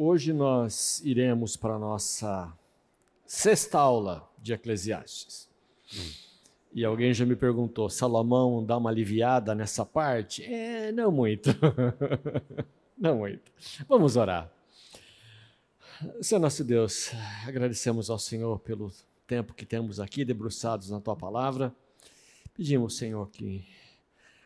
Hoje 0.00 0.32
nós 0.32 1.00
iremos 1.04 1.56
para 1.56 1.74
a 1.74 1.78
nossa 1.78 2.56
sexta 3.26 3.80
aula 3.80 4.30
de 4.38 4.52
Eclesiastes. 4.52 5.50
E 6.72 6.84
alguém 6.84 7.12
já 7.12 7.26
me 7.26 7.34
perguntou: 7.34 7.90
Salomão 7.90 8.64
dá 8.64 8.76
uma 8.76 8.90
aliviada 8.90 9.56
nessa 9.56 9.84
parte? 9.84 10.44
É, 10.44 10.92
não 10.92 11.10
muito. 11.10 11.50
não 12.96 13.18
muito. 13.18 13.50
Vamos 13.88 14.14
orar. 14.14 14.48
Senhor 16.22 16.38
nosso 16.38 16.62
Deus, 16.62 17.10
agradecemos 17.44 18.08
ao 18.08 18.20
Senhor 18.20 18.60
pelo 18.60 18.92
tempo 19.26 19.52
que 19.52 19.66
temos 19.66 19.98
aqui 19.98 20.24
debruçados 20.24 20.90
na 20.90 21.00
tua 21.00 21.16
palavra. 21.16 21.74
Pedimos, 22.54 22.96
Senhor, 22.96 23.28
que 23.30 23.66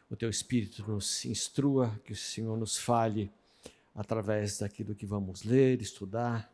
o 0.09 0.17
teu 0.17 0.31
Espírito 0.31 0.83
nos 0.91 1.27
instrua, 1.27 2.01
que 2.07 2.13
o 2.13 2.17
Senhor 2.17 2.57
nos 2.57 2.79
fale 2.79 3.31
através 3.95 4.59
daquilo 4.59 4.95
que 4.95 5.07
vamos 5.07 5.43
ler, 5.43 5.81
estudar, 5.81 6.53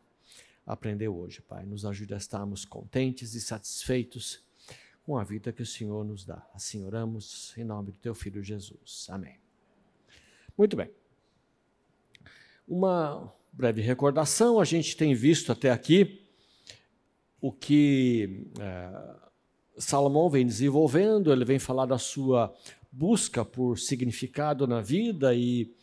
aprender 0.65 1.07
hoje, 1.07 1.41
Pai. 1.41 1.65
Nos 1.65 1.85
ajude 1.85 2.13
a 2.13 2.17
estarmos 2.17 2.65
contentes 2.65 3.33
e 3.33 3.41
satisfeitos 3.41 4.43
com 5.03 5.17
a 5.17 5.23
vida 5.23 5.51
que 5.51 5.61
o 5.61 5.65
Senhor 5.65 6.05
nos 6.05 6.25
dá. 6.25 6.47
Assim 6.53 6.83
oramos 6.83 7.53
em 7.57 7.63
nome 7.63 7.91
do 7.91 7.97
teu 7.97 8.13
Filho 8.13 8.43
Jesus. 8.43 9.07
Amém. 9.09 9.39
Muito 10.57 10.75
bem. 10.75 10.91
Uma 12.67 13.33
breve 13.51 13.81
recordação, 13.81 14.59
a 14.59 14.65
gente 14.65 14.95
tem 14.95 15.15
visto 15.15 15.51
até 15.51 15.71
aqui 15.71 16.25
o 17.41 17.51
que 17.51 18.45
é, 18.59 19.15
Salomão 19.77 20.29
vem 20.29 20.45
desenvolvendo, 20.45 21.31
ele 21.31 21.45
vem 21.45 21.57
falar 21.57 21.85
da 21.85 21.97
sua 21.97 22.53
busca 22.91 23.45
por 23.45 23.79
significado 23.79 24.67
na 24.67 24.81
vida 24.81 25.33
e 25.33 25.73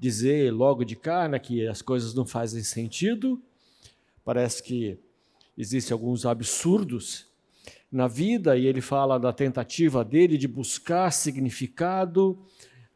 dizer 0.00 0.50
logo 0.50 0.82
de 0.82 0.96
cara 0.96 1.38
que 1.38 1.66
as 1.66 1.82
coisas 1.82 2.14
não 2.14 2.24
fazem 2.24 2.62
sentido. 2.62 3.40
Parece 4.24 4.62
que 4.62 4.98
existem 5.56 5.92
alguns 5.92 6.24
absurdos 6.24 7.28
na 7.92 8.08
vida 8.08 8.56
e 8.56 8.66
ele 8.66 8.80
fala 8.80 9.18
da 9.18 9.32
tentativa 9.32 10.02
dele 10.02 10.38
de 10.38 10.48
buscar 10.48 11.10
significado 11.12 12.38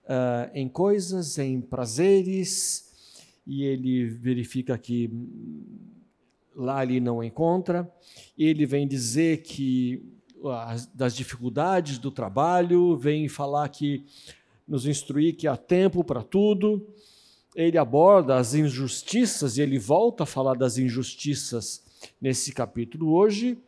uh, 0.04 0.50
em 0.54 0.66
coisas, 0.66 1.38
em 1.38 1.60
prazeres, 1.60 2.90
e 3.46 3.64
ele 3.64 4.06
verifica 4.06 4.78
que 4.78 5.10
lá 6.56 6.82
ele 6.82 7.00
não 7.00 7.22
encontra. 7.22 7.90
Ele 8.38 8.64
vem 8.64 8.88
dizer 8.88 9.42
que 9.42 10.02
das 10.94 11.16
dificuldades 11.16 11.98
do 11.98 12.10
trabalho, 12.10 12.96
vem 12.96 13.28
falar 13.28 13.68
que 13.68 14.04
nos 14.66 14.86
instruir 14.86 15.36
que 15.36 15.46
há 15.46 15.56
tempo 15.56 16.02
para 16.04 16.22
tudo. 16.22 16.86
Ele 17.54 17.78
aborda 17.78 18.36
as 18.36 18.54
injustiças 18.54 19.56
e 19.56 19.62
ele 19.62 19.78
volta 19.78 20.24
a 20.24 20.26
falar 20.26 20.54
das 20.54 20.76
injustiças 20.76 21.84
nesse 22.20 22.52
capítulo 22.52 23.12
hoje. 23.12 23.58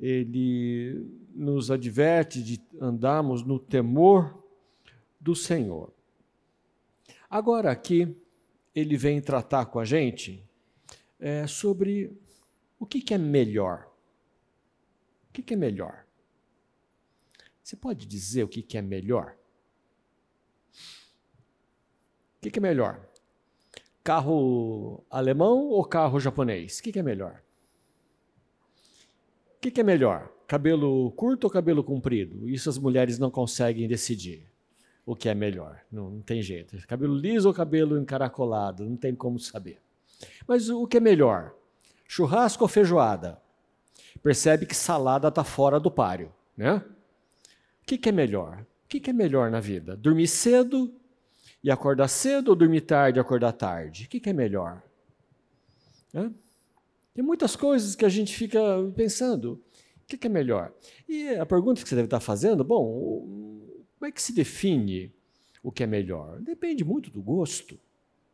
Ele 0.00 1.06
nos 1.34 1.70
adverte 1.70 2.42
de 2.42 2.60
andarmos 2.80 3.42
no 3.44 3.58
temor 3.58 4.42
do 5.20 5.34
Senhor. 5.34 5.92
Agora, 7.30 7.70
aqui, 7.70 8.16
ele 8.74 8.96
vem 8.96 9.20
tratar 9.20 9.66
com 9.66 9.78
a 9.78 9.84
gente 9.84 10.42
é, 11.18 11.46
sobre 11.46 12.12
o 12.78 12.86
que, 12.86 13.00
que 13.00 13.12
é 13.12 13.18
melhor. 13.18 13.88
O 15.28 15.32
que, 15.32 15.42
que 15.42 15.54
é 15.54 15.56
melhor? 15.56 16.06
Você 17.62 17.76
pode 17.76 18.06
dizer 18.06 18.44
o 18.44 18.48
que, 18.48 18.62
que 18.62 18.78
é 18.78 18.82
melhor? 18.82 19.36
O 22.38 22.40
que, 22.40 22.50
que 22.50 22.58
é 22.58 22.62
melhor? 22.62 23.00
Carro 24.04 25.04
alemão 25.10 25.66
ou 25.66 25.84
carro 25.84 26.20
japonês? 26.20 26.78
O 26.78 26.82
que, 26.82 26.92
que 26.92 26.98
é 26.98 27.02
melhor? 27.02 27.42
O 29.56 29.60
que, 29.60 29.72
que 29.72 29.80
é 29.80 29.84
melhor? 29.84 30.30
Cabelo 30.46 31.10
curto 31.12 31.44
ou 31.44 31.50
cabelo 31.50 31.82
comprido? 31.82 32.48
Isso 32.48 32.70
as 32.70 32.78
mulheres 32.78 33.18
não 33.18 33.30
conseguem 33.30 33.88
decidir 33.88 34.48
o 35.04 35.16
que 35.16 35.28
é 35.28 35.34
melhor. 35.34 35.80
Não, 35.90 36.10
não, 36.10 36.20
tem 36.22 36.40
jeito. 36.40 36.76
Cabelo 36.86 37.14
liso 37.14 37.48
ou 37.48 37.54
cabelo 37.54 37.98
encaracolado? 37.98 38.84
Não 38.84 38.96
tem 38.96 39.14
como 39.14 39.38
saber. 39.38 39.80
Mas 40.46 40.68
o 40.68 40.86
que 40.86 40.98
é 40.98 41.00
melhor? 41.00 41.54
Churrasco 42.06 42.62
ou 42.62 42.68
feijoada? 42.68 43.40
Percebe 44.22 44.64
que 44.64 44.76
salada 44.76 45.28
está 45.28 45.42
fora 45.42 45.80
do 45.80 45.90
páreo, 45.90 46.32
né? 46.56 46.84
O 47.82 47.86
que, 47.86 47.98
que 47.98 48.08
é 48.08 48.12
melhor? 48.12 48.60
O 48.84 48.88
que, 48.88 49.00
que 49.00 49.10
é 49.10 49.12
melhor 49.12 49.50
na 49.50 49.60
vida? 49.60 49.96
Dormir 49.96 50.28
cedo 50.28 50.94
e 51.62 51.70
acordar 51.70 52.08
cedo 52.08 52.48
ou 52.48 52.56
dormir 52.56 52.82
tarde 52.82 53.18
e 53.18 53.20
acordar 53.20 53.52
tarde? 53.52 54.04
O 54.04 54.08
que, 54.08 54.20
que 54.20 54.30
é 54.30 54.32
melhor? 54.32 54.82
É? 56.14 56.30
Tem 57.14 57.24
muitas 57.24 57.56
coisas 57.56 57.96
que 57.96 58.04
a 58.04 58.08
gente 58.08 58.34
fica 58.34 58.60
pensando. 58.94 59.54
O 60.02 60.06
que, 60.06 60.16
que 60.16 60.26
é 60.26 60.30
melhor? 60.30 60.72
E 61.08 61.28
a 61.30 61.44
pergunta 61.44 61.82
que 61.82 61.88
você 61.88 61.94
deve 61.94 62.06
estar 62.06 62.20
fazendo, 62.20 62.64
bom, 62.64 63.26
como 63.98 64.06
é 64.08 64.12
que 64.12 64.22
se 64.22 64.32
define 64.32 65.12
o 65.62 65.72
que 65.72 65.82
é 65.82 65.86
melhor? 65.86 66.40
Depende 66.40 66.84
muito 66.84 67.10
do 67.10 67.20
gosto. 67.20 67.78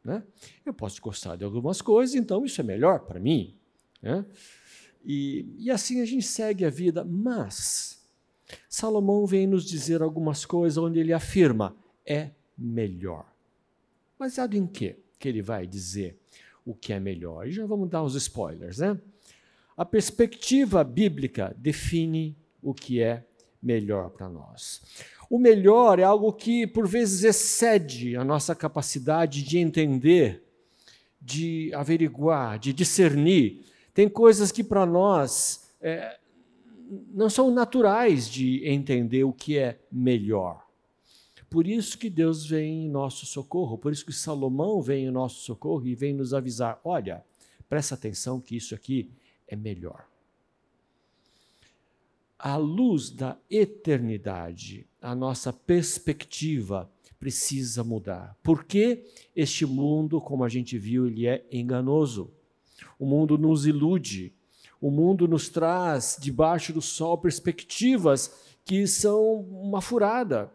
Né? 0.05 0.23
Eu 0.65 0.75
posso 0.75 1.01
gostar 1.01 1.37
de 1.37 1.45
algumas 1.45 1.81
coisas, 1.81 2.15
então 2.15 2.45
isso 2.45 2.61
é 2.61 2.65
melhor 2.65 3.01
para 3.01 3.19
mim. 3.19 3.57
Né? 4.03 4.25
E, 5.05 5.47
e 5.59 5.71
assim 5.71 6.01
a 6.01 6.05
gente 6.05 6.27
segue 6.27 6.65
a 6.65 6.71
vida, 6.71 7.05
mas 7.05 8.07
Salomão 8.69 9.27
vem 9.27 9.47
nos 9.47 9.65
dizer 9.65 10.03
algumas 10.03 10.45
coisas 10.45 10.77
onde 10.77 10.99
ele 10.99 11.13
afirma: 11.13 11.75
é 12.07 12.31
melhor. 12.57 13.27
Baseado 14.19 14.55
em 14.55 14.67
quê 14.67 14.97
que 15.19 15.29
ele 15.29 15.43
vai 15.43 15.67
dizer 15.67 16.19
o 16.65 16.75
que 16.75 16.93
é 16.93 17.01
melhor? 17.01 17.47
E 17.47 17.53
já 17.53 17.67
vamos 17.67 17.89
dar 17.91 18.03
os 18.03 18.15
spoilers, 18.15 18.79
né? 18.79 18.99
A 19.77 19.85
perspectiva 19.85 20.85
bíblica 20.85 21.55
define 21.59 22.37
o 22.63 22.73
que 22.73 23.03
é 23.03 23.25
melhor 23.63 24.11
para 24.11 24.29
nós. 24.29 24.83
O 25.29 25.39
melhor 25.39 25.99
é 25.99 26.05
algo 26.05 26.33
que, 26.33 26.67
por 26.67 26.87
vezes, 26.87 27.25
excede 27.25 28.17
a 28.17 28.23
nossa 28.23 28.55
capacidade 28.55 29.43
de 29.43 29.59
entender, 29.59 30.45
de 31.21 31.73
averiguar, 31.75 32.59
de 32.59 32.73
discernir. 32.73 33.65
Tem 33.93 34.09
coisas 34.09 34.53
que, 34.53 34.63
para 34.63 34.87
nós, 34.87 35.73
é, 35.81 36.19
não 37.13 37.29
são 37.29 37.51
naturais 37.51 38.29
de 38.29 38.67
entender 38.69 39.25
o 39.25 39.33
que 39.33 39.59
é 39.59 39.79
melhor. 39.91 40.64
Por 41.55 41.69
isso 41.69 41.97
que 41.97 42.11
Deus 42.11 42.45
vem 42.45 42.87
em 42.87 42.91
nosso 42.91 43.25
socorro, 43.27 43.79
por 43.79 43.93
isso 43.93 44.05
que 44.05 44.13
Salomão 44.13 44.83
vem 44.83 45.05
em 45.05 45.11
nosso 45.13 45.37
socorro 45.43 45.87
e 45.87 45.95
vem 45.95 46.13
nos 46.13 46.35
avisar: 46.35 46.81
olha, 46.83 47.25
presta 47.69 47.95
atenção 47.95 48.41
que 48.41 48.57
isso 48.57 48.75
aqui 48.75 49.09
é 49.47 49.55
melhor. 49.55 50.05
À 52.37 52.57
luz 52.57 53.09
da 53.09 53.39
eternidade, 53.49 54.85
a 55.01 55.15
nossa 55.15 55.53
perspectiva 55.53 56.91
precisa 57.21 57.85
mudar. 57.85 58.37
Porque 58.43 59.05
este 59.37 59.65
mundo, 59.65 60.21
como 60.21 60.43
a 60.43 60.49
gente 60.49 60.77
viu, 60.77 61.07
ele 61.07 61.29
é 61.29 61.47
enganoso. 61.53 62.33
O 62.99 63.07
mundo 63.07 63.39
nos 63.39 63.65
ilude. 63.65 64.33
O 64.81 64.91
mundo 64.91 65.29
nos 65.29 65.49
traz 65.49 66.17
debaixo 66.21 66.73
do 66.73 66.83
sol 66.83 67.17
perspectivas 67.17 68.57
que 68.65 68.89
são 68.89 69.37
uma 69.37 69.81
furada 69.81 70.53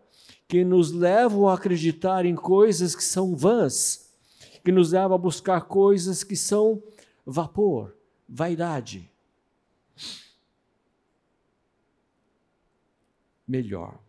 que 0.50 0.66
nos 0.66 0.92
levam 0.92 1.48
a 1.48 1.54
acreditar 1.54 2.26
em 2.26 2.36
coisas 2.36 2.96
que 2.96 3.04
são 3.04 3.36
vãs, 3.36 4.12
que 4.64 4.72
nos 4.72 4.92
levam 4.92 5.14
a 5.14 5.18
buscar 5.18 5.62
coisas 5.62 6.24
que 6.24 6.36
são 6.36 6.82
vapor, 7.24 7.96
vaidade. 8.28 9.08
Melhor. 13.48 14.00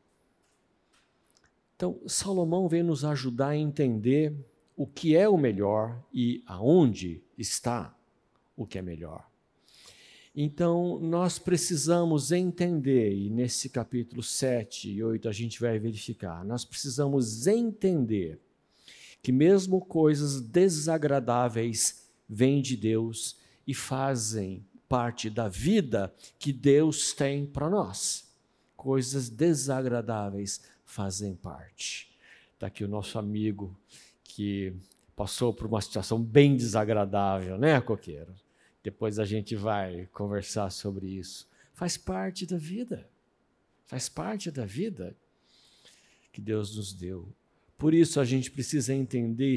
Então, 1.77 2.01
Salomão 2.07 2.69
vem 2.69 2.83
nos 2.83 3.05
ajudar 3.05 3.49
a 3.49 3.57
entender 3.57 4.35
o 4.75 4.87
que 4.87 5.15
é 5.15 5.29
o 5.29 5.37
melhor 5.37 6.03
e 6.11 6.43
aonde 6.47 7.23
está 7.37 7.95
o 8.57 8.67
que 8.67 8.79
é 8.79 8.83
melhor. 8.83 9.30
Então, 10.35 11.01
nós 11.01 11.39
precisamos 11.39 12.31
entender, 12.31 13.13
e 13.13 13.29
nesse 13.29 13.69
capítulo 13.69 14.23
7 14.23 14.89
e 14.89 15.03
8 15.03 15.29
a 15.29 15.33
gente 15.33 15.61
vai 15.61 15.79
verificar, 15.79 16.45
nós 16.45 16.65
precisamos 16.65 17.49
entender 17.49 18.39
que 19.21 19.33
mesmo 19.33 19.81
coisas 19.81 20.41
desagradáveis 20.41 22.09
vêm 22.29 22.63
de 22.63 22.77
Deus 22.77 23.37
e 23.67 23.75
fazem 23.75 24.65
parte 24.89 25.29
da 25.29 25.49
vida 25.49 26.15
que 26.39 26.53
Deus 26.53 27.13
tem 27.13 27.45
para 27.45 27.69
nós. 27.69 28.29
Coisas 28.77 29.29
desagradáveis 29.29 30.61
fazem 30.85 31.35
parte. 31.35 32.11
Está 32.55 32.69
aqui 32.69 32.85
o 32.85 32.89
nosso 32.89 33.19
amigo 33.19 33.77
que 34.23 34.73
passou 35.17 35.53
por 35.53 35.67
uma 35.67 35.81
situação 35.81 36.23
bem 36.23 36.57
desagradável, 36.57 37.59
né, 37.59 37.81
Coqueiro? 37.81 38.33
Depois 38.83 39.19
a 39.19 39.25
gente 39.25 39.55
vai 39.55 40.09
conversar 40.13 40.71
sobre 40.71 41.07
isso. 41.07 41.49
Faz 41.75 41.97
parte 41.97 42.47
da 42.47 42.57
vida. 42.57 43.09
Faz 43.87 44.09
parte 44.09 44.51
da 44.51 44.65
vida 44.65 45.17
que 46.33 46.41
Deus 46.41 46.77
nos 46.77 46.93
deu. 46.93 47.29
Por 47.77 47.95
isso 47.95 48.21
a 48.21 48.25
gente 48.25 48.51
precisa 48.51 48.95
entender, 48.95 49.57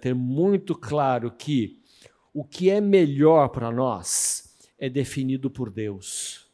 ter 0.00 0.14
muito 0.14 0.74
claro 0.74 1.30
que 1.30 1.80
O 2.34 2.44
que 2.44 2.70
é 2.70 2.80
melhor 2.80 3.48
para 3.50 3.70
nós 3.70 4.56
é 4.78 4.88
definido 4.88 5.50
por 5.50 5.70
Deus 5.70 6.50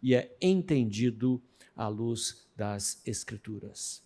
e 0.00 0.14
é 0.14 0.36
entendido 0.40 1.42
à 1.74 1.88
luz 1.88 2.46
das 2.56 3.02
Escrituras. 3.04 4.00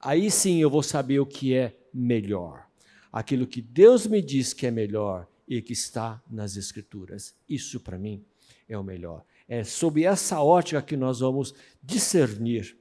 Aí 0.00 0.28
sim 0.28 0.60
eu 0.60 0.68
vou 0.68 0.82
saber 0.82 1.20
o 1.20 1.26
que 1.26 1.54
é 1.54 1.78
melhor. 1.94 2.66
Aquilo 3.12 3.46
que 3.46 3.62
Deus 3.62 4.08
me 4.08 4.20
diz 4.20 4.52
que 4.52 4.66
é 4.66 4.72
melhor 4.72 5.28
e 5.46 5.62
que 5.62 5.72
está 5.72 6.22
nas 6.30 6.56
Escrituras. 6.56 7.34
Isso 7.48 7.80
para 7.80 7.98
mim 7.98 8.24
é 8.68 8.76
o 8.76 8.82
melhor. 8.82 9.24
É 9.48 9.62
sob 9.62 10.04
essa 10.04 10.40
ótica 10.40 10.82
que 10.82 10.96
nós 10.96 11.20
vamos 11.20 11.54
discernir 11.82 12.76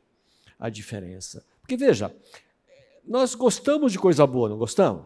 a 0.57 0.69
diferença. 0.69 1.45
Porque 1.61 1.77
veja, 1.77 2.15
nós 3.05 3.35
gostamos 3.35 3.91
de 3.91 3.99
coisa 3.99 4.25
boa, 4.25 4.49
não 4.49 4.57
gostamos? 4.57 5.05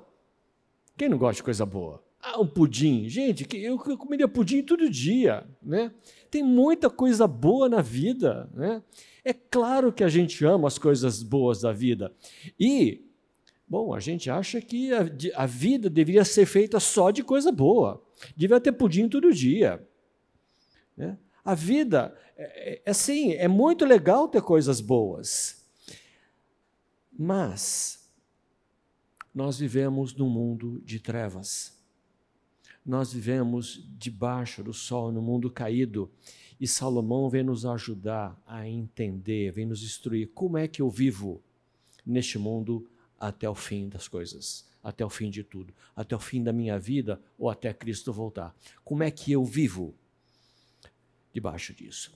Quem 0.97 1.09
não 1.09 1.17
gosta 1.17 1.37
de 1.37 1.43
coisa 1.43 1.65
boa? 1.65 2.03
Ah, 2.21 2.39
um 2.39 2.47
pudim. 2.47 3.07
Gente, 3.07 3.47
eu 3.55 3.77
comeria 3.77 4.27
pudim 4.27 4.61
todo 4.61 4.89
dia, 4.89 5.47
né? 5.61 5.93
Tem 6.29 6.43
muita 6.43 6.89
coisa 6.89 7.25
boa 7.25 7.69
na 7.69 7.81
vida, 7.81 8.49
né? 8.53 8.83
É 9.23 9.33
claro 9.33 9.93
que 9.93 10.03
a 10.03 10.09
gente 10.09 10.43
ama 10.43 10.67
as 10.67 10.77
coisas 10.77 11.23
boas 11.23 11.61
da 11.61 11.71
vida. 11.71 12.13
E, 12.59 13.08
bom, 13.69 13.93
a 13.93 13.99
gente 13.99 14.29
acha 14.29 14.59
que 14.59 14.91
a, 14.91 15.05
a 15.35 15.45
vida 15.45 15.89
deveria 15.89 16.25
ser 16.25 16.45
feita 16.45 16.79
só 16.79 17.11
de 17.11 17.23
coisa 17.23 17.51
boa. 17.51 18.03
Devia 18.35 18.59
ter 18.59 18.71
pudim 18.71 19.07
todo 19.07 19.33
dia. 19.33 19.85
Né? 20.97 21.17
A 21.45 21.53
vida, 21.53 22.15
é, 22.35 22.81
é 22.85 22.89
assim, 22.89 23.33
é 23.33 23.47
muito 23.47 23.85
legal 23.85 24.27
ter 24.27 24.41
coisas 24.41 24.81
boas. 24.81 25.63
Mas 27.17 28.11
nós 29.33 29.59
vivemos 29.59 30.15
num 30.15 30.29
mundo 30.29 30.81
de 30.83 30.99
trevas. 30.99 31.77
Nós 32.85 33.13
vivemos 33.13 33.85
debaixo 33.97 34.63
do 34.63 34.73
sol, 34.73 35.11
no 35.11 35.21
mundo 35.21 35.51
caído. 35.51 36.11
E 36.59 36.67
Salomão 36.67 37.29
vem 37.29 37.43
nos 37.43 37.65
ajudar 37.65 38.41
a 38.45 38.67
entender, 38.67 39.51
vem 39.51 39.65
nos 39.65 39.83
instruir 39.83 40.31
como 40.33 40.57
é 40.57 40.67
que 40.67 40.81
eu 40.81 40.89
vivo 40.89 41.41
neste 42.05 42.37
mundo 42.37 42.89
até 43.19 43.49
o 43.49 43.55
fim 43.55 43.89
das 43.89 44.07
coisas, 44.07 44.65
até 44.83 45.05
o 45.05 45.09
fim 45.09 45.29
de 45.29 45.43
tudo, 45.43 45.73
até 45.95 46.15
o 46.15 46.19
fim 46.19 46.41
da 46.41 46.53
minha 46.53 46.79
vida 46.79 47.21
ou 47.37 47.49
até 47.49 47.73
Cristo 47.73 48.13
voltar. 48.13 48.55
Como 48.83 49.03
é 49.03 49.11
que 49.11 49.31
eu 49.31 49.43
vivo 49.43 49.93
debaixo 51.33 51.73
disso? 51.73 52.11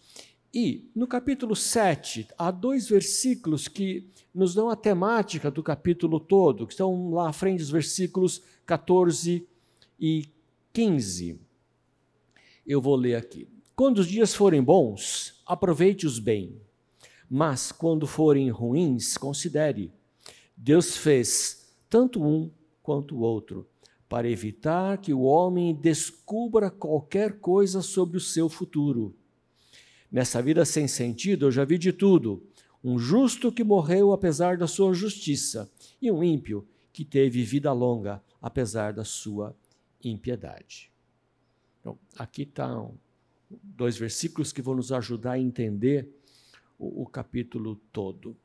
E 0.54 0.88
no 0.96 1.08
capítulo 1.08 1.56
7, 1.56 2.28
há 2.38 2.52
dois 2.52 2.88
versículos 2.88 3.68
que 3.68 4.08
nos 4.34 4.54
dão 4.54 4.70
a 4.70 4.76
temática 4.76 5.50
do 5.50 5.64
capítulo 5.64 6.20
todo, 6.20 6.68
que 6.68 6.74
estão 6.74 7.12
lá 7.12 7.30
à 7.30 7.34
frente 7.34 7.58
dos 7.58 7.72
versículos 7.72 8.44
14 8.66 9.48
e 10.00 10.30
15. 10.72 11.40
Eu 12.66 12.80
vou 12.80 12.96
ler 12.96 13.16
aqui. 13.16 13.48
Quando 13.76 13.98
os 13.98 14.08
dias 14.08 14.36
forem 14.36 14.62
bons, 14.62 15.42
aproveite-os 15.46 16.20
bem, 16.20 16.62
mas 17.28 17.72
quando 17.72 18.06
forem 18.06 18.52
ruins, 18.52 19.18
considere. 19.18 19.92
Deus 20.56 20.98
fez 20.98 21.76
tanto 21.90 22.24
um 22.24 22.52
quanto 22.82 23.16
o 23.16 23.20
outro, 23.20 23.68
para 24.10 24.30
evitar 24.30 24.98
que 25.00 25.14
o 25.14 25.22
homem 25.22 25.74
descubra 25.74 26.70
qualquer 26.70 27.40
coisa 27.40 27.82
sobre 27.82 28.18
o 28.18 28.22
seu 28.22 28.48
futuro 28.48 29.16
Nessa 30.14 30.44
vida 30.44 30.64
sem 30.64 30.88
sentido, 30.88 31.48
eu 31.48 31.52
já 31.52 31.66
vi 31.66 31.76
de 31.76 31.92
tudo: 31.92 32.46
um 32.84 33.00
justo 33.00 33.52
que 33.52 33.64
morreu 33.64 34.14
apesar 34.14 34.56
da 34.56 34.68
sua 34.68 34.94
justiça, 34.94 35.68
e 36.00 36.12
um 36.12 36.24
ímpio 36.24 36.68
que 36.94 37.04
teve 37.04 37.42
vida 37.44 37.74
longa 37.74 38.24
apesar 38.40 38.94
da 38.94 39.04
sua 39.04 39.56
impiedade. 40.04 40.92
Então, 41.80 41.98
aqui 42.16 42.44
estão 42.44 42.94
dois 43.50 43.98
versículos 43.98 44.52
que 44.52 44.62
vão 44.62 44.76
nos 44.76 44.92
ajudar 44.92 45.32
a 45.32 45.40
entender 45.40 46.08
o, 46.78 47.02
o 47.02 47.06
capítulo 47.08 47.82
todo. 47.92 48.38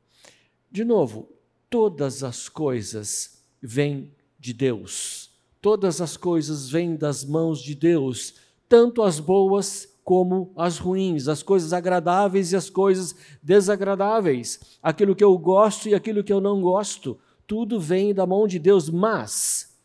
De 0.71 0.83
novo, 0.83 1.29
todas 1.69 2.23
as 2.23 2.49
coisas 2.49 3.43
vêm 3.61 4.11
de 4.39 4.53
Deus. 4.53 5.29
Todas 5.61 6.01
as 6.01 6.15
coisas 6.15 6.69
vêm 6.69 6.95
das 6.95 7.25
mãos 7.25 7.61
de 7.61 7.75
Deus, 7.75 8.35
tanto 8.67 9.01
as 9.01 9.19
boas 9.19 9.87
como 10.03 10.51
as 10.55 10.79
ruins, 10.79 11.27
as 11.27 11.43
coisas 11.43 11.71
agradáveis 11.71 12.51
e 12.51 12.55
as 12.55 12.69
coisas 12.69 13.15
desagradáveis, 13.43 14.59
aquilo 14.81 15.15
que 15.15 15.23
eu 15.23 15.37
gosto 15.37 15.87
e 15.87 15.93
aquilo 15.93 16.23
que 16.23 16.33
eu 16.33 16.41
não 16.41 16.61
gosto, 16.61 17.19
tudo 17.45 17.79
vem 17.79 18.13
da 18.13 18.25
mão 18.25 18.47
de 18.47 18.57
Deus, 18.57 18.89
mas 18.89 19.77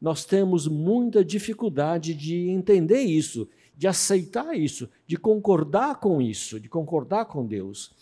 nós 0.00 0.24
temos 0.24 0.68
muita 0.68 1.24
dificuldade 1.24 2.14
de 2.14 2.48
entender 2.48 3.00
isso, 3.00 3.48
de 3.76 3.88
aceitar 3.88 4.56
isso, 4.56 4.88
de 5.06 5.16
concordar 5.16 5.98
com 5.98 6.20
isso, 6.20 6.60
de 6.60 6.68
concordar 6.68 7.24
com 7.24 7.46
Deus. 7.46 7.92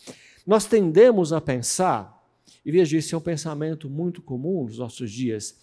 Nós 0.47 0.67
tendemos 0.67 1.33
a 1.33 1.41
pensar, 1.41 2.20
e 2.65 2.71
veja, 2.71 2.97
esse 2.97 3.15
é 3.15 3.19
um 3.19 3.23
pensamento 3.23 3.89
muito 3.89 4.21
comum 4.21 4.65
nos 4.65 4.79
nossos 4.79 5.11
dias, 5.11 5.59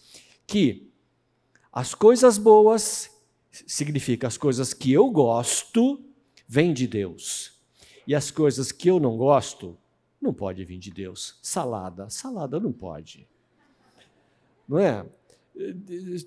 que 0.45 0.89
as 1.71 1.93
coisas 1.93 2.37
boas 2.37 3.11
significa 3.51 4.27
as 4.27 4.37
coisas 4.37 4.73
que 4.73 4.91
eu 4.91 5.09
gosto 5.09 6.03
vem 6.47 6.73
de 6.73 6.87
Deus. 6.87 7.53
E 8.05 8.15
as 8.15 8.31
coisas 8.31 8.71
que 8.71 8.89
eu 8.89 8.99
não 8.99 9.17
gosto, 9.17 9.77
não 10.21 10.33
pode 10.33 10.63
vir 10.63 10.77
de 10.77 10.89
Deus. 10.91 11.37
Salada, 11.41 12.09
salada 12.09 12.59
não 12.59 12.71
pode. 12.71 13.27
Não 14.67 14.79
é? 14.79 15.05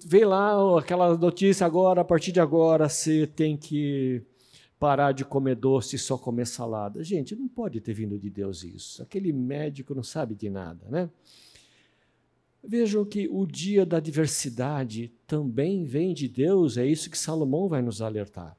Vem 0.04 0.24
lá 0.24 0.78
aquela 0.78 1.16
notícia 1.16 1.64
agora, 1.66 2.00
a 2.02 2.04
partir 2.04 2.32
de 2.32 2.40
agora 2.40 2.88
você 2.88 3.26
tem 3.26 3.56
que 3.56 4.22
parar 4.80 5.12
de 5.12 5.24
comer 5.24 5.54
doce 5.54 5.94
e 5.94 5.98
só 5.98 6.18
comer 6.18 6.46
salada. 6.46 7.04
Gente, 7.04 7.36
não 7.36 7.46
pode 7.46 7.80
ter 7.80 7.94
vindo 7.94 8.18
de 8.18 8.28
Deus 8.28 8.64
isso. 8.64 9.00
Aquele 9.00 9.32
médico 9.32 9.94
não 9.94 10.02
sabe 10.02 10.34
de 10.34 10.50
nada, 10.50 10.88
né? 10.88 11.08
Vejam 12.62 13.04
que 13.04 13.28
o 13.28 13.46
dia 13.46 13.86
da 13.86 14.00
diversidade 14.00 15.12
também 15.24 15.84
vem 15.84 16.12
de 16.12 16.26
Deus, 16.26 16.76
é 16.76 16.84
isso 16.84 17.08
que 17.08 17.16
Salomão 17.16 17.68
vai 17.68 17.80
nos 17.80 18.02
alertar 18.02 18.58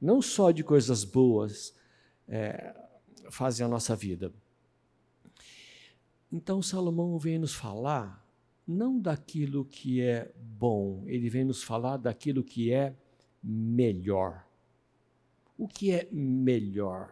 não 0.00 0.22
só 0.22 0.50
de 0.50 0.64
coisas 0.64 1.04
boas 1.04 1.74
é, 2.26 2.74
fazem 3.30 3.66
a 3.66 3.68
nossa 3.68 3.94
vida. 3.94 4.32
Então 6.32 6.62
Salomão 6.62 7.18
vem 7.18 7.38
nos 7.38 7.54
falar 7.54 8.26
não 8.66 8.98
daquilo 8.98 9.64
que 9.64 10.00
é 10.00 10.32
bom, 10.36 11.02
ele 11.06 11.28
vem 11.28 11.44
nos 11.44 11.62
falar 11.62 11.96
daquilo 11.96 12.42
que 12.42 12.72
é 12.72 12.96
melhor. 13.42 14.46
O 15.60 15.68
que 15.68 15.92
é 15.92 16.08
melhor? 16.10 17.10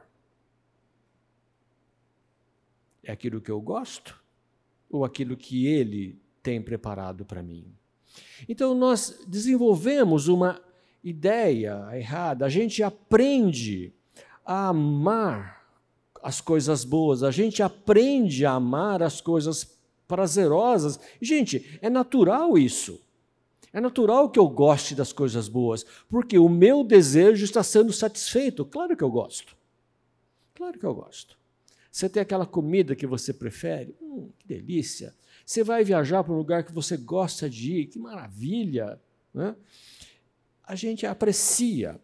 É 3.04 3.12
aquilo 3.12 3.42
que 3.42 3.50
eu 3.50 3.60
gosto 3.60 4.18
ou 4.90 5.04
aquilo 5.04 5.36
que 5.36 5.66
ele 5.66 6.18
tem 6.42 6.62
preparado 6.62 7.26
para 7.26 7.42
mim? 7.42 7.66
Então 8.48 8.74
nós 8.74 9.22
desenvolvemos 9.28 10.28
uma 10.28 10.62
ideia 11.04 11.90
errada. 11.92 12.46
A 12.46 12.48
gente 12.48 12.82
aprende 12.82 13.92
a 14.46 14.68
amar 14.68 15.68
as 16.22 16.40
coisas 16.40 16.84
boas, 16.84 17.22
a 17.22 17.30
gente 17.30 17.62
aprende 17.62 18.46
a 18.46 18.52
amar 18.52 19.02
as 19.02 19.20
coisas 19.20 19.78
prazerosas. 20.08 20.98
Gente, 21.20 21.78
é 21.82 21.90
natural 21.90 22.56
isso. 22.56 22.98
É 23.78 23.80
natural 23.80 24.28
que 24.28 24.40
eu 24.40 24.48
goste 24.48 24.92
das 24.92 25.12
coisas 25.12 25.46
boas, 25.46 25.86
porque 26.08 26.36
o 26.36 26.48
meu 26.48 26.82
desejo 26.82 27.44
está 27.44 27.62
sendo 27.62 27.92
satisfeito. 27.92 28.64
Claro 28.64 28.96
que 28.96 29.04
eu 29.04 29.10
gosto. 29.10 29.56
Claro 30.52 30.76
que 30.76 30.84
eu 30.84 30.92
gosto. 30.92 31.38
Você 31.88 32.08
tem 32.08 32.20
aquela 32.20 32.44
comida 32.44 32.96
que 32.96 33.06
você 33.06 33.32
prefere? 33.32 33.94
Hum, 34.02 34.30
que 34.36 34.48
delícia. 34.48 35.14
Você 35.46 35.62
vai 35.62 35.84
viajar 35.84 36.24
para 36.24 36.32
um 36.32 36.36
lugar 36.36 36.64
que 36.64 36.72
você 36.72 36.96
gosta 36.96 37.48
de 37.48 37.74
ir? 37.74 37.86
Que 37.86 38.00
maravilha. 38.00 39.00
Né? 39.32 39.54
a 40.68 40.74
gente 40.74 41.06
aprecia 41.06 41.98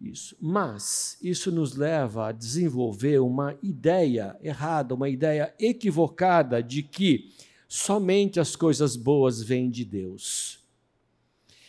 isso, 0.00 0.36
mas 0.38 1.18
isso 1.20 1.50
nos 1.50 1.74
leva 1.74 2.28
a 2.28 2.32
desenvolver 2.32 3.20
uma 3.20 3.58
ideia 3.62 4.36
errada, 4.42 4.94
uma 4.94 5.08
ideia 5.08 5.52
equivocada 5.58 6.62
de 6.62 6.82
que 6.84 7.32
somente 7.66 8.38
as 8.38 8.54
coisas 8.54 8.96
boas 8.96 9.42
vêm 9.42 9.68
de 9.68 9.84
Deus. 9.84 10.59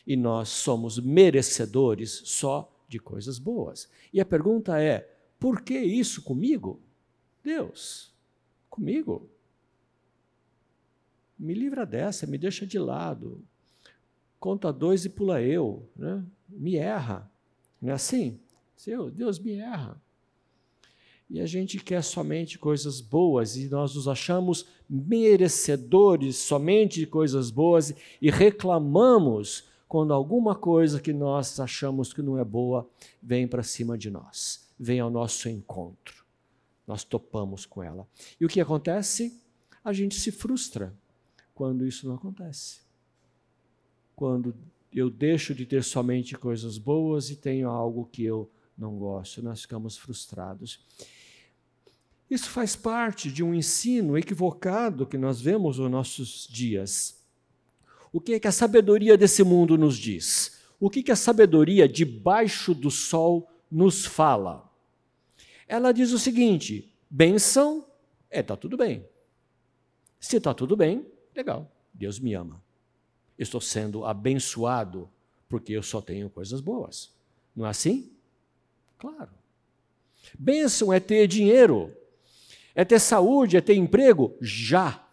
E 0.06 0.16
nós 0.16 0.50
somos 0.50 1.00
merecedores 1.00 2.22
só 2.26 2.72
de 2.88 3.00
coisas 3.00 3.40
boas. 3.40 3.90
E 4.12 4.20
a 4.20 4.26
pergunta 4.26 4.82
é: 4.82 5.10
por 5.40 5.62
que 5.62 5.78
isso 5.78 6.22
comigo? 6.24 6.82
Deus, 7.44 8.14
comigo? 8.70 9.30
Me 11.38 11.54
livra 11.54 11.86
dessa, 11.86 12.28
me 12.28 12.38
deixa 12.38 12.68
de 12.68 12.78
lado 12.78 13.44
conta 14.42 14.74
dois 14.74 15.06
e 15.06 15.10
pula 15.10 15.40
eu, 15.40 15.88
né? 15.96 16.26
me 16.50 16.76
erra. 16.76 17.32
Não 17.80 17.92
é 17.92 17.94
assim? 17.94 18.40
Seu, 18.76 19.12
Deus 19.12 19.38
me 19.38 19.52
erra. 19.54 20.02
E 21.30 21.40
a 21.40 21.46
gente 21.46 21.78
quer 21.78 22.04
somente 22.04 22.58
coisas 22.58 23.00
boas 23.00 23.56
e 23.56 23.70
nós 23.70 23.94
nos 23.94 24.08
achamos 24.08 24.66
merecedores 24.90 26.38
somente 26.38 27.00
de 27.00 27.06
coisas 27.06 27.52
boas 27.52 27.94
e 28.20 28.32
reclamamos 28.32 29.70
quando 29.92 30.14
alguma 30.14 30.56
coisa 30.56 31.02
que 31.02 31.12
nós 31.12 31.60
achamos 31.60 32.14
que 32.14 32.22
não 32.22 32.38
é 32.38 32.46
boa 32.46 32.90
vem 33.22 33.46
para 33.46 33.62
cima 33.62 33.98
de 33.98 34.10
nós, 34.10 34.72
vem 34.80 35.02
ao 35.02 35.10
nosso 35.10 35.50
encontro. 35.50 36.24
Nós 36.88 37.04
topamos 37.04 37.66
com 37.66 37.84
ela. 37.84 38.08
E 38.40 38.46
o 38.46 38.48
que 38.48 38.62
acontece? 38.62 39.38
A 39.84 39.92
gente 39.92 40.18
se 40.18 40.32
frustra 40.32 40.96
quando 41.54 41.86
isso 41.86 42.08
não 42.08 42.16
acontece. 42.16 42.80
Quando 44.16 44.56
eu 44.94 45.10
deixo 45.10 45.54
de 45.54 45.66
ter 45.66 45.84
somente 45.84 46.38
coisas 46.38 46.78
boas 46.78 47.30
e 47.30 47.36
tenho 47.36 47.68
algo 47.68 48.08
que 48.10 48.24
eu 48.24 48.50
não 48.78 48.98
gosto, 48.98 49.44
nós 49.44 49.64
ficamos 49.64 49.98
frustrados. 49.98 50.80
Isso 52.30 52.50
faz 52.50 52.78
parte 52.78 53.30
de 53.30 53.44
um 53.44 53.54
ensino 53.54 54.18
equivocado 54.18 55.06
que 55.06 55.18
nós 55.18 55.42
vemos 55.42 55.80
nos 55.80 55.92
nossos 55.92 56.48
dias. 56.50 57.21
O 58.12 58.20
que 58.20 58.34
é 58.34 58.40
que 58.40 58.48
a 58.48 58.52
sabedoria 58.52 59.18
desse 59.18 59.44
mundo 59.44 59.78
nos 59.78 59.98
diz? 59.98 60.60
O 60.80 60.90
que, 60.90 61.04
que 61.04 61.12
a 61.12 61.16
sabedoria 61.16 61.88
debaixo 61.88 62.74
do 62.74 62.92
sol 62.92 63.50
nos 63.72 64.06
fala? 64.06 64.70
Ela 65.68 65.92
diz 65.92 66.12
o 66.12 66.20
seguinte: 66.20 66.92
benção 67.10 67.86
é 68.30 68.42
tá 68.44 68.58
tudo 68.58 68.76
bem. 68.76 69.06
Se 70.20 70.38
está 70.38 70.54
tudo 70.54 70.76
bem, 70.76 71.06
legal, 71.36 71.72
Deus 71.94 72.20
me 72.20 72.34
ama. 72.34 72.62
Estou 73.38 73.62
sendo 73.62 74.06
abençoado 74.06 75.10
porque 75.48 75.74
eu 75.74 75.84
só 75.84 76.02
tenho 76.02 76.30
coisas 76.30 76.62
boas. 76.62 77.12
Não 77.56 77.66
é 77.66 77.70
assim? 77.70 78.12
Claro. 78.98 79.32
Bênção 80.38 80.94
é 80.94 81.00
ter 81.00 81.28
dinheiro, 81.28 81.96
é 82.76 82.86
ter 82.86 83.00
saúde, 83.00 83.58
é 83.58 83.62
ter 83.62 83.76
emprego? 83.76 84.36
Já. 84.40 85.06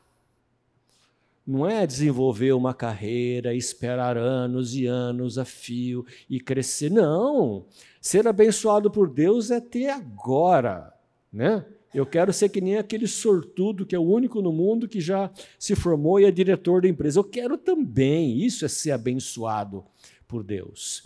Não 1.48 1.66
é 1.66 1.86
desenvolver 1.86 2.52
uma 2.52 2.74
carreira, 2.74 3.54
esperar 3.54 4.18
anos 4.18 4.74
e 4.74 4.84
anos 4.84 5.38
a 5.38 5.46
fio 5.46 6.04
e 6.28 6.38
crescer. 6.38 6.90
Não. 6.90 7.64
Ser 8.02 8.28
abençoado 8.28 8.90
por 8.90 9.08
Deus 9.08 9.50
é 9.50 9.58
ter 9.58 9.88
agora, 9.88 10.92
né? 11.32 11.64
Eu 11.94 12.04
quero 12.04 12.34
ser 12.34 12.50
que 12.50 12.60
nem 12.60 12.76
aquele 12.76 13.06
sortudo 13.06 13.86
que 13.86 13.96
é 13.96 13.98
o 13.98 14.02
único 14.02 14.42
no 14.42 14.52
mundo 14.52 14.86
que 14.86 15.00
já 15.00 15.30
se 15.58 15.74
formou 15.74 16.20
e 16.20 16.26
é 16.26 16.30
diretor 16.30 16.82
da 16.82 16.88
empresa. 16.88 17.18
Eu 17.18 17.24
quero 17.24 17.56
também. 17.56 18.36
Isso 18.36 18.66
é 18.66 18.68
ser 18.68 18.90
abençoado 18.90 19.82
por 20.28 20.44
Deus. 20.44 21.02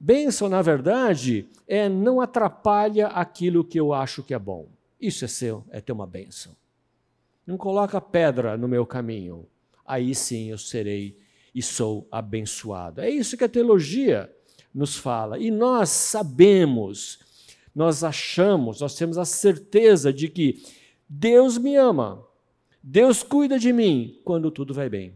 Bênção, 0.00 0.48
na 0.48 0.62
verdade, 0.62 1.46
é 1.68 1.86
não 1.86 2.18
atrapalha 2.18 3.08
aquilo 3.08 3.62
que 3.62 3.78
eu 3.78 3.92
acho 3.92 4.22
que 4.22 4.32
é 4.32 4.38
bom. 4.38 4.68
Isso 4.98 5.26
é 5.26 5.28
seu, 5.28 5.66
é 5.68 5.82
ter 5.82 5.92
uma 5.92 6.06
bênção. 6.06 6.56
Não 7.46 7.58
coloca 7.58 8.00
pedra 8.00 8.56
no 8.56 8.66
meu 8.66 8.86
caminho. 8.86 9.46
Aí 9.84 10.14
sim 10.14 10.50
eu 10.50 10.58
serei 10.58 11.18
e 11.54 11.62
sou 11.62 12.06
abençoado. 12.10 13.00
É 13.00 13.10
isso 13.10 13.36
que 13.36 13.44
a 13.44 13.48
teologia 13.48 14.34
nos 14.74 14.96
fala. 14.96 15.38
E 15.38 15.50
nós 15.50 15.90
sabemos, 15.90 17.18
nós 17.74 18.02
achamos, 18.02 18.80
nós 18.80 18.94
temos 18.94 19.18
a 19.18 19.24
certeza 19.24 20.12
de 20.12 20.28
que 20.28 20.62
Deus 21.08 21.58
me 21.58 21.76
ama, 21.76 22.26
Deus 22.82 23.22
cuida 23.22 23.58
de 23.58 23.72
mim 23.72 24.20
quando 24.24 24.50
tudo 24.50 24.72
vai 24.72 24.88
bem. 24.88 25.14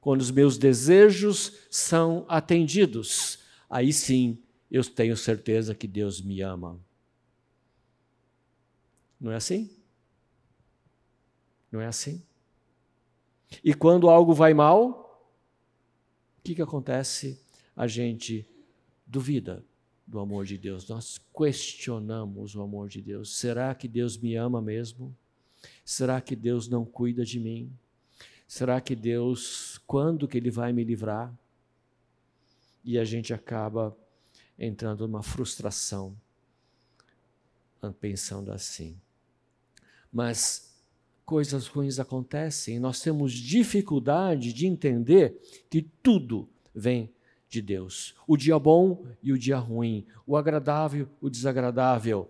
Quando 0.00 0.20
os 0.20 0.30
meus 0.30 0.58
desejos 0.58 1.52
são 1.70 2.24
atendidos 2.28 3.42
aí 3.72 3.90
sim 3.90 4.38
eu 4.70 4.84
tenho 4.84 5.16
certeza 5.16 5.74
que 5.74 5.88
Deus 5.88 6.20
me 6.20 6.42
ama. 6.42 6.78
Não 9.18 9.32
é 9.32 9.36
assim? 9.36 9.70
Não 11.70 11.80
é 11.80 11.86
assim? 11.86 12.22
E 13.62 13.74
quando 13.74 14.08
algo 14.08 14.32
vai 14.32 14.54
mal, 14.54 15.20
o 16.38 16.42
que, 16.42 16.54
que 16.54 16.62
acontece? 16.62 17.40
A 17.76 17.86
gente 17.86 18.48
duvida 19.06 19.64
do 20.06 20.18
amor 20.18 20.44
de 20.44 20.58
Deus, 20.58 20.88
nós 20.88 21.20
questionamos 21.36 22.54
o 22.54 22.62
amor 22.62 22.88
de 22.88 23.00
Deus. 23.00 23.36
Será 23.36 23.74
que 23.74 23.88
Deus 23.88 24.16
me 24.16 24.36
ama 24.36 24.60
mesmo? 24.60 25.16
Será 25.84 26.20
que 26.20 26.36
Deus 26.36 26.68
não 26.68 26.84
cuida 26.84 27.24
de 27.24 27.38
mim? 27.38 27.72
Será 28.46 28.80
que 28.80 28.94
Deus, 28.94 29.78
quando 29.86 30.28
que 30.28 30.36
Ele 30.36 30.50
vai 30.50 30.72
me 30.72 30.84
livrar? 30.84 31.32
e 32.84 32.98
a 32.98 33.04
gente 33.04 33.32
acaba 33.32 33.96
entrando 34.58 35.06
numa 35.06 35.22
frustração 35.22 36.16
pensando 38.00 38.52
assim. 38.52 38.96
Mas 40.12 40.71
coisas 41.32 41.66
ruins 41.66 41.98
acontecem 41.98 42.78
nós 42.78 43.00
temos 43.00 43.32
dificuldade 43.32 44.52
de 44.52 44.66
entender 44.66 45.40
que 45.70 45.80
tudo 45.80 46.46
vem 46.74 47.10
de 47.48 47.62
Deus. 47.62 48.14
O 48.26 48.36
dia 48.36 48.58
bom 48.58 49.06
e 49.22 49.32
o 49.32 49.38
dia 49.38 49.56
ruim, 49.56 50.04
o 50.26 50.36
agradável, 50.36 51.08
o 51.22 51.30
desagradável. 51.30 52.28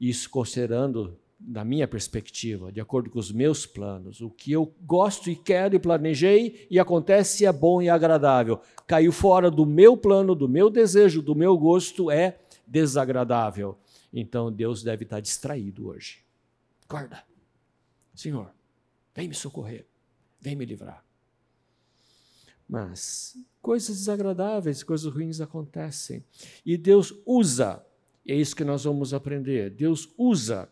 Isso 0.00 0.30
considerando 0.30 1.14
da 1.38 1.62
minha 1.62 1.86
perspectiva, 1.86 2.72
de 2.72 2.80
acordo 2.80 3.10
com 3.10 3.18
os 3.18 3.30
meus 3.30 3.66
planos, 3.66 4.22
o 4.22 4.30
que 4.30 4.50
eu 4.50 4.72
gosto 4.80 5.28
e 5.28 5.36
quero 5.36 5.76
e 5.76 5.78
planejei 5.78 6.66
e 6.70 6.78
acontece 6.78 7.44
é 7.44 7.52
bom 7.52 7.82
e 7.82 7.90
agradável. 7.90 8.62
Caiu 8.86 9.12
fora 9.12 9.50
do 9.50 9.66
meu 9.66 9.94
plano, 9.94 10.34
do 10.34 10.48
meu 10.48 10.70
desejo, 10.70 11.20
do 11.20 11.34
meu 11.34 11.54
gosto, 11.58 12.10
é 12.10 12.38
desagradável. 12.66 13.76
Então 14.10 14.50
Deus 14.50 14.82
deve 14.82 15.04
estar 15.04 15.20
distraído 15.20 15.88
hoje. 15.88 16.20
Acorda. 16.88 17.28
Senhor, 18.18 18.52
vem 19.14 19.28
me 19.28 19.34
socorrer, 19.34 19.86
vem 20.40 20.56
me 20.56 20.64
livrar. 20.64 21.04
Mas 22.68 23.36
coisas 23.62 23.96
desagradáveis, 23.96 24.82
coisas 24.82 25.06
ruins 25.14 25.40
acontecem. 25.40 26.24
E 26.66 26.76
Deus 26.76 27.14
usa, 27.24 27.80
é 28.26 28.34
isso 28.34 28.56
que 28.56 28.64
nós 28.64 28.82
vamos 28.82 29.14
aprender. 29.14 29.70
Deus 29.70 30.08
usa 30.18 30.68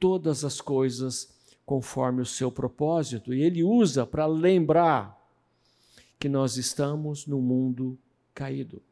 todas 0.00 0.44
as 0.44 0.60
coisas 0.60 1.28
conforme 1.64 2.22
o 2.22 2.26
seu 2.26 2.50
propósito. 2.50 3.32
E 3.32 3.40
ele 3.40 3.62
usa 3.62 4.04
para 4.04 4.26
lembrar 4.26 5.16
que 6.18 6.28
nós 6.28 6.56
estamos 6.56 7.24
no 7.24 7.40
mundo 7.40 7.96
caído. 8.34 8.82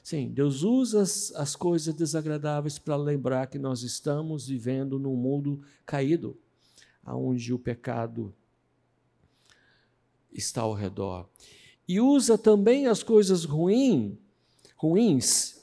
Sim, 0.00 0.28
Deus 0.28 0.62
usa 0.62 1.02
as, 1.02 1.32
as 1.34 1.56
coisas 1.56 1.92
desagradáveis 1.92 2.78
para 2.78 2.94
lembrar 2.94 3.48
que 3.48 3.58
nós 3.58 3.82
estamos 3.82 4.46
vivendo 4.46 4.96
num 4.96 5.16
mundo 5.16 5.60
caído, 5.84 6.38
onde 7.06 7.52
o 7.52 7.58
pecado 7.58 8.34
está 10.32 10.62
ao 10.62 10.72
redor. 10.72 11.28
E 11.86 12.00
usa 12.00 12.38
também 12.38 12.86
as 12.86 13.02
coisas 13.02 13.44
ruim, 13.44 14.18
ruins 14.76 15.62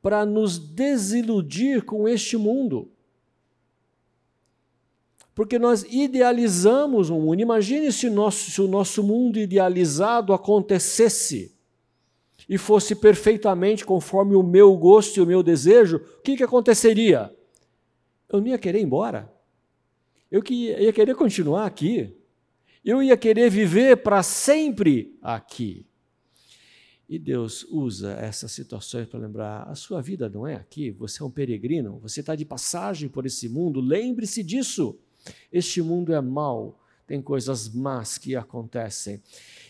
para 0.00 0.24
nos 0.24 0.58
desiludir 0.58 1.84
com 1.84 2.08
este 2.08 2.36
mundo 2.36 2.90
porque 5.38 5.56
nós 5.56 5.86
idealizamos 5.88 7.10
um 7.10 7.20
mundo. 7.20 7.40
Imagine 7.40 7.92
se, 7.92 8.10
nosso, 8.10 8.50
se 8.50 8.60
o 8.60 8.66
nosso 8.66 9.04
mundo 9.04 9.38
idealizado 9.38 10.32
acontecesse 10.32 11.54
e 12.48 12.58
fosse 12.58 12.96
perfeitamente 12.96 13.84
conforme 13.84 14.34
o 14.34 14.42
meu 14.42 14.76
gosto 14.76 15.16
e 15.16 15.20
o 15.20 15.26
meu 15.26 15.40
desejo, 15.40 15.98
o 15.98 16.22
que, 16.22 16.36
que 16.36 16.42
aconteceria? 16.42 17.32
Eu 18.28 18.40
não 18.40 18.48
ia 18.48 18.58
querer 18.58 18.80
ir 18.80 18.82
embora. 18.82 19.32
Eu 20.30 20.42
ia 20.50 20.92
querer 20.92 21.14
continuar 21.14 21.66
aqui. 21.66 22.14
Eu 22.84 23.02
ia 23.02 23.16
querer 23.16 23.50
viver 23.50 23.96
para 23.98 24.22
sempre 24.22 25.16
aqui. 25.22 25.86
E 27.08 27.18
Deus 27.18 27.64
usa 27.70 28.12
essas 28.12 28.52
situações 28.52 29.08
para 29.08 29.18
lembrar: 29.18 29.62
a 29.62 29.74
sua 29.74 30.02
vida 30.02 30.28
não 30.28 30.46
é 30.46 30.54
aqui, 30.54 30.90
você 30.90 31.22
é 31.22 31.26
um 31.26 31.30
peregrino, 31.30 31.98
você 31.98 32.20
está 32.20 32.36
de 32.36 32.44
passagem 32.44 33.08
por 33.08 33.24
esse 33.24 33.48
mundo, 33.48 33.80
lembre-se 33.80 34.42
disso. 34.42 34.98
Este 35.50 35.80
mundo 35.80 36.12
é 36.12 36.20
mau, 36.20 36.78
tem 37.06 37.22
coisas 37.22 37.68
más 37.68 38.18
que 38.18 38.36
acontecem. 38.36 39.22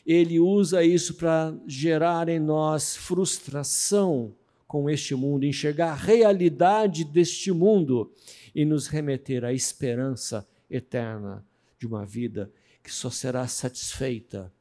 Ele 0.04 0.40
usa 0.40 0.82
isso 0.82 1.14
para 1.14 1.56
gerar 1.66 2.28
em 2.28 2.40
nós 2.40 2.96
frustração 2.96 4.34
com 4.68 4.88
este 4.90 5.14
mundo, 5.14 5.46
enxergar 5.46 5.92
a 5.92 5.96
realidade 5.96 7.02
deste 7.02 7.50
mundo 7.50 8.12
e 8.54 8.66
nos 8.66 8.86
remeter 8.86 9.42
à 9.42 9.52
esperança 9.52 10.46
eterna 10.70 11.42
de 11.78 11.86
uma 11.86 12.04
vida 12.04 12.52
que 12.82 12.92
só 12.92 13.08
será 13.08 13.48
satisfeita 13.48 14.52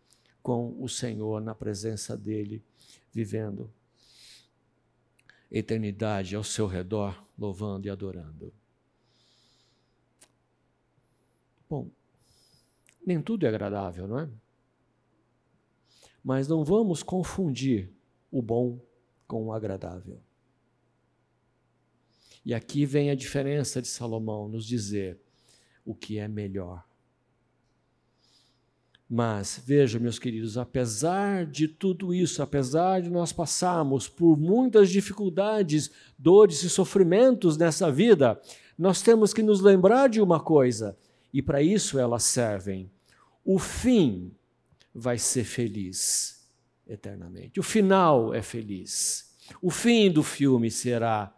com 0.41 0.81
o 0.81 0.87
Senhor 0.87 1.41
na 1.41 1.53
presença 1.53 2.15
dele, 2.15 2.63
vivendo 3.11 3.69
eternidade 5.51 6.37
ao 6.37 6.43
seu 6.43 6.67
redor, 6.67 7.21
louvando 7.37 7.87
e 7.87 7.89
adorando. 7.89 8.53
Bom, 11.69 11.89
nem 13.05 13.21
tudo 13.21 13.45
é 13.45 13.49
agradável, 13.49 14.07
não 14.07 14.19
é? 14.19 14.29
Mas 16.23 16.47
não 16.47 16.63
vamos 16.63 17.03
confundir 17.03 17.89
o 18.31 18.41
bom 18.41 18.79
com 19.27 19.46
o 19.46 19.51
agradável. 19.51 20.19
E 22.46 22.53
aqui 22.53 22.86
vem 22.86 23.10
a 23.12 23.15
diferença 23.15 23.81
de 23.81 23.89
Salomão 23.89 24.48
nos 24.48 24.65
dizer 24.65 25.19
o 25.86 25.93
que 25.93 26.17
é 26.17 26.27
melhor. 26.27 26.88
Mas 29.10 29.62
veja, 29.65 30.00
meus 30.00 30.19
queridos, 30.19 30.57
apesar 30.57 31.46
de 31.46 31.67
tudo 31.67 32.13
isso, 32.13 32.41
apesar 32.41 33.01
de 33.01 33.10
nós 33.10 33.31
passarmos 33.31 34.07
por 34.07 34.38
muitas 34.38 34.89
dificuldades, 34.89 35.91
dores 36.17 36.63
e 36.63 36.69
sofrimentos 36.69 37.57
nessa 37.57 37.91
vida, 37.91 38.41
nós 38.77 39.01
temos 39.01 39.34
que 39.34 39.41
nos 39.41 39.62
lembrar 39.62 40.07
de 40.10 40.22
uma 40.22 40.41
coisa, 40.41 40.98
e 41.34 41.41
para 41.41 41.62
isso 41.62 41.98
elas 41.98 42.24
servem. 42.24 42.91
O 43.43 43.57
fim 43.60 44.31
vai 44.93 45.17
ser 45.17 45.46
feliz 45.46 46.37
eternamente. 46.88 47.60
O 47.60 47.63
final 47.63 48.34
é 48.34 48.41
feliz. 48.41 49.36
O 49.62 49.70
fim 49.70 50.12
do 50.12 50.24
filme 50.24 50.70
será 50.70 51.34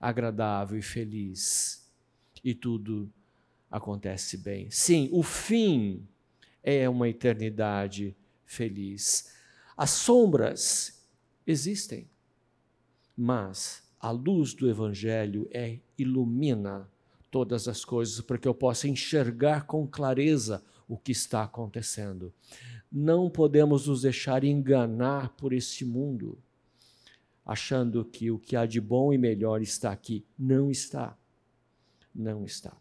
agradável 0.00 0.78
e 0.78 0.82
feliz. 0.82 1.90
E 2.42 2.54
tudo 2.54 3.12
acontece 3.70 4.36
bem. 4.36 4.70
Sim, 4.70 5.08
o 5.12 5.22
fim 5.22 6.06
é 6.62 6.88
uma 6.88 7.08
eternidade 7.08 8.16
feliz. 8.44 9.34
As 9.76 9.90
sombras 9.90 11.06
existem, 11.46 12.08
mas 13.16 13.82
a 14.00 14.10
luz 14.10 14.54
do 14.54 14.68
Evangelho 14.68 15.48
é, 15.52 15.78
ilumina 15.96 16.88
todas 17.30 17.68
as 17.68 17.84
coisas 17.84 18.20
para 18.20 18.38
que 18.38 18.48
eu 18.48 18.54
possa 18.54 18.88
enxergar 18.88 19.66
com 19.66 19.86
clareza 19.86 20.64
o 20.88 20.96
que 20.96 21.12
está 21.12 21.42
acontecendo. 21.42 22.32
Não 22.90 23.28
podemos 23.28 23.86
nos 23.86 24.02
deixar 24.02 24.42
enganar 24.42 25.30
por 25.36 25.52
este 25.52 25.84
mundo, 25.84 26.38
achando 27.44 28.04
que 28.04 28.30
o 28.30 28.38
que 28.38 28.56
há 28.56 28.66
de 28.66 28.80
bom 28.80 29.12
e 29.12 29.18
melhor 29.18 29.60
está 29.60 29.92
aqui. 29.92 30.24
Não 30.38 30.70
está. 30.70 31.16
Não 32.14 32.44
está. 32.44 32.76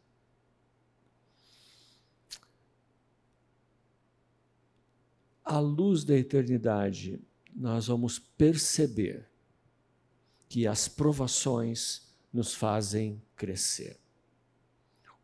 à 5.48 5.60
luz 5.60 6.04
da 6.04 6.16
eternidade, 6.16 7.22
nós 7.56 7.88
vamos 7.88 8.20
perceber 8.20 9.26
que 10.50 10.68
as 10.68 10.90
provações 10.90 12.06
nos 12.34 12.54
fazem 12.54 13.22
crescer. 13.36 13.98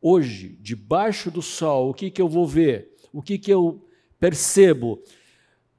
Hoje, 0.06 0.58
debaixo 0.60 1.32
do 1.32 1.42
sol, 1.42 1.90
o 1.90 1.94
que, 1.94 2.12
que 2.12 2.22
eu 2.22 2.28
vou 2.28 2.46
ver? 2.46 2.94
O 3.14 3.22
que, 3.22 3.38
que 3.38 3.50
eu 3.50 3.88
percebo? 4.20 5.02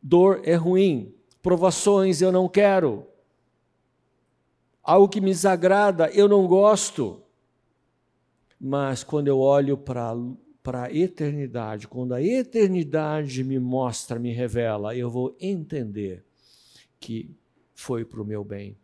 Dor 0.02 0.40
é 0.44 0.54
ruim, 0.54 1.14
provações 1.42 2.22
eu 2.22 2.32
não 2.32 2.48
quero, 2.48 3.06
algo 4.82 5.10
que 5.10 5.20
me 5.20 5.28
desagrada 5.28 6.08
eu 6.08 6.26
não 6.26 6.46
gosto. 6.46 7.22
Mas 8.58 9.04
quando 9.04 9.28
eu 9.28 9.38
olho 9.38 9.76
para 9.76 10.14
para 10.62 10.84
a 10.84 10.94
eternidade, 10.94 11.86
quando 11.86 12.14
a 12.14 12.22
eternidade 12.22 13.44
me 13.44 13.58
mostra, 13.58 14.18
me 14.18 14.32
revela, 14.32 14.96
eu 14.96 15.10
vou 15.10 15.36
entender 15.38 16.24
que 16.98 17.36
foi 17.74 18.02
para 18.02 18.22
o 18.22 18.24
meu 18.24 18.42
bem. 18.42 18.74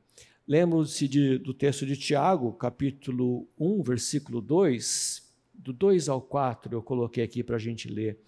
Lembro-se 0.47 1.09
do 1.39 1.55
texto 1.55 1.87
de 1.87 1.97
Tiago, 1.97 2.53
capítulo 2.53 3.49
1, 3.59 3.83
versículo 3.83 4.43
2, 4.43 5.20
do 5.62 5.73
2 5.73 6.09
ao 6.09 6.21
4, 6.21 6.75
eu 6.75 6.83
coloquei 6.83 7.23
aqui 7.23 7.43
para 7.43 7.57
a 7.57 7.59
gente 7.59 7.88
ler. 7.88 8.19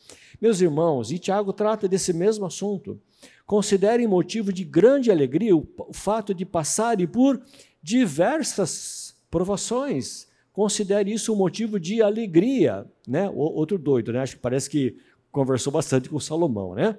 Meus 0.40 0.60
irmãos, 0.60 1.10
e 1.10 1.18
Tiago 1.18 1.52
trata 1.52 1.88
desse 1.88 2.12
mesmo 2.12 2.44
assunto. 2.44 3.00
Considerem 3.46 4.06
motivo 4.06 4.52
de 4.52 4.64
grande 4.64 5.10
alegria 5.10 5.56
o, 5.56 5.66
o 5.78 5.92
fato 5.92 6.34
de 6.34 6.44
passarem 6.44 7.06
por 7.06 7.40
diversas 7.82 9.16
provações 9.30 10.30
considere 10.52 11.12
isso 11.12 11.32
um 11.32 11.36
motivo 11.36 11.80
de 11.80 12.02
alegria, 12.02 12.86
né? 13.08 13.28
Outro 13.30 13.78
doido, 13.78 14.12
né? 14.12 14.20
Acho 14.20 14.36
que 14.36 14.42
parece 14.42 14.68
que 14.68 14.98
conversou 15.30 15.72
bastante 15.72 16.08
com 16.08 16.20
Salomão, 16.20 16.74
né? 16.74 16.98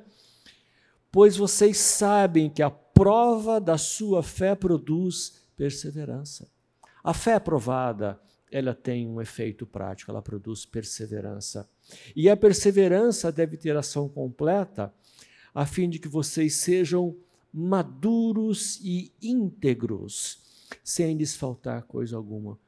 Pois 1.12 1.38
vocês 1.38 1.78
sabem 1.78 2.50
que 2.50 2.64
a 2.64 2.72
prova 2.72 3.62
da 3.62 3.78
sua 3.78 4.24
fé 4.24 4.56
produz 4.56 5.44
perseverança. 5.56 6.48
A 7.04 7.14
fé 7.14 7.40
provada, 7.40 8.20
ela 8.54 8.76
tem 8.76 9.08
um 9.08 9.20
efeito 9.20 9.66
prático, 9.66 10.12
ela 10.12 10.22
produz 10.22 10.64
perseverança. 10.64 11.68
E 12.16 12.30
a 12.30 12.38
perseverança 12.38 13.32
deve 13.32 13.58
ter 13.58 13.76
ação 13.76 14.08
completa, 14.08 14.94
a 15.56 15.66
fim 15.66 15.90
de 15.90 15.98
que 15.98 16.08
vocês 16.08 16.58
sejam 16.58 17.18
maduros 17.52 18.80
e 18.84 19.12
íntegros, 19.20 20.68
sem 20.84 21.18
lhes 21.18 21.36
faltar 21.36 21.82
coisa 21.84 22.16
alguma. 22.16 22.60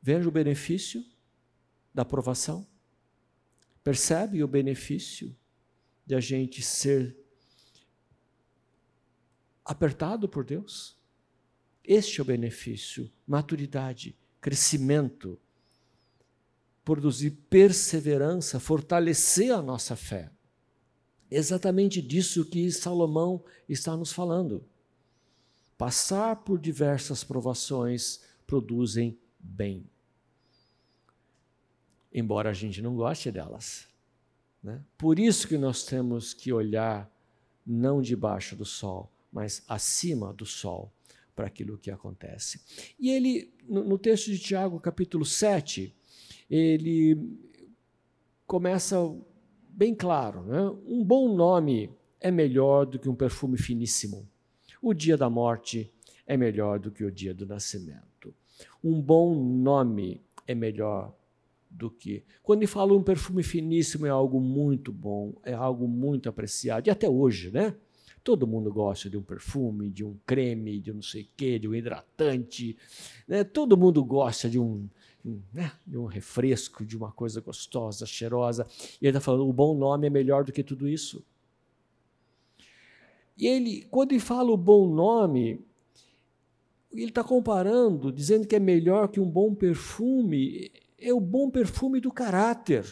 Veja 0.00 0.26
o 0.26 0.32
benefício 0.32 1.04
da 1.92 2.00
aprovação. 2.00 2.66
Percebe 3.84 4.42
o 4.42 4.48
benefício 4.48 5.36
de 6.06 6.14
a 6.14 6.20
gente 6.20 6.62
ser 6.62 7.14
apertado 9.62 10.26
por 10.26 10.46
Deus? 10.46 10.98
Este 11.84 12.20
é 12.20 12.22
o 12.22 12.26
benefício: 12.26 13.12
maturidade, 13.26 14.16
crescimento, 14.42 15.38
produzir 16.84 17.30
perseverança, 17.48 18.60
fortalecer 18.60 19.54
a 19.54 19.62
nossa 19.62 19.96
fé. 19.96 20.30
Exatamente 21.30 22.02
disso 22.02 22.44
que 22.44 22.70
Salomão 22.70 23.42
está 23.66 23.96
nos 23.96 24.12
falando. 24.12 24.62
Passar 25.78 26.36
por 26.36 26.58
diversas 26.58 27.24
provações 27.24 28.20
produzem 28.46 29.18
bem 29.40 29.90
embora 32.12 32.50
a 32.50 32.52
gente 32.52 32.82
não 32.82 32.94
goste 32.94 33.30
delas. 33.30 33.88
Né? 34.62 34.82
Por 34.98 35.18
isso 35.18 35.48
que 35.48 35.56
nós 35.56 35.84
temos 35.84 36.34
que 36.34 36.52
olhar 36.52 37.10
não 37.66 38.02
debaixo 38.02 38.54
do 38.54 38.64
sol, 38.64 39.10
mas 39.32 39.62
acima 39.66 40.32
do 40.32 40.44
sol 40.44 40.92
para 41.34 41.46
aquilo 41.46 41.78
que 41.78 41.90
acontece. 41.90 42.60
E 42.98 43.10
ele, 43.10 43.52
no, 43.68 43.84
no 43.84 43.98
texto 43.98 44.30
de 44.30 44.38
Tiago, 44.38 44.78
capítulo 44.80 45.24
7, 45.24 45.94
ele 46.50 47.16
começa 48.46 48.96
bem 49.68 49.94
claro: 49.94 50.42
né? 50.42 50.60
um 50.86 51.04
bom 51.04 51.34
nome 51.34 51.90
é 52.20 52.30
melhor 52.30 52.84
do 52.84 52.98
que 52.98 53.08
um 53.08 53.14
perfume 53.14 53.56
finíssimo. 53.56 54.28
O 54.80 54.92
dia 54.92 55.16
da 55.16 55.30
morte 55.30 55.92
é 56.26 56.36
melhor 56.36 56.78
do 56.78 56.90
que 56.90 57.04
o 57.04 57.10
dia 57.10 57.34
do 57.34 57.46
nascimento. 57.46 58.34
Um 58.82 59.00
bom 59.00 59.34
nome 59.34 60.20
é 60.46 60.54
melhor 60.54 61.14
do 61.70 61.90
que. 61.90 62.24
Quando 62.42 62.60
ele 62.60 62.66
fala 62.66 62.92
um 62.92 63.02
perfume 63.02 63.42
finíssimo, 63.42 64.06
é 64.06 64.10
algo 64.10 64.40
muito 64.40 64.92
bom, 64.92 65.34
é 65.42 65.54
algo 65.54 65.88
muito 65.88 66.28
apreciado, 66.28 66.86
e 66.86 66.90
até 66.90 67.08
hoje, 67.08 67.50
né? 67.50 67.74
Todo 68.24 68.46
mundo 68.46 68.72
gosta 68.72 69.10
de 69.10 69.16
um 69.16 69.22
perfume, 69.22 69.90
de 69.90 70.04
um 70.04 70.16
creme, 70.24 70.78
de 70.78 70.92
não 70.92 71.02
sei 71.02 71.22
o 71.22 71.28
quê, 71.36 71.58
de 71.58 71.68
um 71.68 71.74
hidratante. 71.74 72.76
Né? 73.26 73.42
Todo 73.42 73.76
mundo 73.76 74.04
gosta 74.04 74.48
de 74.48 74.58
um, 74.58 74.88
né? 75.52 75.72
de 75.86 75.98
um 75.98 76.04
refresco, 76.04 76.84
de 76.84 76.96
uma 76.96 77.10
coisa 77.10 77.40
gostosa, 77.40 78.06
cheirosa. 78.06 78.66
E 79.00 79.06
ele 79.06 79.16
está 79.16 79.20
falando, 79.20 79.48
o 79.48 79.52
bom 79.52 79.76
nome 79.76 80.06
é 80.06 80.10
melhor 80.10 80.44
do 80.44 80.52
que 80.52 80.62
tudo 80.62 80.88
isso. 80.88 81.24
E 83.36 83.46
ele, 83.46 83.86
quando 83.90 84.12
ele 84.12 84.20
fala 84.20 84.52
o 84.52 84.56
bom 84.56 84.86
nome, 84.86 85.60
ele 86.92 87.08
está 87.08 87.24
comparando, 87.24 88.12
dizendo 88.12 88.46
que 88.46 88.54
é 88.54 88.60
melhor 88.60 89.08
que 89.08 89.18
um 89.18 89.28
bom 89.28 89.54
perfume 89.54 90.70
é 90.98 91.12
o 91.12 91.20
bom 91.20 91.50
perfume 91.50 92.00
do 92.00 92.12
caráter. 92.12 92.84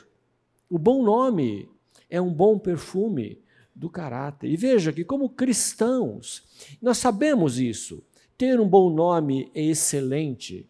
O 0.68 0.78
bom 0.78 1.04
nome 1.04 1.68
é 2.08 2.20
um 2.20 2.32
bom 2.32 2.58
perfume 2.58 3.40
do 3.80 3.88
caráter. 3.88 4.48
E 4.48 4.56
veja 4.56 4.92
que, 4.92 5.02
como 5.02 5.30
cristãos, 5.30 6.44
nós 6.80 6.98
sabemos 6.98 7.58
isso. 7.58 8.02
Ter 8.36 8.60
um 8.60 8.68
bom 8.68 8.90
nome 8.90 9.50
é 9.54 9.62
excelente. 9.62 10.68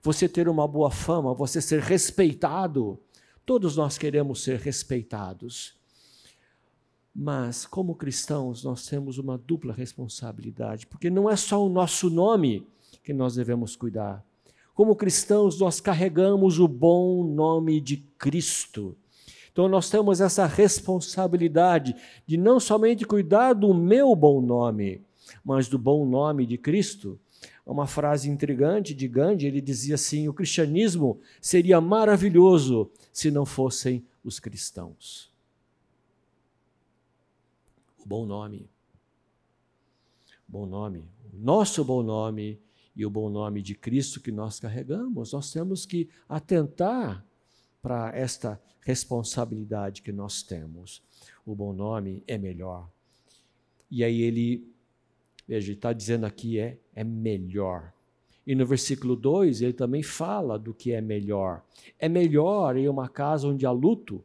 Você 0.00 0.28
ter 0.28 0.48
uma 0.48 0.66
boa 0.68 0.90
fama, 0.90 1.34
você 1.34 1.60
ser 1.60 1.80
respeitado. 1.80 2.98
Todos 3.44 3.76
nós 3.76 3.98
queremos 3.98 4.42
ser 4.42 4.60
respeitados. 4.60 5.74
Mas, 7.14 7.66
como 7.66 7.96
cristãos, 7.96 8.62
nós 8.62 8.86
temos 8.86 9.18
uma 9.18 9.36
dupla 9.36 9.72
responsabilidade, 9.72 10.86
porque 10.86 11.10
não 11.10 11.28
é 11.28 11.34
só 11.34 11.64
o 11.64 11.68
nosso 11.68 12.08
nome 12.08 12.66
que 13.02 13.12
nós 13.12 13.34
devemos 13.34 13.74
cuidar 13.74 14.24
como 14.76 14.94
cristãos, 14.94 15.58
nós 15.58 15.80
carregamos 15.80 16.58
o 16.58 16.68
bom 16.68 17.24
nome 17.24 17.80
de 17.80 17.96
Cristo. 17.96 18.94
Então, 19.56 19.70
nós 19.70 19.88
temos 19.88 20.20
essa 20.20 20.44
responsabilidade 20.44 21.96
de 22.26 22.36
não 22.36 22.60
somente 22.60 23.06
cuidar 23.06 23.54
do 23.54 23.72
meu 23.72 24.14
bom 24.14 24.42
nome, 24.42 25.00
mas 25.42 25.66
do 25.66 25.78
bom 25.78 26.04
nome 26.04 26.44
de 26.44 26.58
Cristo. 26.58 27.18
Uma 27.64 27.86
frase 27.86 28.28
intrigante 28.28 28.92
de 28.92 29.08
Gandhi, 29.08 29.46
ele 29.46 29.62
dizia 29.62 29.94
assim: 29.94 30.28
o 30.28 30.34
cristianismo 30.34 31.18
seria 31.40 31.80
maravilhoso 31.80 32.90
se 33.10 33.30
não 33.30 33.46
fossem 33.46 34.04
os 34.22 34.38
cristãos. 34.38 35.32
O 38.04 38.06
bom 38.06 38.26
nome. 38.26 38.68
Bom 40.46 40.66
nome. 40.66 41.08
Nosso 41.32 41.82
bom 41.82 42.02
nome 42.02 42.60
e 42.94 43.06
o 43.06 43.10
bom 43.10 43.30
nome 43.30 43.62
de 43.62 43.74
Cristo 43.74 44.20
que 44.20 44.30
nós 44.30 44.60
carregamos, 44.60 45.32
nós 45.32 45.50
temos 45.50 45.86
que 45.86 46.10
atentar 46.28 47.24
para 47.86 48.10
esta 48.16 48.60
responsabilidade 48.80 50.02
que 50.02 50.10
nós 50.10 50.42
temos. 50.42 51.00
O 51.46 51.54
bom 51.54 51.72
nome 51.72 52.24
é 52.26 52.36
melhor. 52.36 52.90
E 53.88 54.02
aí 54.02 54.22
ele, 54.22 54.68
veja, 55.46 55.72
está 55.72 55.92
dizendo 55.92 56.26
aqui 56.26 56.58
é, 56.58 56.78
é 56.96 57.04
melhor. 57.04 57.92
E 58.44 58.56
no 58.56 58.66
versículo 58.66 59.14
2 59.14 59.62
ele 59.62 59.72
também 59.72 60.02
fala 60.02 60.58
do 60.58 60.74
que 60.74 60.90
é 60.90 61.00
melhor. 61.00 61.64
É 61.96 62.08
melhor 62.08 62.76
em 62.76 62.88
uma 62.88 63.08
casa 63.08 63.46
onde 63.46 63.64
há 63.64 63.70
luto 63.70 64.16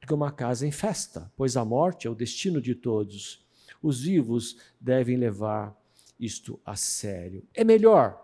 do 0.00 0.06
que 0.06 0.14
uma 0.14 0.30
casa 0.30 0.64
em 0.64 0.70
festa, 0.70 1.28
pois 1.36 1.56
a 1.56 1.64
morte 1.64 2.06
é 2.06 2.10
o 2.10 2.14
destino 2.14 2.60
de 2.60 2.76
todos. 2.76 3.44
Os 3.82 4.02
vivos 4.02 4.58
devem 4.80 5.16
levar 5.16 5.76
isto 6.20 6.60
a 6.64 6.76
sério. 6.76 7.42
É 7.52 7.64
melhor. 7.64 8.16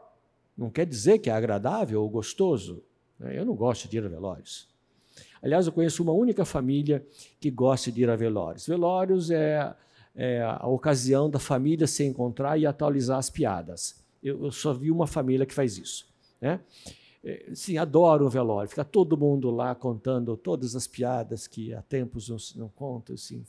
Não 0.56 0.70
quer 0.70 0.86
dizer 0.86 1.18
que 1.18 1.28
é 1.28 1.32
agradável 1.32 2.00
ou 2.00 2.08
gostoso. 2.08 2.80
Né? 3.22 3.38
Eu 3.38 3.44
não 3.44 3.54
gosto 3.54 3.88
de 3.88 3.96
ir 3.96 4.04
a 4.04 4.08
velórios. 4.08 4.68
Aliás, 5.40 5.66
eu 5.66 5.72
conheço 5.72 6.02
uma 6.02 6.12
única 6.12 6.44
família 6.44 7.04
que 7.40 7.50
gosta 7.50 7.90
de 7.90 8.02
ir 8.02 8.10
a 8.10 8.16
velórios. 8.16 8.66
Velórios 8.66 9.30
é, 9.30 9.74
é 10.14 10.42
a 10.42 10.66
ocasião 10.66 11.30
da 11.30 11.38
família 11.38 11.86
se 11.86 12.04
encontrar 12.04 12.58
e 12.58 12.66
atualizar 12.66 13.18
as 13.18 13.30
piadas. 13.30 14.02
Eu, 14.22 14.44
eu 14.44 14.52
só 14.52 14.72
vi 14.72 14.90
uma 14.90 15.06
família 15.06 15.46
que 15.46 15.54
faz 15.54 15.78
isso. 15.78 16.06
Né? 16.40 16.60
É, 17.24 17.50
sim, 17.54 17.76
adoro 17.76 18.26
o 18.26 18.30
velório. 18.30 18.68
Fica 18.68 18.84
todo 18.84 19.16
mundo 19.16 19.50
lá 19.50 19.74
contando 19.74 20.36
todas 20.36 20.74
as 20.76 20.86
piadas 20.86 21.46
que 21.46 21.72
há 21.74 21.82
tempos 21.82 22.28
não, 22.28 22.36
não 22.62 22.68
contam. 22.68 23.14
Assim? 23.14 23.44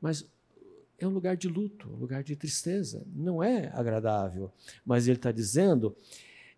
Mas 0.00 0.26
é 0.98 1.06
um 1.06 1.10
lugar 1.10 1.36
de 1.36 1.48
luto, 1.48 1.90
um 1.90 1.96
lugar 1.96 2.22
de 2.22 2.34
tristeza. 2.34 3.02
Não 3.14 3.42
é 3.42 3.70
agradável. 3.74 4.50
Mas 4.84 5.06
ele 5.06 5.18
está 5.18 5.30
dizendo 5.30 5.94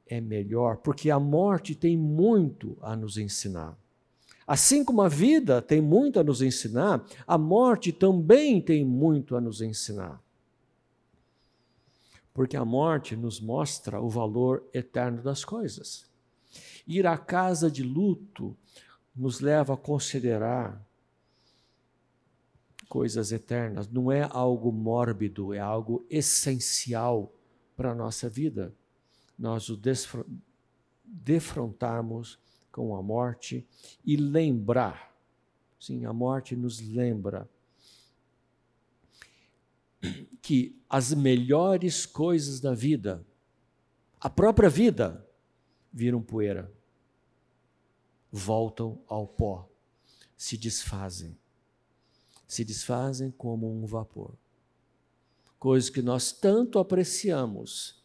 é 0.06 0.20
melhor, 0.20 0.78
porque 0.78 1.10
a 1.10 1.18
morte 1.18 1.74
tem 1.74 1.96
muito 1.96 2.76
a 2.80 2.94
nos 2.94 3.18
ensinar. 3.18 3.76
Assim 4.46 4.84
como 4.84 5.02
a 5.02 5.08
vida 5.08 5.60
tem 5.60 5.80
muito 5.80 6.20
a 6.20 6.24
nos 6.24 6.40
ensinar, 6.40 7.04
a 7.26 7.36
morte 7.36 7.92
também 7.92 8.60
tem 8.60 8.84
muito 8.84 9.34
a 9.34 9.40
nos 9.40 9.60
ensinar. 9.60 10.22
Porque 12.32 12.56
a 12.56 12.64
morte 12.64 13.16
nos 13.16 13.40
mostra 13.40 14.00
o 14.00 14.08
valor 14.08 14.62
eterno 14.72 15.22
das 15.22 15.44
coisas. 15.44 16.06
Ir 16.86 17.06
à 17.06 17.18
casa 17.18 17.68
de 17.68 17.82
luto 17.82 18.56
nos 19.14 19.40
leva 19.40 19.74
a 19.74 19.76
considerar 19.76 20.80
coisas 22.88 23.32
eternas. 23.32 23.88
Não 23.88 24.12
é 24.12 24.28
algo 24.30 24.70
mórbido, 24.70 25.52
é 25.52 25.58
algo 25.58 26.06
essencial 26.08 27.32
para 27.76 27.90
a 27.90 27.94
nossa 27.94 28.28
vida. 28.28 28.72
Nós 29.38 29.68
o 29.68 29.78
defrontarmos 31.04 32.38
com 32.72 32.94
a 32.96 33.02
morte 33.02 33.66
e 34.04 34.16
lembrar. 34.16 35.14
Sim, 35.78 36.04
a 36.04 36.12
morte 36.12 36.56
nos 36.56 36.80
lembra 36.80 37.48
que 40.42 40.78
as 40.88 41.12
melhores 41.12 42.06
coisas 42.06 42.60
da 42.60 42.74
vida, 42.74 43.26
a 44.20 44.30
própria 44.30 44.68
vida, 44.68 45.26
viram 45.92 46.22
poeira, 46.22 46.70
voltam 48.30 49.00
ao 49.06 49.26
pó, 49.26 49.68
se 50.36 50.56
desfazem. 50.56 51.36
Se 52.46 52.64
desfazem 52.64 53.30
como 53.30 53.68
um 53.68 53.86
vapor. 53.86 54.34
Coisas 55.58 55.90
que 55.90 56.02
nós 56.02 56.30
tanto 56.30 56.78
apreciamos 56.78 57.95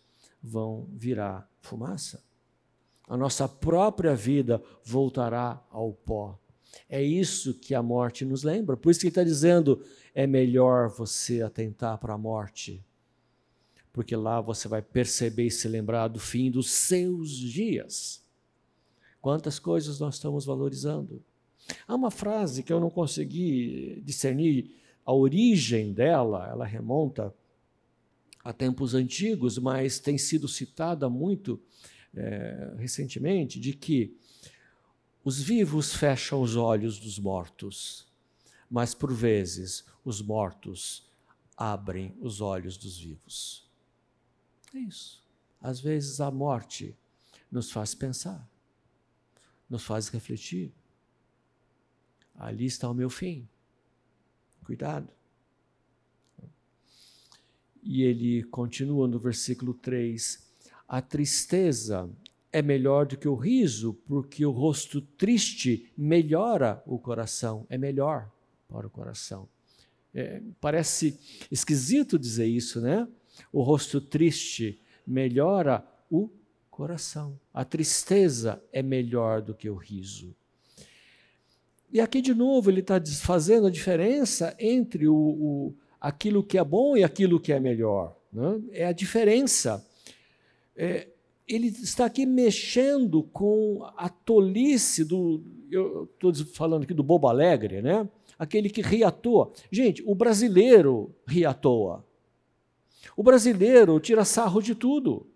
vão 0.41 0.87
virar 0.91 1.49
fumaça 1.59 2.23
a 3.11 3.17
nossa 3.17 3.45
própria 3.45 4.15
vida 4.15 4.63
voltará 4.85 5.61
ao 5.69 5.91
pó. 5.91 6.39
É 6.87 7.03
isso 7.03 7.53
que 7.53 7.75
a 7.75 7.83
morte 7.83 8.23
nos 8.23 8.41
lembra. 8.41 8.77
Por 8.77 8.89
isso 8.89 9.01
que 9.01 9.07
ele 9.07 9.11
está 9.11 9.21
dizendo: 9.21 9.83
é 10.15 10.25
melhor 10.25 10.87
você 10.87 11.41
atentar 11.41 11.97
para 11.97 12.13
a 12.13 12.17
morte, 12.17 12.81
porque 13.91 14.15
lá 14.15 14.39
você 14.39 14.69
vai 14.69 14.81
perceber 14.81 15.47
e 15.47 15.51
se 15.51 15.67
lembrar 15.67 16.07
do 16.07 16.19
fim 16.19 16.49
dos 16.49 16.71
seus 16.71 17.31
dias. 17.31 18.23
Quantas 19.19 19.59
coisas 19.59 19.99
nós 19.99 20.15
estamos 20.15 20.45
valorizando. 20.45 21.21
Há 21.85 21.93
uma 21.93 22.11
frase 22.11 22.63
que 22.63 22.71
eu 22.71 22.79
não 22.79 22.89
consegui 22.89 24.01
discernir 24.05 24.73
a 25.05 25.13
origem 25.13 25.91
dela, 25.91 26.47
ela 26.47 26.65
remonta 26.65 27.35
a 28.43 28.51
tempos 28.51 28.93
antigos, 28.93 29.57
mas 29.57 29.99
tem 29.99 30.17
sido 30.17 30.47
citada 30.47 31.09
muito 31.09 31.61
é, 32.13 32.73
recentemente 32.77 33.59
de 33.59 33.73
que 33.73 34.17
os 35.23 35.39
vivos 35.41 35.93
fecham 35.93 36.41
os 36.41 36.55
olhos 36.55 36.99
dos 36.99 37.19
mortos, 37.19 38.07
mas 38.69 38.93
por 38.95 39.13
vezes 39.13 39.85
os 40.03 40.21
mortos 40.21 41.09
abrem 41.55 42.15
os 42.19 42.41
olhos 42.41 42.77
dos 42.77 42.97
vivos. 42.97 43.69
É 44.73 44.79
isso. 44.79 45.23
Às 45.61 45.79
vezes 45.79 46.19
a 46.19 46.31
morte 46.31 46.97
nos 47.51 47.71
faz 47.71 47.93
pensar, 47.93 48.49
nos 49.69 49.83
faz 49.83 50.07
refletir. 50.07 50.73
Ali 52.33 52.65
está 52.65 52.89
o 52.89 52.93
meu 52.93 53.09
fim. 53.09 53.47
Cuidado. 54.63 55.07
E 57.83 58.03
ele 58.03 58.43
continua 58.43 59.07
no 59.07 59.19
versículo 59.19 59.73
3: 59.73 60.51
a 60.87 61.01
tristeza 61.01 62.09
é 62.51 62.61
melhor 62.61 63.05
do 63.05 63.17
que 63.17 63.27
o 63.27 63.35
riso, 63.35 63.93
porque 64.05 64.45
o 64.45 64.51
rosto 64.51 65.01
triste 65.01 65.91
melhora 65.97 66.83
o 66.85 66.99
coração, 66.99 67.65
é 67.69 67.77
melhor 67.77 68.29
para 68.67 68.85
o 68.85 68.89
coração. 68.89 69.47
É, 70.13 70.41
parece 70.59 71.17
esquisito 71.49 72.19
dizer 72.19 72.45
isso, 72.45 72.81
né? 72.81 73.07
O 73.51 73.61
rosto 73.61 74.01
triste 74.01 74.81
melhora 75.07 75.85
o 76.09 76.29
coração. 76.69 77.39
A 77.53 77.63
tristeza 77.63 78.61
é 78.73 78.83
melhor 78.83 79.41
do 79.41 79.53
que 79.53 79.69
o 79.69 79.75
riso. 79.75 80.35
E 81.91 81.99
aqui, 81.99 82.21
de 82.21 82.33
novo, 82.33 82.69
ele 82.69 82.79
está 82.79 83.01
fazendo 83.21 83.67
a 83.67 83.71
diferença 83.71 84.55
entre 84.59 85.07
o, 85.07 85.15
o, 85.15 85.75
aquilo 86.01 86.43
que 86.43 86.57
é 86.57 86.63
bom 86.63 86.97
e 86.97 87.03
aquilo 87.03 87.39
que 87.39 87.53
é 87.53 87.59
melhor. 87.59 88.17
Né? 88.33 88.59
É 88.71 88.85
a 88.87 88.91
diferença 88.91 89.85
é, 90.75 91.07
ele 91.47 91.67
está 91.67 92.05
aqui 92.05 92.25
mexendo 92.25 93.23
com 93.23 93.87
a 93.97 94.09
tolice 94.09 95.03
do. 95.03 95.43
Eu 95.69 96.09
estou 96.13 96.33
falando 96.53 96.83
aqui 96.83 96.93
do 96.93 97.03
bobo 97.03 97.27
alegre, 97.27 97.81
né? 97.81 98.07
Aquele 98.39 98.69
que 98.69 98.81
ri 98.81 99.03
à 99.03 99.11
toa. 99.11 99.51
Gente, 99.71 100.01
o 100.05 100.15
brasileiro 100.15 101.13
ri 101.27 101.45
à 101.45 101.53
toa. 101.53 102.05
O 103.15 103.23
brasileiro 103.23 103.99
tira 103.99 104.25
sarro 104.25 104.61
de 104.61 104.73
tudo. 104.73 105.27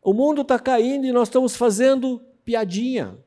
O 0.00 0.12
mundo 0.12 0.42
está 0.42 0.58
caindo 0.58 1.06
e 1.06 1.12
nós 1.12 1.28
estamos 1.28 1.56
fazendo 1.56 2.20
piadinha. 2.44 3.18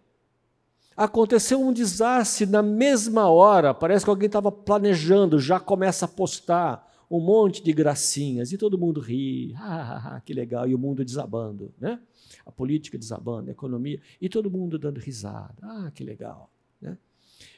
Aconteceu 0.95 1.61
um 1.61 1.73
desastre 1.73 2.45
na 2.45 2.63
mesma 2.63 3.29
hora, 3.29 3.73
parece 3.73 4.05
que 4.05 4.09
alguém 4.09 4.27
estava 4.27 4.49
planejando, 4.49 5.39
já 5.39 5.59
começa 5.59 6.05
a 6.05 6.07
postar 6.07 6.89
um 7.11 7.19
monte 7.19 7.61
de 7.61 7.73
gracinhas 7.73 8.51
e 8.51 8.57
todo 8.57 8.77
mundo 8.77 9.01
ri, 9.01 9.53
ah, 9.59 10.21
que 10.25 10.33
legal, 10.33 10.67
e 10.67 10.73
o 10.73 10.79
mundo 10.79 11.03
desabando, 11.03 11.73
né? 11.79 11.99
A 12.45 12.51
política 12.51 12.97
desabando, 12.97 13.49
a 13.49 13.51
economia, 13.51 13.99
e 14.21 14.29
todo 14.29 14.49
mundo 14.49 14.79
dando 14.79 14.99
risada, 14.99 15.55
ah, 15.61 15.91
que 15.93 16.03
legal, 16.03 16.49
né? 16.81 16.97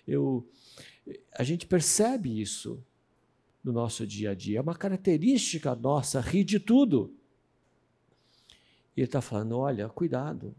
Eu, 0.07 0.43
a 1.37 1.43
gente 1.43 1.67
percebe 1.67 2.41
isso 2.41 2.83
no 3.63 3.71
nosso 3.71 4.07
dia 4.07 4.31
a 4.31 4.33
dia, 4.33 4.57
é 4.57 4.61
uma 4.61 4.75
característica 4.75 5.75
nossa, 5.75 6.19
rir 6.21 6.43
de 6.43 6.59
tudo. 6.59 7.13
E 8.95 9.01
ele 9.01 9.05
está 9.05 9.21
falando, 9.21 9.57
olha, 9.57 9.87
cuidado, 9.89 10.55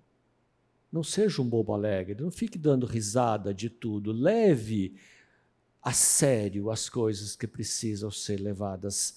não 0.91 1.03
seja 1.03 1.43
um 1.43 1.49
bobo 1.49 1.73
alegre, 1.73 2.21
não 2.21 2.31
fique 2.31 2.59
dando 2.59 2.87
risada 2.87 3.53
de 3.53 3.69
tudo, 3.69 4.11
leve 4.13 4.95
a 5.83 5.93
sério 5.93 6.71
as 6.71 6.89
coisas 6.89 7.37
que 7.37 7.47
precisam 7.47 8.11
ser 8.11 8.41
levadas 8.41 9.17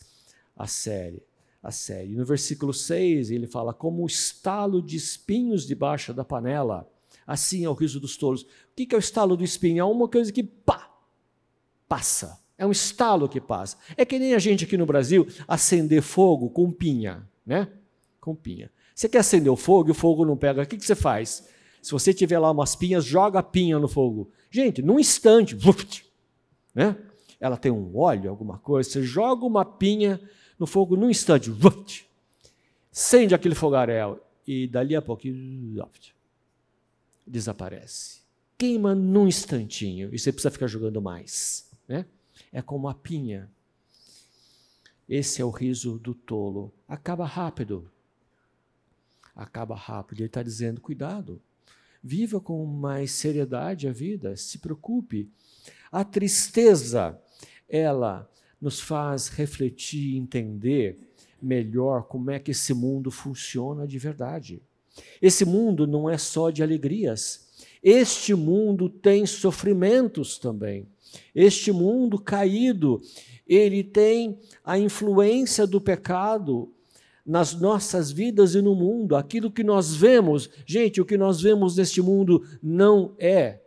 a 0.56 0.68
sério. 0.68 1.22
A 1.64 1.72
sério. 1.72 2.18
No 2.18 2.26
versículo 2.26 2.74
6, 2.74 3.30
ele 3.30 3.46
fala: 3.46 3.72
Como 3.72 4.02
o 4.02 4.08
estalo 4.08 4.82
de 4.82 4.98
espinhos 4.98 5.68
debaixo 5.68 6.12
da 6.12 6.26
panela, 6.26 6.90
assim 7.26 7.64
é 7.66 7.70
o 7.70 7.74
riso 7.74 8.00
dos 8.00 8.18
tolos. 8.18 8.42
O 8.42 8.48
que 8.76 8.96
é 8.96 8.98
o 8.98 9.00
estalo 9.00 9.38
do 9.38 9.44
espinho? 9.44 9.80
É 9.80 9.84
uma 9.84 10.08
coisa 10.08 10.32
que 10.32 10.44
pá, 10.44 10.92
passa. 11.88 12.42
É 12.58 12.66
um 12.66 12.72
estalo 12.72 13.30
que 13.30 13.40
passa. 13.40 13.78
É 13.96 14.04
que 14.06 14.18
nem 14.18 14.34
a 14.34 14.40
gente 14.40 14.66
aqui 14.66 14.76
no 14.76 14.86
Brasil 14.88 15.28
acender 15.48 16.02
fogo 16.02 16.50
com 16.50 16.72
pinha, 16.72 17.30
né? 17.46 17.68
Com 18.20 18.36
pinha. 18.36 18.72
Você 18.96 19.08
quer 19.10 19.20
acender 19.20 19.52
o 19.52 19.56
fogo 19.56 19.90
e 19.90 19.92
o 19.92 19.96
fogo 19.96 20.26
não 20.26 20.38
pega, 20.38 20.62
o 20.62 20.66
que, 20.66 20.78
que 20.78 20.86
você 20.86 20.96
faz? 20.96 21.48
Se 21.82 21.92
você 21.92 22.14
tiver 22.14 22.38
lá 22.40 22.52
umas 22.52 22.76
pinhas, 22.76 23.04
joga 23.04 23.40
a 23.40 23.44
pinha 23.44 23.80
no 23.80 23.88
fogo. 23.88 24.30
Gente, 24.50 24.82
num 24.82 25.00
instante, 25.00 25.58
né? 26.76 26.96
Ela 27.40 27.58
tem 27.58 27.72
um 27.72 27.98
óleo, 27.98 28.30
alguma 28.30 28.60
coisa, 28.60 28.90
você 28.90 29.02
joga 29.02 29.46
uma 29.46 29.66
pinha 29.66 30.22
no 30.60 30.68
fogo 30.68 30.96
num 30.96 31.10
instante, 31.10 31.52
acende 32.92 33.34
aquele 33.34 33.56
fogaréu 33.56 34.20
e 34.46 34.68
dali 34.68 34.96
a 34.96 35.02
pouquinho 35.02 35.84
desaparece. 37.26 38.22
queima 38.58 38.94
num 38.94 39.28
instantinho 39.28 40.14
e 40.14 40.20
você 40.20 40.32
precisa 40.32 40.52
ficar 40.52 40.68
jogando 40.68 41.02
mais. 41.02 41.68
Né? 41.88 42.06
É 42.54 42.62
como 42.62 42.88
a 42.88 42.94
pinha. 42.94 43.50
Esse 45.10 45.42
é 45.42 45.46
o 45.46 45.50
riso 45.50 45.98
do 45.98 46.14
tolo. 46.14 46.72
Acaba 46.88 47.26
rápido. 47.26 47.90
Acaba 49.36 49.76
rápido. 49.76 50.20
Ele 50.20 50.28
está 50.28 50.44
dizendo: 50.44 50.80
cuidado. 50.80 51.42
Viva 52.04 52.40
com 52.40 52.66
mais 52.66 53.12
seriedade 53.12 53.88
a 53.88 53.92
vida. 53.92 54.36
Se 54.36 54.58
preocupe. 54.58 55.30
A 55.92 56.04
tristeza, 56.04 57.20
ela 57.68 58.30
nos 58.60 58.80
faz 58.80 59.28
refletir 59.28 60.14
e 60.14 60.18
entender 60.18 60.98
melhor 61.42 62.04
como 62.04 62.32
é 62.32 62.40
que 62.40 62.52
esse 62.52 62.74
mundo 62.74 63.10
funciona 63.10 63.88
de 63.88 63.98
verdade. 63.98 64.62
Esse 65.22 65.46
mundo 65.46 65.88
não 65.88 66.10
é 66.10 66.18
só 66.18 66.50
de 66.50 66.62
alegrias. 66.62 67.50
Este 67.82 68.36
mundo 68.36 68.90
tem 68.90 69.26
sofrimentos 69.26 70.38
também. 70.38 70.88
Este 71.34 71.72
mundo 71.72 72.20
caído, 72.20 73.02
ele 73.48 73.84
tem 73.84 74.40
a 74.64 74.78
influência 74.78 75.66
do 75.66 75.82
pecado 75.82 76.72
nas 77.26 77.60
nossas 77.60 78.12
vidas 78.12 78.56
e 78.56 78.62
no 78.62 78.76
mundo. 78.76 79.16
Aquilo 79.16 79.52
que 79.52 79.64
nós 79.64 79.94
vemos, 79.94 80.50
gente, 80.66 81.02
o 81.02 81.06
que 81.06 81.18
nós 81.18 81.42
vemos 81.42 81.78
neste 81.78 82.02
mundo 82.02 82.44
não 82.62 83.14
é 83.20 83.62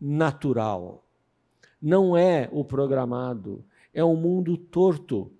natural, 0.00 1.04
não 1.80 2.16
é 2.16 2.48
o 2.52 2.64
programado, 2.64 3.64
é 3.92 4.04
um 4.04 4.16
mundo 4.16 4.56
torto, 4.56 5.30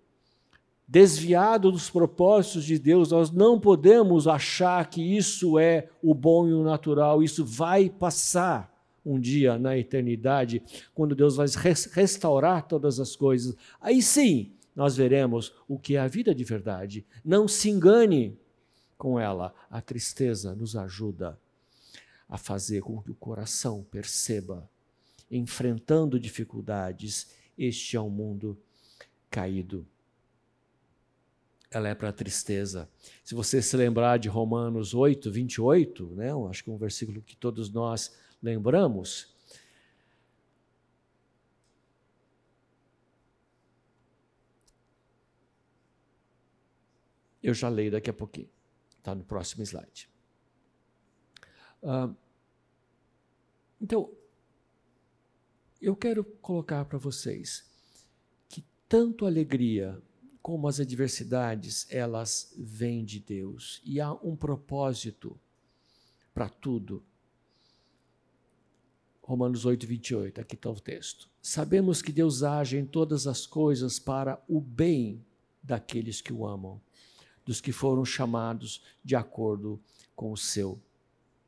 desviado 0.87 1.71
dos 1.71 1.91
propósitos 1.91 2.65
de 2.65 2.79
Deus. 2.79 3.11
Nós 3.11 3.31
não 3.31 3.61
podemos 3.61 4.27
achar 4.27 4.89
que 4.89 5.03
isso 5.03 5.59
é 5.59 5.89
o 6.03 6.15
bom 6.15 6.49
e 6.49 6.53
o 6.53 6.65
natural, 6.65 7.23
isso 7.23 7.45
vai 7.45 7.91
passar 7.91 8.75
um 9.05 9.19
dia 9.19 9.59
na 9.59 9.77
eternidade, 9.79 10.63
quando 10.95 11.15
Deus 11.15 11.37
vai 11.37 11.47
restaurar 11.93 12.67
todas 12.67 13.01
as 13.01 13.17
coisas. 13.17 13.57
Aí 13.81 14.03
sim, 14.03 14.53
nós 14.79 14.97
veremos 14.97 15.53
o 15.67 15.77
que 15.77 15.97
é 15.97 15.99
a 15.99 16.07
vida 16.07 16.33
de 16.33 16.45
verdade. 16.45 17.05
Não 17.25 17.49
se 17.49 17.69
engane 17.69 18.39
com 18.97 19.19
ela. 19.19 19.53
A 19.69 19.81
tristeza 19.81 20.55
nos 20.55 20.77
ajuda 20.77 21.37
a 22.29 22.39
fazer 22.39 22.81
com 22.83 23.03
que 23.03 23.11
o 23.11 23.15
coração 23.17 23.85
perceba, 23.91 24.71
enfrentando 25.29 26.17
dificuldades 26.17 27.35
este 27.59 27.97
é 27.97 28.01
um 28.01 28.09
mundo 28.09 28.57
caído. 29.29 29.85
Ela 31.73 31.89
é 31.89 31.95
para 31.97 32.11
a 32.11 32.13
tristeza. 32.13 32.89
Se 33.25 33.35
você 33.35 33.61
se 33.61 33.77
lembrar 33.77 34.17
de 34.19 34.29
Romanos 34.29 34.95
8, 34.95 35.29
28, 35.29 36.07
né, 36.15 36.29
acho 36.49 36.63
que 36.63 36.71
é 36.71 36.73
um 36.73 36.79
versículo 36.79 37.21
que 37.21 37.35
todos 37.35 37.69
nós 37.69 38.17
lembramos, 38.41 39.35
Eu 47.43 47.55
já 47.55 47.69
leio 47.69 47.91
daqui 47.91 48.11
a 48.11 48.15
pouquinho. 48.15 48.49
Está 48.99 49.15
no 49.15 49.25
próximo 49.25 49.63
slide. 49.63 50.09
Uh, 51.83 52.15
então, 53.81 54.11
eu 55.81 55.95
quero 55.95 56.25
colocar 56.25 56.85
para 56.85 56.99
vocês 56.99 57.65
que 58.49 58.65
tanto 58.89 59.25
a 59.25 59.29
alegria 59.29 60.03
como 60.43 60.67
as 60.67 60.81
adversidades, 60.81 61.87
elas 61.91 62.55
vêm 62.57 63.05
de 63.05 63.21
Deus 63.21 63.83
e 63.85 64.01
há 64.01 64.13
um 64.15 64.35
propósito 64.35 65.39
para 66.33 66.49
tudo. 66.49 67.05
Romanos 69.23 69.67
8, 69.67 69.87
28, 69.87 70.41
aqui 70.41 70.55
está 70.55 70.71
o 70.71 70.81
texto. 70.81 71.29
Sabemos 71.43 72.01
que 72.01 72.11
Deus 72.11 72.43
age 72.43 72.79
em 72.79 72.87
todas 72.87 73.27
as 73.27 73.47
coisas 73.47 73.99
para 73.99 74.43
o 74.49 74.59
bem 74.59 75.23
daqueles 75.63 76.23
que 76.23 76.33
o 76.33 76.47
amam, 76.47 76.81
dos 77.49 77.63
que 77.63 77.73
foram 77.73 78.05
chamados 78.05 78.83
de 79.03 79.17
acordo 79.17 79.81
com 80.15 80.31
o 80.31 80.37
seu 80.37 80.79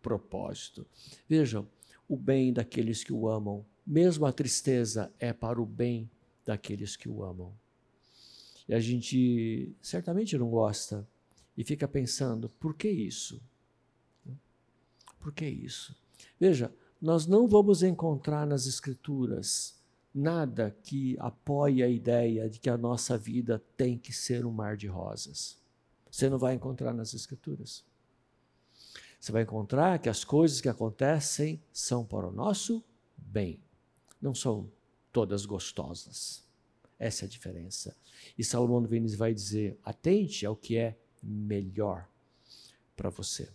propósito. 0.00 0.86
Vejam, 1.28 1.68
o 2.08 2.16
bem 2.16 2.54
daqueles 2.54 3.04
que 3.04 3.12
o 3.12 3.28
amam 3.28 3.66
mesmo 3.86 4.24
a 4.24 4.32
tristeza 4.32 5.12
é 5.18 5.30
para 5.30 5.60
o 5.60 5.66
bem 5.66 6.10
daqueles 6.46 6.96
que 6.96 7.06
o 7.06 7.22
amam. 7.22 7.52
E 8.66 8.72
a 8.72 8.80
gente 8.80 9.74
certamente 9.82 10.38
não 10.38 10.48
gosta 10.48 11.06
e 11.54 11.64
fica 11.64 11.86
pensando: 11.86 12.48
por 12.48 12.74
que 12.74 12.88
isso? 12.88 13.38
Por 15.18 15.34
que 15.34 15.44
isso? 15.44 15.94
Veja, 16.38 16.72
nós 16.98 17.26
não 17.26 17.46
vamos 17.46 17.82
encontrar 17.82 18.46
nas 18.46 18.66
Escrituras 18.66 19.78
nada 20.14 20.74
que 20.82 21.14
apoie 21.18 21.82
a 21.82 21.88
ideia 21.88 22.48
de 22.48 22.58
que 22.58 22.70
a 22.70 22.78
nossa 22.78 23.18
vida 23.18 23.62
tem 23.76 23.98
que 23.98 24.14
ser 24.14 24.46
um 24.46 24.50
mar 24.50 24.78
de 24.78 24.86
rosas. 24.86 25.59
Você 26.10 26.28
não 26.28 26.38
vai 26.38 26.54
encontrar 26.54 26.92
nas 26.92 27.14
Escrituras. 27.14 27.84
Você 29.18 29.32
vai 29.32 29.42
encontrar 29.42 29.98
que 29.98 30.08
as 30.08 30.24
coisas 30.24 30.60
que 30.60 30.68
acontecem 30.68 31.62
são 31.72 32.04
para 32.04 32.26
o 32.26 32.32
nosso 32.32 32.82
bem 33.16 33.60
não 34.20 34.34
são 34.34 34.70
todas 35.12 35.46
gostosas. 35.46 36.44
Essa 36.98 37.24
é 37.24 37.26
a 37.26 37.30
diferença. 37.30 37.96
E 38.36 38.44
Salomão 38.44 38.82
Vênis 38.82 39.14
vai 39.14 39.32
dizer: 39.32 39.78
atente 39.82 40.44
ao 40.44 40.54
que 40.54 40.76
é 40.76 40.98
melhor 41.22 42.06
para 42.94 43.08
você. 43.08 43.48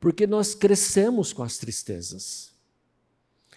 Porque 0.00 0.26
nós 0.26 0.54
crescemos 0.54 1.32
com 1.32 1.42
as 1.42 1.58
tristezas. 1.58 2.52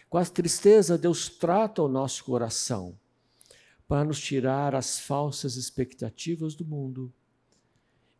Com 0.09 0.17
as 0.17 0.29
tristezas, 0.29 0.99
Deus 0.99 1.29
trata 1.29 1.81
o 1.81 1.87
nosso 1.87 2.23
coração 2.23 2.99
para 3.87 4.03
nos 4.03 4.19
tirar 4.19 4.75
as 4.75 4.99
falsas 4.99 5.55
expectativas 5.55 6.53
do 6.53 6.65
mundo 6.65 7.13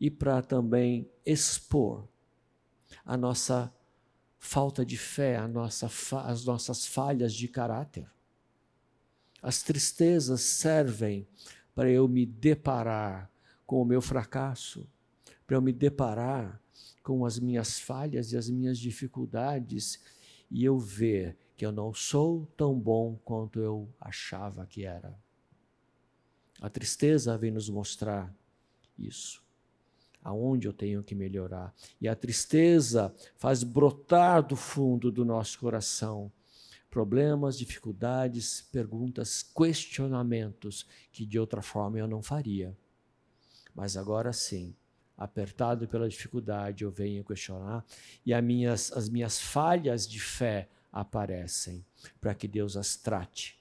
e 0.01 0.09
para 0.09 0.41
também 0.41 1.07
expor 1.23 2.07
a 3.05 3.15
nossa 3.15 3.71
falta 4.39 4.83
de 4.83 4.97
fé, 4.97 5.37
a 5.37 5.47
nossa, 5.47 5.87
as 6.25 6.43
nossas 6.43 6.87
falhas 6.87 7.31
de 7.31 7.47
caráter. 7.47 8.09
As 9.43 9.61
tristezas 9.61 10.41
servem 10.41 11.27
para 11.75 11.87
eu 11.87 12.07
me 12.07 12.25
deparar 12.25 13.31
com 13.63 13.79
o 13.79 13.85
meu 13.85 14.01
fracasso, 14.01 14.89
para 15.45 15.55
eu 15.55 15.61
me 15.61 15.71
deparar 15.71 16.59
com 17.03 17.23
as 17.23 17.37
minhas 17.37 17.79
falhas 17.79 18.31
e 18.31 18.37
as 18.37 18.49
minhas 18.49 18.79
dificuldades 18.79 20.01
e 20.49 20.65
eu 20.65 20.79
ver 20.79 21.37
que 21.55 21.63
eu 21.63 21.71
não 21.71 21.93
sou 21.93 22.47
tão 22.57 22.77
bom 22.77 23.19
quanto 23.23 23.59
eu 23.59 23.87
achava 23.99 24.65
que 24.65 24.83
era. 24.83 25.15
A 26.59 26.69
tristeza 26.69 27.37
vem 27.37 27.51
nos 27.51 27.69
mostrar 27.69 28.35
isso 28.97 29.50
aonde 30.23 30.67
eu 30.67 30.73
tenho 30.73 31.03
que 31.03 31.15
melhorar. 31.15 31.73
E 31.99 32.07
a 32.07 32.15
tristeza 32.15 33.13
faz 33.37 33.63
brotar 33.63 34.45
do 34.45 34.55
fundo 34.55 35.11
do 35.11 35.25
nosso 35.25 35.59
coração 35.59 36.31
problemas, 36.89 37.57
dificuldades, 37.57 38.61
perguntas, 38.61 39.41
questionamentos 39.41 40.85
que 41.11 41.25
de 41.25 41.39
outra 41.39 41.61
forma 41.61 41.97
eu 41.97 42.07
não 42.07 42.21
faria. 42.21 42.77
Mas 43.73 43.95
agora 43.95 44.33
sim, 44.33 44.75
apertado 45.17 45.87
pela 45.87 46.09
dificuldade, 46.09 46.83
eu 46.83 46.91
venho 46.91 47.23
questionar 47.23 47.85
e 48.25 48.33
as 48.33 48.43
minhas, 48.43 48.91
as 48.91 49.07
minhas 49.07 49.39
falhas 49.39 50.05
de 50.05 50.19
fé 50.19 50.67
aparecem 50.91 51.85
para 52.19 52.35
que 52.35 52.47
Deus 52.47 52.75
as 52.75 52.97
trate, 52.97 53.57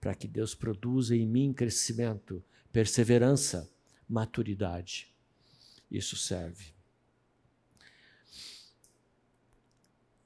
para 0.00 0.14
que 0.14 0.28
Deus 0.28 0.54
produza 0.54 1.16
em 1.16 1.26
mim 1.26 1.52
crescimento, 1.52 2.44
perseverança, 2.70 3.68
maturidade 4.08 5.11
isso 5.96 6.16
serve. 6.16 6.72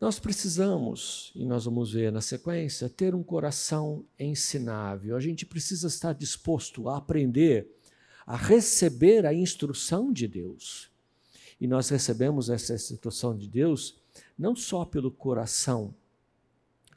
Nós 0.01 0.19
precisamos, 0.19 1.33
e 1.35 1.45
nós 1.45 1.65
vamos 1.65 1.93
ver 1.93 2.13
na 2.13 2.21
sequência, 2.21 2.89
ter 2.89 3.15
um 3.15 3.23
coração 3.23 4.05
ensinável. 4.19 5.17
A 5.17 5.21
gente 5.21 5.47
precisa 5.47 5.89
estar 5.89 6.13
disposto 6.13 6.89
a 6.89 6.99
aprender, 6.99 7.67
a 8.27 8.37
receber 8.37 9.25
a 9.25 9.33
instrução 9.33 10.13
de 10.13 10.29
Deus. 10.29 10.91
E 11.59 11.67
nós 11.67 11.89
recebemos 11.89 12.51
essa 12.51 12.75
instrução 12.75 13.37
de 13.37 13.49
Deus 13.49 13.97
não 14.39 14.55
só 14.55 14.85
pelo 14.85 15.11
coração 15.11 15.95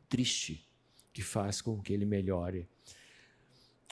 triste, 0.09 0.67
que 1.13 1.21
faz 1.21 1.61
com 1.61 1.81
que 1.81 1.93
ele 1.93 2.05
melhore, 2.05 2.67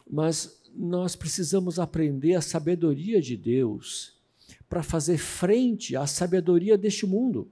mas 0.09 0.61
nós 0.73 1.15
precisamos 1.15 1.79
aprender 1.79 2.35
a 2.35 2.41
sabedoria 2.41 3.21
de 3.21 3.35
Deus 3.35 4.16
para 4.69 4.83
fazer 4.83 5.17
frente 5.17 5.95
à 5.95 6.05
sabedoria 6.05 6.77
deste 6.77 7.05
mundo. 7.05 7.49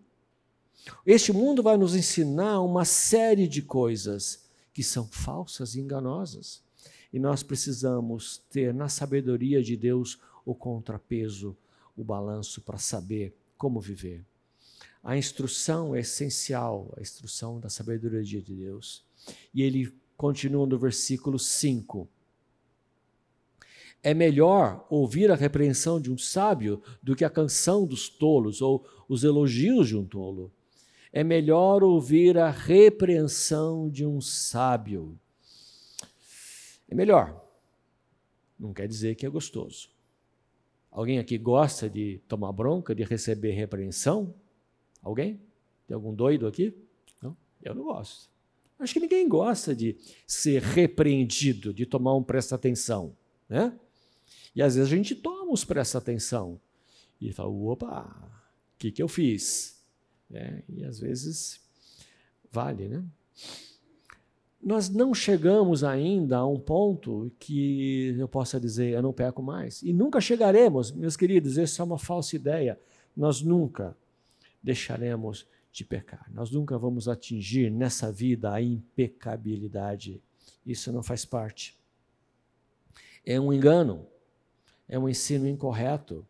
Este 1.05 1.31
mundo 1.31 1.63
vai 1.63 1.77
nos 1.77 1.95
ensinar 1.95 2.61
uma 2.61 2.85
série 2.85 3.47
de 3.47 3.61
coisas 3.61 4.45
que 4.73 4.83
são 4.83 5.07
falsas 5.07 5.75
e 5.75 5.79
enganosas. 5.79 6.61
E 7.11 7.19
nós 7.19 7.41
precisamos 7.41 8.43
ter 8.49 8.73
na 8.73 8.89
sabedoria 8.89 9.63
de 9.63 9.77
Deus 9.77 10.19
o 10.45 10.53
contrapeso, 10.53 11.57
o 11.95 12.03
balanço 12.03 12.61
para 12.61 12.77
saber 12.77 13.33
como 13.57 13.79
viver. 13.79 14.25
A 15.01 15.17
instrução 15.17 15.95
é 15.95 15.99
essencial, 15.99 16.93
a 16.97 17.01
instrução 17.01 17.59
da 17.59 17.69
sabedoria 17.69 18.23
de 18.23 18.41
Deus. 18.41 19.05
E 19.53 19.61
ele 19.61 19.93
continua 20.17 20.65
no 20.65 20.77
versículo 20.77 21.39
5. 21.39 22.07
É 24.05 24.13
melhor 24.13 24.85
ouvir 24.87 25.31
a 25.31 25.35
repreensão 25.35 25.99
de 25.99 26.11
um 26.11 26.17
sábio 26.17 26.79
do 27.01 27.15
que 27.15 27.25
a 27.25 27.29
canção 27.29 27.87
dos 27.87 28.07
tolos 28.07 28.61
ou 28.61 28.85
os 29.09 29.23
elogios 29.23 29.87
de 29.87 29.97
um 29.97 30.05
tolo. 30.05 30.53
É 31.11 31.23
melhor 31.23 31.83
ouvir 31.83 32.37
a 32.37 32.51
repreensão 32.51 33.89
de 33.89 34.05
um 34.05 34.21
sábio. 34.21 35.19
É 36.87 36.93
melhor. 36.93 37.43
Não 38.59 38.73
quer 38.73 38.87
dizer 38.87 39.15
que 39.15 39.25
é 39.25 39.29
gostoso. 39.29 39.89
Alguém 40.91 41.17
aqui 41.17 41.35
gosta 41.35 41.89
de 41.89 42.21
tomar 42.27 42.51
bronca, 42.51 42.93
de 42.93 43.03
receber 43.03 43.53
repreensão? 43.53 44.35
Alguém? 45.01 45.41
Tem 45.87 45.95
algum 45.95 46.13
doido 46.13 46.45
aqui? 46.45 46.77
Não? 47.19 47.35
Eu 47.59 47.73
não 47.73 47.85
gosto. 47.85 48.29
Acho 48.77 48.93
que 48.93 48.99
ninguém 48.99 49.27
gosta 49.27 49.75
de 49.75 49.97
ser 50.27 50.61
repreendido, 50.61 51.73
de 51.73 51.87
tomar 51.87 52.13
um 52.13 52.21
presta 52.21 52.53
atenção, 52.53 53.17
né? 53.49 53.75
E 54.55 54.61
às 54.61 54.75
vezes 54.75 54.91
a 54.91 54.95
gente 54.95 55.15
toma 55.15 55.51
os 55.51 55.63
presta 55.63 55.97
atenção 55.97 56.59
e 57.19 57.31
fala, 57.31 57.49
opa, 57.49 58.03
o 58.73 58.77
que, 58.77 58.91
que 58.91 59.01
eu 59.01 59.07
fiz? 59.07 59.81
É, 60.31 60.63
e 60.69 60.83
às 60.83 60.99
vezes 60.99 61.61
vale, 62.51 62.87
né? 62.87 63.03
Nós 64.61 64.89
não 64.89 65.13
chegamos 65.13 65.83
ainda 65.83 66.37
a 66.37 66.47
um 66.47 66.59
ponto 66.59 67.31
que 67.37 68.15
eu 68.17 68.27
possa 68.27 68.59
dizer, 68.59 68.93
eu 68.93 69.01
não 69.01 69.13
peco 69.13 69.43
mais. 69.43 69.83
E 69.83 69.93
nunca 69.93 70.19
chegaremos, 70.19 70.91
meus 70.91 71.15
queridos, 71.15 71.57
essa 71.59 71.83
é 71.83 71.85
uma 71.85 71.99
falsa 71.99 72.35
ideia. 72.35 72.79
Nós 73.15 73.43
nunca 73.43 73.95
deixaremos 74.63 75.45
de 75.71 75.85
pecar. 75.85 76.25
Nós 76.33 76.49
nunca 76.49 76.79
vamos 76.79 77.07
atingir 77.07 77.69
nessa 77.69 78.11
vida 78.11 78.51
a 78.51 78.59
impecabilidade. 78.59 80.19
Isso 80.65 80.91
não 80.91 81.03
faz 81.03 81.25
parte. 81.25 81.77
É 83.23 83.39
um 83.39 83.53
engano 83.53 84.07
é 84.87 84.97
um 84.97 85.09
ensino 85.09 85.47
incorreto. 85.47 86.25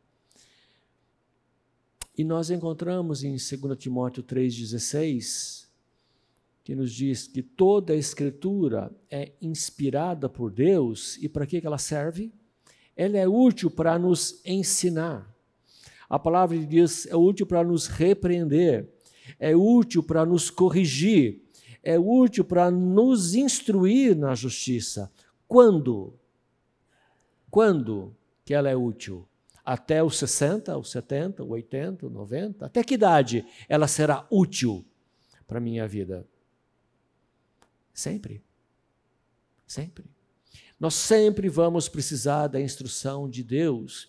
E 2.17 2.23
nós 2.23 2.49
encontramos 2.49 3.23
em 3.23 3.31
2 3.31 3.77
Timóteo 3.77 4.23
3,16, 4.23 5.65
que 6.63 6.73
nos 6.73 6.93
diz 6.93 7.27
que 7.27 7.43
toda 7.43 7.93
a 7.93 7.97
Escritura 7.97 8.91
é 9.11 9.33
inspirada 9.41 10.29
por 10.29 10.49
Deus 10.51 11.17
e 11.17 11.27
para 11.27 11.45
que 11.45 11.61
ela 11.63 11.77
serve? 11.77 12.31
Ela 12.95 13.17
é 13.17 13.27
útil 13.27 13.69
para 13.69 13.99
nos 13.99 14.41
ensinar. 14.45 15.35
A 16.09 16.17
palavra 16.17 16.57
de 16.57 16.65
Deus 16.65 17.05
é 17.07 17.15
útil 17.15 17.45
para 17.45 17.63
nos 17.63 17.87
repreender, 17.87 18.89
é 19.37 19.55
útil 19.55 20.01
para 20.01 20.25
nos 20.25 20.49
corrigir, 20.49 21.43
é 21.83 21.99
útil 21.99 22.45
para 22.45 22.71
nos 22.71 23.35
instruir 23.35 24.15
na 24.15 24.33
justiça. 24.33 25.11
Quando? 25.47 26.13
Quando? 27.51 28.15
Que 28.45 28.53
ela 28.53 28.69
é 28.69 28.75
útil? 28.75 29.27
Até 29.65 30.03
os 30.03 30.17
60, 30.19 30.77
os 30.77 30.91
70, 30.91 31.43
os 31.43 31.49
80, 31.49 32.05
os 32.05 32.11
90? 32.11 32.65
Até 32.67 32.83
que 32.83 32.93
idade 32.93 33.43
ela 33.67 33.87
será 33.87 34.25
útil 34.29 34.85
para 35.47 35.57
a 35.57 35.61
minha 35.61 35.87
vida? 35.87 36.25
Sempre. 37.91 38.43
Sempre. 39.65 40.05
Nós 40.79 40.93
sempre 40.93 41.49
vamos 41.49 41.89
precisar 41.89 42.47
da 42.47 42.61
instrução 42.61 43.27
de 43.27 43.43
Deus. 43.43 44.07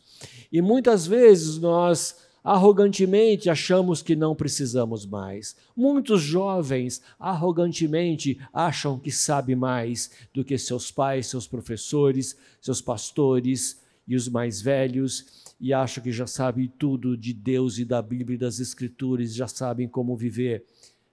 E 0.53 0.61
muitas 0.61 1.07
vezes 1.07 1.57
nós 1.59 2.27
arrogantemente 2.43 3.51
achamos 3.51 4.03
que 4.03 4.15
não 4.15 4.35
precisamos 4.35 5.07
mais. 5.07 5.57
Muitos 5.75 6.21
jovens 6.21 7.03
arrogantemente 7.19 8.39
acham 8.53 8.99
que 8.99 9.11
sabem 9.11 9.57
mais 9.57 10.11
do 10.33 10.45
que 10.45 10.57
seus 10.59 10.91
pais, 10.93 11.27
seus 11.27 11.47
professores, 11.47 12.37
seus 12.61 12.81
pastores, 12.81 13.81
e 14.07 14.15
os 14.15 14.29
mais 14.29 14.61
velhos 14.61 15.47
e 15.59 15.73
acham 15.73 16.03
que 16.03 16.13
já 16.13 16.27
sabem 16.27 16.69
tudo 16.79 17.17
de 17.17 17.33
Deus 17.33 17.79
e 17.79 17.85
da 17.85 18.01
Bíblia 18.01 18.37
e 18.37 18.39
das 18.39 18.61
Escrituras, 18.61 19.35
já 19.35 19.49
sabem 19.49 19.89
como 19.89 20.17
viver. 20.17 20.65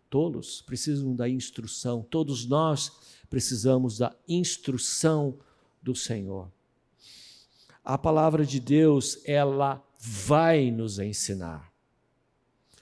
Tolos 0.09 0.61
precisam 0.61 1.15
da 1.15 1.27
instrução, 1.27 2.05
todos 2.07 2.45
nós 2.45 2.91
precisamos 3.29 3.97
da 3.97 4.15
instrução 4.27 5.37
do 5.81 5.95
Senhor. 5.95 6.51
A 7.83 7.97
palavra 7.97 8.45
de 8.45 8.59
Deus, 8.59 9.19
ela 9.25 9.83
vai 9.97 10.69
nos 10.69 10.99
ensinar. 10.99 11.71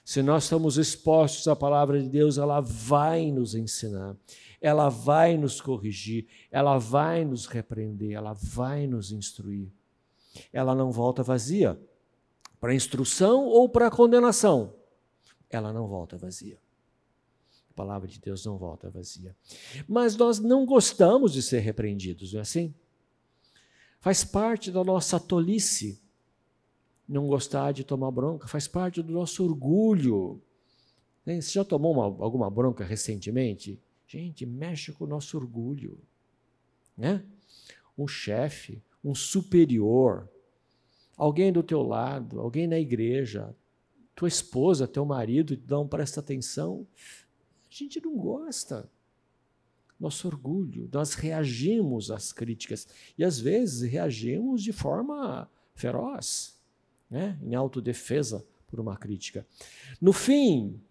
Se 0.03 0.21
nós 0.21 0.43
estamos 0.43 0.77
expostos 0.77 1.47
à 1.47 1.55
palavra 1.55 2.01
de 2.01 2.09
Deus, 2.09 2.37
ela 2.37 2.59
vai 2.59 3.31
nos 3.31 3.55
ensinar, 3.55 4.17
ela 4.59 4.89
vai 4.89 5.37
nos 5.37 5.61
corrigir, 5.61 6.27
ela 6.51 6.77
vai 6.77 7.23
nos 7.23 7.45
repreender, 7.45 8.11
ela 8.11 8.33
vai 8.33 8.87
nos 8.87 9.11
instruir 9.11 9.71
ela 10.51 10.75
não 10.75 10.91
volta 10.91 11.23
vazia 11.23 11.79
para 12.59 12.75
instrução 12.75 13.45
ou 13.45 13.67
para 13.67 13.91
condenação. 13.91 14.73
Ela 15.49 15.73
não 15.73 15.87
volta 15.87 16.17
vazia. 16.17 16.59
A 17.71 17.73
palavra 17.73 18.07
de 18.07 18.19
Deus 18.19 18.45
não 18.45 18.57
volta 18.57 18.89
vazia. 18.89 19.35
Mas 19.87 20.15
nós 20.15 20.39
não 20.39 20.65
gostamos 20.65 21.33
de 21.33 21.41
ser 21.41 21.59
repreendidos, 21.59 22.33
não 22.33 22.39
é 22.39 22.41
assim? 22.41 22.73
Faz 23.99 24.23
parte 24.23 24.71
da 24.71 24.83
nossa 24.83 25.19
tolice 25.19 26.01
não 27.11 27.27
gostar 27.27 27.73
de 27.73 27.83
tomar 27.83 28.09
bronca, 28.09 28.47
faz 28.47 28.67
parte 28.67 29.01
do 29.01 29.11
nosso 29.11 29.43
orgulho. 29.43 30.41
Você 31.25 31.41
já 31.41 31.65
tomou 31.65 31.93
uma, 31.93 32.05
alguma 32.23 32.49
bronca 32.49 32.85
recentemente? 32.85 33.79
Gente, 34.07 34.45
mexe 34.45 34.93
com 34.93 35.03
o 35.03 35.07
nosso 35.07 35.37
orgulho. 35.37 35.99
Né? 36.97 37.23
Um 37.97 38.07
chefe, 38.07 38.81
um 39.03 39.15
superior, 39.15 40.29
alguém 41.17 41.51
do 41.51 41.63
teu 41.63 41.81
lado, 41.81 42.39
alguém 42.39 42.67
na 42.67 42.79
igreja, 42.79 43.55
tua 44.15 44.27
esposa, 44.27 44.87
teu 44.87 45.05
marido, 45.05 45.59
não 45.67 45.87
presta 45.87 46.19
atenção, 46.19 46.85
a 47.69 47.73
gente 47.73 47.99
não 48.03 48.17
gosta. 48.17 48.89
Nosso 49.99 50.27
orgulho, 50.27 50.89
nós 50.91 51.13
reagimos 51.13 52.09
às 52.09 52.33
críticas 52.33 52.87
e 53.17 53.23
às 53.23 53.39
vezes 53.39 53.81
reagimos 53.81 54.63
de 54.63 54.73
forma 54.73 55.49
feroz, 55.75 56.59
né? 57.09 57.39
em 57.41 57.53
autodefesa 57.53 58.45
por 58.67 58.79
uma 58.79 58.97
crítica. 58.97 59.45
No 59.99 60.11
fim, 60.11 60.81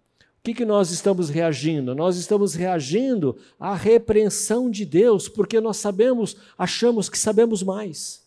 o 0.40 0.42
que, 0.42 0.55
que 0.55 0.64
nós 0.64 0.90
estamos 0.90 1.29
reagindo? 1.29 1.94
Nós 1.94 2.16
estamos 2.16 2.55
reagindo 2.55 3.37
à 3.59 3.74
repreensão 3.74 4.70
de 4.70 4.87
Deus, 4.87 5.29
porque 5.29 5.61
nós 5.61 5.76
sabemos, 5.76 6.35
achamos 6.57 7.11
que 7.11 7.18
sabemos 7.18 7.62
mais. 7.62 8.26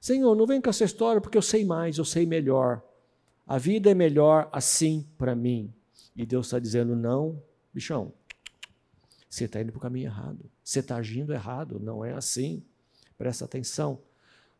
Senhor, 0.00 0.34
não 0.34 0.48
vem 0.48 0.60
com 0.60 0.68
essa 0.68 0.82
história 0.82 1.20
porque 1.20 1.38
eu 1.38 1.42
sei 1.42 1.64
mais, 1.64 1.96
eu 1.96 2.04
sei 2.04 2.26
melhor. 2.26 2.82
A 3.46 3.56
vida 3.56 3.88
é 3.88 3.94
melhor 3.94 4.48
assim 4.52 5.06
para 5.16 5.36
mim. 5.36 5.72
E 6.16 6.26
Deus 6.26 6.46
está 6.46 6.58
dizendo: 6.58 6.96
não, 6.96 7.40
bichão, 7.72 8.12
você 9.30 9.44
está 9.44 9.60
indo 9.60 9.70
para 9.70 9.78
o 9.78 9.82
caminho 9.82 10.06
errado. 10.06 10.50
Você 10.64 10.80
está 10.80 10.96
agindo 10.96 11.32
errado, 11.32 11.78
não 11.78 12.04
é 12.04 12.14
assim. 12.14 12.64
Presta 13.16 13.44
atenção. 13.44 14.00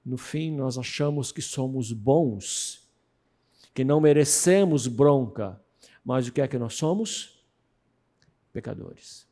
No 0.04 0.16
fim, 0.16 0.52
nós 0.52 0.78
achamos 0.78 1.32
que 1.32 1.42
somos 1.42 1.92
bons, 1.92 2.88
que 3.74 3.82
não 3.82 4.00
merecemos 4.00 4.86
bronca, 4.86 5.60
mas 6.06 6.28
o 6.28 6.32
que 6.32 6.40
é 6.40 6.46
que 6.46 6.56
nós 6.56 6.74
somos? 6.74 7.44
Pecadores. 8.52 9.26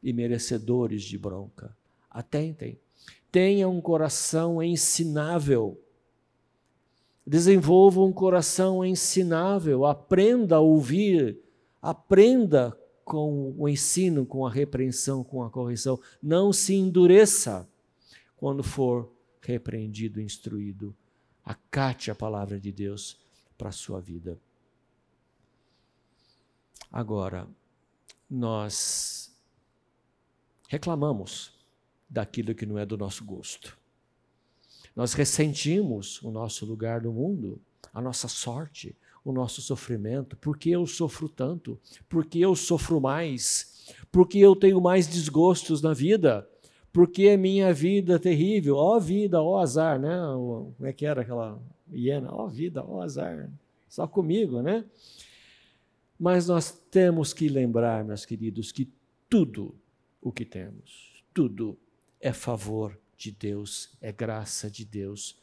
E 0.00 0.12
merecedores 0.12 1.02
de 1.02 1.18
bronca. 1.18 1.76
Atentem. 2.08 2.78
Tenha 3.32 3.68
um 3.68 3.80
coração 3.80 4.62
ensinável. 4.62 5.76
Desenvolva 7.26 8.00
um 8.00 8.12
coração 8.12 8.84
ensinável. 8.84 9.84
Aprenda 9.84 10.54
a 10.54 10.60
ouvir. 10.60 11.40
Aprenda 11.82 12.78
com 13.04 13.52
o 13.58 13.68
ensino, 13.68 14.24
com 14.24 14.46
a 14.46 14.50
repreensão, 14.50 15.24
com 15.24 15.42
a 15.42 15.50
correção. 15.50 16.00
Não 16.22 16.52
se 16.52 16.76
endureça 16.76 17.68
quando 18.36 18.62
for 18.62 19.12
repreendido, 19.40 20.20
instruído. 20.20 20.94
Acate 21.44 22.08
a 22.08 22.14
palavra 22.14 22.60
de 22.60 22.70
Deus 22.70 23.18
para 23.58 23.70
a 23.70 23.72
sua 23.72 24.00
vida. 24.00 24.38
Agora, 26.92 27.48
nós 28.28 29.34
reclamamos 30.68 31.52
daquilo 32.08 32.54
que 32.54 32.66
não 32.66 32.78
é 32.78 32.86
do 32.86 32.96
nosso 32.96 33.24
gosto. 33.24 33.76
Nós 34.94 35.14
ressentimos 35.14 36.20
o 36.22 36.30
nosso 36.30 36.66
lugar 36.66 37.02
no 37.02 37.12
mundo, 37.12 37.60
a 37.92 38.00
nossa 38.00 38.28
sorte, 38.28 38.96
o 39.24 39.32
nosso 39.32 39.60
sofrimento. 39.60 40.36
Por 40.36 40.56
que 40.58 40.70
eu 40.70 40.86
sofro 40.86 41.28
tanto? 41.28 41.78
Por 42.08 42.24
que 42.24 42.40
eu 42.40 42.54
sofro 42.56 43.00
mais? 43.00 43.94
Por 44.10 44.26
que 44.26 44.40
eu 44.40 44.56
tenho 44.56 44.80
mais 44.80 45.06
desgostos 45.06 45.80
na 45.82 45.92
vida? 45.92 46.48
Por 46.92 47.08
que 47.08 47.36
minha 47.36 47.72
vida 47.72 48.14
é 48.14 48.18
terrível? 48.18 48.76
Ó 48.76 48.96
oh, 48.96 49.00
vida, 49.00 49.40
ó 49.40 49.54
oh, 49.54 49.58
azar, 49.58 49.98
né? 49.98 50.16
Como 50.34 50.86
é 50.86 50.92
que 50.92 51.06
era 51.06 51.22
aquela 51.22 51.60
hiena? 51.92 52.32
Ó 52.32 52.44
oh, 52.44 52.48
vida, 52.48 52.84
ó 52.84 53.00
azar. 53.00 53.48
só 53.88 54.08
comigo, 54.08 54.60
né? 54.60 54.84
Mas 56.20 56.48
nós 56.48 56.70
temos 56.90 57.32
que 57.32 57.48
lembrar, 57.48 58.04
meus 58.04 58.26
queridos, 58.26 58.70
que 58.70 58.92
tudo 59.26 59.74
o 60.20 60.30
que 60.30 60.44
temos, 60.44 61.24
tudo 61.32 61.78
é 62.20 62.30
favor 62.30 63.00
de 63.16 63.30
Deus, 63.32 63.96
é 64.02 64.12
graça 64.12 64.70
de 64.70 64.84
Deus 64.84 65.40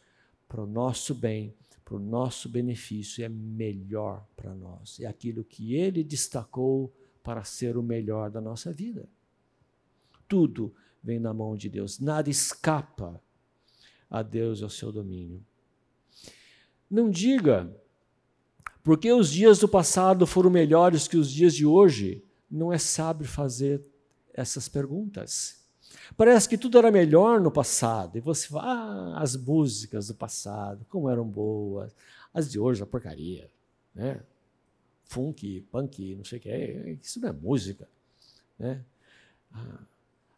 para 0.48 0.62
o 0.62 0.68
nosso 0.68 1.16
bem, 1.16 1.52
para 1.84 1.96
o 1.96 2.00
nosso 2.00 2.48
benefício, 2.48 3.26
é 3.26 3.30
melhor 3.30 4.24
para 4.36 4.54
nós. 4.54 5.00
É 5.00 5.08
aquilo 5.08 5.44
que 5.44 5.74
Ele 5.74 6.04
destacou 6.04 6.94
para 7.24 7.44
ser 7.44 7.76
o 7.76 7.82
melhor 7.82 8.30
da 8.30 8.40
nossa 8.40 8.72
vida. 8.72 9.10
Tudo 10.28 10.76
vem 11.02 11.20
na 11.20 11.34
mão 11.34 11.58
de 11.58 11.70
Deus, 11.70 12.00
nada 12.00 12.30
escapa 12.30 13.20
a 14.08 14.22
Deus 14.22 14.60
e 14.60 14.64
ao 14.64 14.70
seu 14.70 14.92
domínio. 14.92 15.44
Não 16.88 17.10
diga, 17.10 17.76
porque 18.88 19.12
os 19.12 19.30
dias 19.30 19.60
do 19.60 19.68
passado 19.68 20.26
foram 20.26 20.50
melhores 20.50 21.10
que 21.10 21.18
os 21.18 21.30
dias 21.30 21.54
de 21.54 21.66
hoje, 21.66 22.24
não 22.50 22.72
é 22.72 22.78
sábio 22.78 23.28
fazer 23.28 23.82
essas 24.34 24.70
perguntas. 24.70 25.62
Parece 26.16 26.48
que 26.48 26.58
tudo 26.58 26.78
era 26.78 26.90
melhor 26.90 27.42
no 27.42 27.52
passado, 27.52 28.18
e 28.18 28.22
você 28.22 28.48
fala, 28.48 28.64
ah, 28.64 29.22
as 29.22 29.36
músicas 29.36 30.08
do 30.08 30.16
passado, 30.16 30.86
como 30.88 31.10
eram 31.10 31.28
boas, 31.28 31.94
as 32.34 32.50
de 32.50 32.58
hoje, 32.58 32.82
a 32.82 32.86
porcaria, 32.86 33.52
né? 33.94 34.22
Funk, 35.04 35.68
punk, 35.70 36.16
não 36.16 36.24
sei 36.24 36.40
o 36.40 36.42
que, 36.42 36.98
isso 37.04 37.20
não 37.20 37.28
é 37.28 37.34
música, 37.34 37.90
né? 38.58 38.86
Ah, 39.52 39.82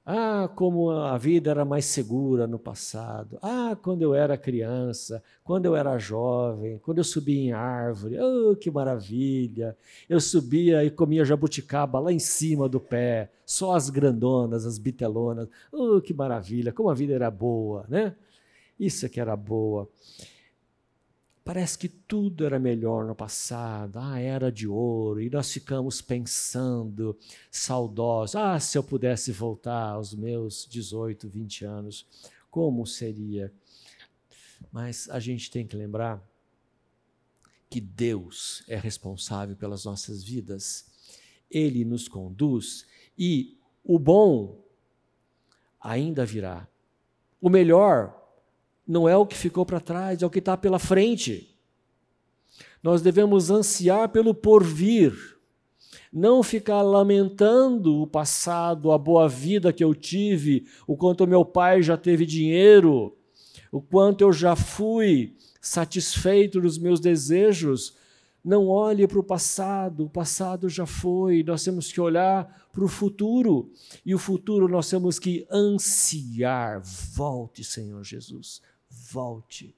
ah, 0.05 0.49
como 0.55 0.89
a 0.89 1.17
vida 1.17 1.51
era 1.51 1.63
mais 1.63 1.85
segura 1.85 2.47
no 2.47 2.57
passado. 2.57 3.37
Ah, 3.41 3.77
quando 3.81 4.01
eu 4.01 4.15
era 4.15 4.37
criança, 4.37 5.21
quando 5.43 5.65
eu 5.65 5.75
era 5.75 5.99
jovem, 5.99 6.79
quando 6.79 6.97
eu 6.97 7.03
subia 7.03 7.39
em 7.39 7.51
árvore. 7.51 8.17
Oh, 8.19 8.55
que 8.55 8.71
maravilha! 8.71 9.77
Eu 10.09 10.19
subia 10.19 10.83
e 10.83 10.89
comia 10.89 11.23
jabuticaba 11.23 11.99
lá 11.99 12.11
em 12.11 12.19
cima 12.19 12.67
do 12.67 12.79
pé, 12.79 13.29
só 13.45 13.75
as 13.75 13.89
grandonas, 13.89 14.65
as 14.65 14.79
bitelonas. 14.79 15.47
Oh, 15.71 16.01
que 16.01 16.13
maravilha! 16.13 16.73
Como 16.73 16.89
a 16.89 16.95
vida 16.95 17.13
era 17.13 17.29
boa, 17.29 17.85
né? 17.87 18.15
Isso 18.79 19.05
é 19.05 19.09
que 19.09 19.19
era 19.19 19.35
boa. 19.35 19.87
Parece 21.49 21.79
que 21.79 21.89
tudo 21.89 22.45
era 22.45 22.59
melhor 22.59 23.07
no 23.07 23.15
passado, 23.15 23.97
ah, 23.97 24.19
era 24.19 24.51
de 24.51 24.67
ouro, 24.67 25.19
e 25.19 25.31
nós 25.31 25.51
ficamos 25.51 25.99
pensando, 25.99 27.17
saudosos, 27.49 28.35
ah, 28.35 28.59
se 28.59 28.77
eu 28.77 28.83
pudesse 28.83 29.31
voltar 29.31 29.93
aos 29.93 30.13
meus 30.13 30.67
18, 30.69 31.27
20 31.27 31.65
anos, 31.65 32.05
como 32.51 32.85
seria? 32.85 33.51
Mas 34.71 35.09
a 35.09 35.19
gente 35.19 35.49
tem 35.49 35.65
que 35.65 35.75
lembrar 35.75 36.23
que 37.67 37.81
Deus 37.81 38.63
é 38.67 38.77
responsável 38.77 39.55
pelas 39.55 39.85
nossas 39.85 40.23
vidas, 40.23 40.85
Ele 41.49 41.83
nos 41.83 42.07
conduz 42.07 42.85
e 43.17 43.57
o 43.83 43.97
bom 43.97 44.63
ainda 45.81 46.23
virá. 46.27 46.67
O 47.41 47.49
melhor 47.49 48.18
não 48.89 49.07
é 49.07 49.15
o 49.15 49.23
que 49.23 49.37
ficou 49.37 49.63
para 49.63 49.79
trás, 49.79 50.23
é 50.23 50.25
o 50.25 50.31
que 50.31 50.39
está 50.39 50.57
pela 50.57 50.79
frente. 50.79 51.55
Nós 52.81 53.03
devemos 53.03 53.51
ansiar 53.51 54.09
pelo 54.09 54.33
porvir, 54.33 55.13
não 56.11 56.41
ficar 56.41 56.81
lamentando 56.81 58.01
o 58.01 58.07
passado, 58.07 58.91
a 58.91 58.97
boa 58.97 59.29
vida 59.29 59.71
que 59.71 59.83
eu 59.83 59.93
tive, 59.93 60.65
o 60.87 60.97
quanto 60.97 61.27
meu 61.27 61.45
pai 61.45 61.83
já 61.83 61.95
teve 61.95 62.25
dinheiro, 62.25 63.15
o 63.71 63.79
quanto 63.79 64.21
eu 64.21 64.33
já 64.33 64.55
fui 64.55 65.35
satisfeito 65.61 66.59
dos 66.59 66.79
meus 66.79 66.99
desejos. 66.99 67.95
Não 68.43 68.69
olhe 68.69 69.07
para 69.07 69.19
o 69.19 69.23
passado, 69.23 70.05
o 70.05 70.09
passado 70.09 70.67
já 70.67 70.87
foi, 70.87 71.43
nós 71.43 71.63
temos 71.63 71.91
que 71.91 72.01
olhar 72.01 72.67
para 72.71 72.83
o 72.83 72.87
futuro, 72.87 73.71
e 74.03 74.15
o 74.15 74.17
futuro 74.17 74.67
nós 74.67 74.89
temos 74.89 75.19
que 75.19 75.45
ansiar. 75.51 76.81
Volte, 77.13 77.63
Senhor 77.63 78.03
Jesus, 78.03 78.61
volte. 78.89 79.75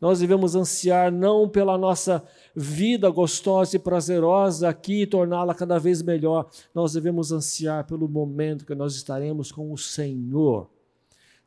Nós 0.00 0.20
devemos 0.20 0.54
ansiar 0.54 1.10
não 1.10 1.48
pela 1.48 1.78
nossa 1.78 2.22
vida 2.54 3.08
gostosa 3.08 3.76
e 3.76 3.78
prazerosa 3.78 4.68
aqui 4.68 5.02
e 5.02 5.06
torná-la 5.06 5.54
cada 5.54 5.78
vez 5.78 6.02
melhor. 6.02 6.50
Nós 6.74 6.92
devemos 6.92 7.32
ansiar 7.32 7.86
pelo 7.86 8.08
momento 8.08 8.66
que 8.66 8.74
nós 8.74 8.94
estaremos 8.94 9.50
com 9.50 9.72
o 9.72 9.78
Senhor, 9.78 10.68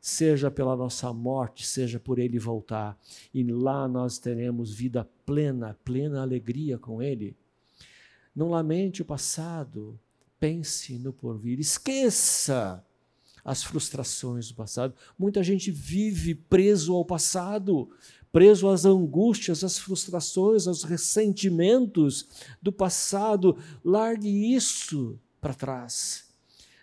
seja 0.00 0.50
pela 0.50 0.74
nossa 0.74 1.12
morte, 1.12 1.66
seja 1.66 2.00
por 2.00 2.18
Ele 2.18 2.38
voltar. 2.38 2.98
E 3.32 3.44
lá 3.44 3.86
nós 3.86 4.18
teremos 4.18 4.72
vida 4.72 5.08
plena, 5.24 5.78
plena 5.84 6.22
alegria 6.22 6.78
com 6.78 7.02
Ele. 7.02 7.36
Não 8.34 8.50
lamente 8.50 9.02
o 9.02 9.04
passado, 9.04 9.98
pense 10.40 10.98
no 10.98 11.12
porvir. 11.12 11.60
Esqueça 11.60 12.84
as 13.48 13.62
frustrações 13.62 14.48
do 14.48 14.54
passado. 14.54 14.94
Muita 15.18 15.42
gente 15.42 15.70
vive 15.70 16.34
preso 16.34 16.94
ao 16.94 17.02
passado, 17.02 17.88
preso 18.30 18.68
às 18.68 18.84
angústias, 18.84 19.64
às 19.64 19.78
frustrações, 19.78 20.66
aos 20.66 20.82
ressentimentos 20.82 22.28
do 22.60 22.70
passado. 22.70 23.56
Largue 23.82 24.54
isso 24.54 25.18
para 25.40 25.54
trás. 25.54 26.28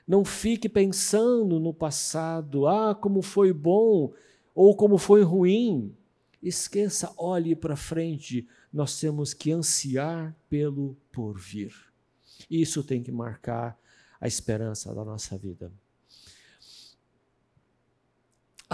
Não 0.08 0.26
fique 0.26 0.68
pensando 0.68 1.60
no 1.60 1.72
passado, 1.72 2.66
ah, 2.66 2.96
como 2.96 3.22
foi 3.22 3.54
bom 3.54 4.12
ou 4.56 4.76
como 4.76 4.98
foi 4.98 5.22
ruim. 5.22 5.96
Esqueça, 6.42 7.14
olhe 7.16 7.56
para 7.56 7.76
frente. 7.76 8.48
Nós 8.74 9.00
temos 9.00 9.36
que 9.36 9.52
ansiar 9.52 10.36
pelo 10.50 10.98
porvir. 11.12 11.76
Isso 12.50 12.84
tem 12.84 13.04
que 13.04 13.12
marcar 13.12 13.80
a 14.20 14.28
esperança 14.28 14.96
da 14.96 15.06
nossa 15.06 15.38
vida. 15.38 15.72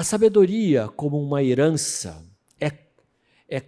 A 0.01 0.03
sabedoria 0.03 0.87
como 0.87 1.21
uma 1.21 1.43
herança 1.43 2.25
é, 2.59 2.75
é 3.47 3.63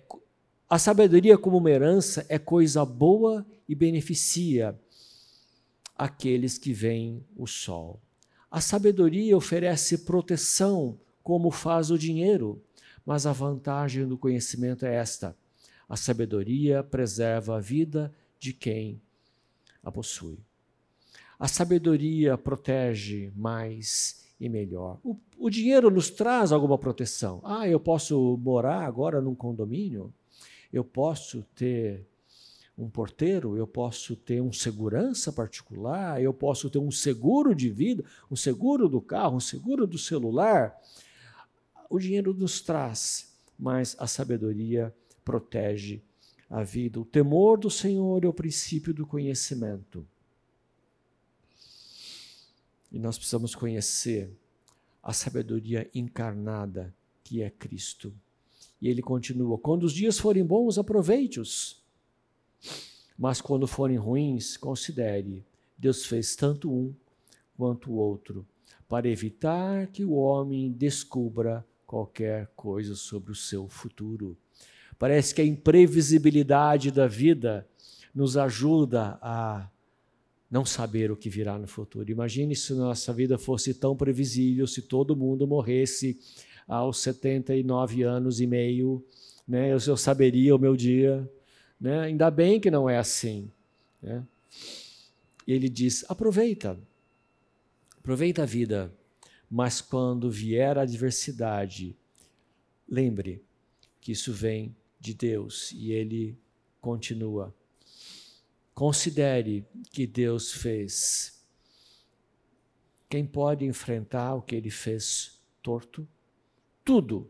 a 0.67 0.79
sabedoria 0.79 1.38
como 1.38 1.57
uma 1.57 1.69
herança 1.69 2.25
é 2.27 2.39
coisa 2.39 2.84
boa 2.84 3.45
e 3.69 3.75
beneficia 3.75 4.75
aqueles 5.95 6.57
que 6.57 6.73
veem 6.73 7.23
o 7.38 7.45
sol. 7.45 8.01
A 8.49 8.59
sabedoria 8.59 9.38
oferece 9.38 9.99
proteção, 9.99 10.99
como 11.21 11.51
faz 11.51 11.91
o 11.91 11.99
dinheiro, 11.99 12.59
mas 13.05 13.27
a 13.27 13.31
vantagem 13.31 14.07
do 14.07 14.17
conhecimento 14.17 14.88
é 14.88 14.95
esta: 14.95 15.38
a 15.88 15.95
sabedoria 15.95 16.84
preserva 16.84 17.57
a 17.57 17.61
vida 17.61 18.11
de 18.39 18.53
quem 18.53 18.99
a 19.84 19.91
possui. 19.91 20.39
A 21.38 21.47
sabedoria 21.47 22.36
protege 22.39 23.31
mais 23.36 24.22
e 24.43 24.49
melhor. 24.49 24.99
O, 25.05 25.15
o 25.37 25.49
dinheiro 25.49 25.89
nos 25.89 26.09
traz 26.09 26.51
alguma 26.51 26.77
proteção. 26.77 27.39
Ah, 27.45 27.65
eu 27.65 27.79
posso 27.79 28.37
morar 28.43 28.85
agora 28.85 29.21
num 29.21 29.33
condomínio, 29.33 30.13
eu 30.71 30.83
posso 30.83 31.43
ter 31.55 32.05
um 32.77 32.89
porteiro, 32.89 33.55
eu 33.55 33.65
posso 33.65 34.17
ter 34.17 34.41
um 34.41 34.51
segurança 34.51 35.31
particular, 35.31 36.21
eu 36.21 36.33
posso 36.33 36.69
ter 36.69 36.77
um 36.77 36.91
seguro 36.91 37.55
de 37.55 37.69
vida, 37.69 38.03
um 38.29 38.35
seguro 38.35 38.89
do 38.89 38.99
carro, 38.99 39.37
um 39.37 39.39
seguro 39.39 39.87
do 39.87 39.97
celular. 39.97 40.75
O 41.89 41.97
dinheiro 41.97 42.33
nos 42.33 42.59
traz, 42.59 43.33
mas 43.57 43.95
a 43.97 44.07
sabedoria 44.07 44.93
protege 45.23 46.01
a 46.49 46.63
vida. 46.63 46.99
O 46.99 47.05
temor 47.05 47.57
do 47.57 47.69
Senhor 47.69 48.25
é 48.25 48.27
o 48.27 48.33
princípio 48.33 48.93
do 48.93 49.07
conhecimento. 49.07 50.05
E 52.93 52.99
nós 52.99 53.17
precisamos 53.17 53.55
conhecer 53.55 54.31
a 55.01 55.11
sabedoria 55.11 55.89
encarnada 55.95 56.95
que 57.23 57.41
é 57.41 57.49
Cristo. 57.49 58.13
E 58.79 58.87
ele 58.87 59.01
continua: 59.01 59.57
quando 59.57 59.83
os 59.83 59.93
dias 59.93 60.19
forem 60.19 60.45
bons, 60.45 60.77
aproveite-os. 60.77 61.81
Mas 63.17 63.41
quando 63.41 63.65
forem 63.65 63.97
ruins, 63.97 64.55
considere: 64.55 65.43
Deus 65.75 66.05
fez 66.05 66.35
tanto 66.35 66.71
um 66.71 66.93
quanto 67.57 67.91
o 67.91 67.95
outro, 67.95 68.45
para 68.87 69.09
evitar 69.09 69.87
que 69.87 70.05
o 70.05 70.11
homem 70.11 70.71
descubra 70.71 71.65
qualquer 71.85 72.47
coisa 72.55 72.95
sobre 72.95 73.31
o 73.31 73.35
seu 73.35 73.67
futuro. 73.67 74.37
Parece 74.99 75.33
que 75.33 75.41
a 75.41 75.45
imprevisibilidade 75.45 76.91
da 76.91 77.07
vida 77.07 77.67
nos 78.13 78.37
ajuda 78.37 79.17
a 79.21 79.67
não 80.53 80.63
saber 80.63 81.11
o 81.11 81.17
que 81.17 81.31
virá 81.31 81.57
no 81.57 81.65
futuro. 81.65 82.11
Imagine 82.11 82.55
se 82.55 82.75
nossa 82.75 83.11
vida 83.11 83.39
fosse 83.39 83.73
tão 83.73 83.95
previsível, 83.95 84.67
se 84.67 84.83
todo 84.83 85.15
mundo 85.15 85.47
morresse 85.47 86.19
aos 86.67 86.99
79 86.99 88.03
anos 88.03 88.39
e 88.39 88.45
meio, 88.45 89.03
né? 89.47 89.73
eu, 89.73 89.79
eu 89.87 89.97
saberia 89.97 90.55
o 90.55 90.59
meu 90.59 90.75
dia. 90.75 91.27
Né? 91.81 92.01
Ainda 92.01 92.29
bem 92.29 92.59
que 92.59 92.69
não 92.69 92.87
é 92.87 92.99
assim. 92.99 93.49
Né? 93.99 94.23
Ele 95.47 95.67
diz: 95.67 96.05
aproveita, 96.07 96.79
aproveita 97.97 98.43
a 98.43 98.45
vida, 98.45 98.93
mas 99.49 99.81
quando 99.81 100.29
vier 100.29 100.77
a 100.77 100.83
adversidade, 100.83 101.97
lembre 102.87 103.41
que 103.99 104.11
isso 104.11 104.31
vem 104.31 104.75
de 104.99 105.15
Deus 105.15 105.71
e 105.71 105.91
Ele 105.91 106.37
continua. 106.79 107.51
Considere 108.74 109.67
que 109.91 110.07
Deus 110.07 110.51
fez. 110.51 111.45
Quem 113.07 113.26
pode 113.26 113.65
enfrentar 113.65 114.34
o 114.34 114.41
que 114.41 114.55
ele 114.55 114.71
fez 114.71 115.39
torto? 115.61 116.07
Tudo. 116.84 117.30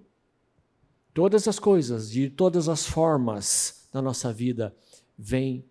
Todas 1.14 1.48
as 1.48 1.60
coisas, 1.60 2.10
de 2.10 2.30
todas 2.30 2.70
as 2.70 2.86
formas 2.86 3.88
da 3.92 4.02
nossa 4.02 4.32
vida, 4.32 4.76
vem 5.18 5.66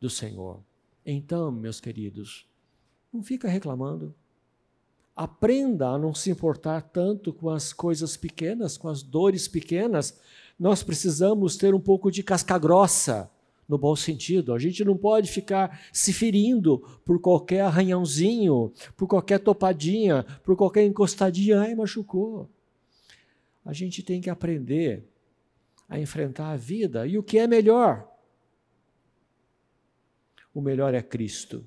do 0.00 0.08
Senhor. 0.08 0.62
Então, 1.04 1.50
meus 1.50 1.80
queridos, 1.80 2.46
não 3.12 3.22
fica 3.22 3.48
reclamando. 3.48 4.14
Aprenda 5.16 5.88
a 5.88 5.98
não 5.98 6.14
se 6.14 6.30
importar 6.30 6.80
tanto 6.80 7.32
com 7.32 7.50
as 7.50 7.72
coisas 7.72 8.16
pequenas, 8.16 8.78
com 8.78 8.88
as 8.88 9.02
dores 9.02 9.48
pequenas. 9.48 10.20
Nós 10.56 10.82
precisamos 10.82 11.56
ter 11.56 11.74
um 11.74 11.80
pouco 11.80 12.10
de 12.10 12.22
casca 12.22 12.56
grossa, 12.56 13.28
no 13.68 13.76
bom 13.76 13.94
sentido. 13.94 14.54
A 14.54 14.58
gente 14.58 14.82
não 14.84 14.96
pode 14.96 15.30
ficar 15.30 15.80
se 15.92 16.12
ferindo 16.12 16.78
por 17.04 17.20
qualquer 17.20 17.60
arranhãozinho, 17.60 18.72
por 18.96 19.06
qualquer 19.06 19.38
topadinha, 19.38 20.24
por 20.42 20.56
qualquer 20.56 20.84
encostadinha. 20.84 21.60
Ai, 21.60 21.74
machucou. 21.74 22.48
A 23.64 23.72
gente 23.72 24.02
tem 24.02 24.20
que 24.20 24.30
aprender 24.30 25.04
a 25.88 25.98
enfrentar 25.98 26.52
a 26.52 26.56
vida. 26.56 27.06
E 27.06 27.18
o 27.18 27.22
que 27.22 27.38
é 27.38 27.46
melhor? 27.46 28.08
O 30.54 30.60
melhor 30.60 30.94
é 30.94 31.02
Cristo. 31.02 31.64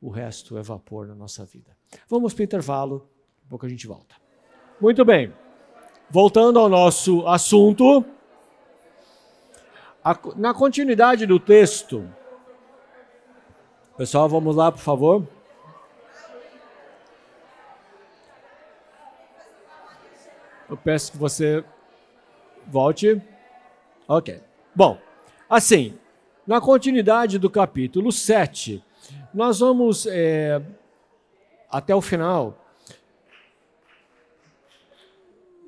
O 0.00 0.08
resto 0.08 0.56
é 0.56 0.62
vapor 0.62 1.06
na 1.06 1.14
nossa 1.14 1.44
vida. 1.44 1.76
Vamos 2.08 2.34
para 2.34 2.42
o 2.42 2.44
intervalo, 2.44 2.98
daqui 2.98 3.46
a 3.46 3.48
pouco 3.48 3.66
a 3.66 3.68
gente 3.68 3.86
volta. 3.86 4.16
Muito 4.80 5.04
bem. 5.04 5.32
Voltando 6.10 6.58
ao 6.58 6.68
nosso 6.68 7.26
assunto, 7.26 8.04
na 10.36 10.52
continuidade 10.52 11.24
do 11.24 11.40
texto, 11.40 12.06
pessoal, 13.96 14.28
vamos 14.28 14.54
lá, 14.54 14.70
por 14.70 14.80
favor. 14.80 15.26
Eu 20.68 20.76
peço 20.76 21.12
que 21.12 21.18
você 21.18 21.64
volte. 22.66 23.20
Ok. 24.06 24.42
Bom, 24.74 24.98
assim, 25.48 25.98
na 26.46 26.60
continuidade 26.60 27.38
do 27.38 27.48
capítulo 27.48 28.12
7, 28.12 28.84
nós 29.32 29.60
vamos 29.60 30.06
é, 30.06 30.60
até 31.70 31.94
o 31.94 32.00
final. 32.02 32.63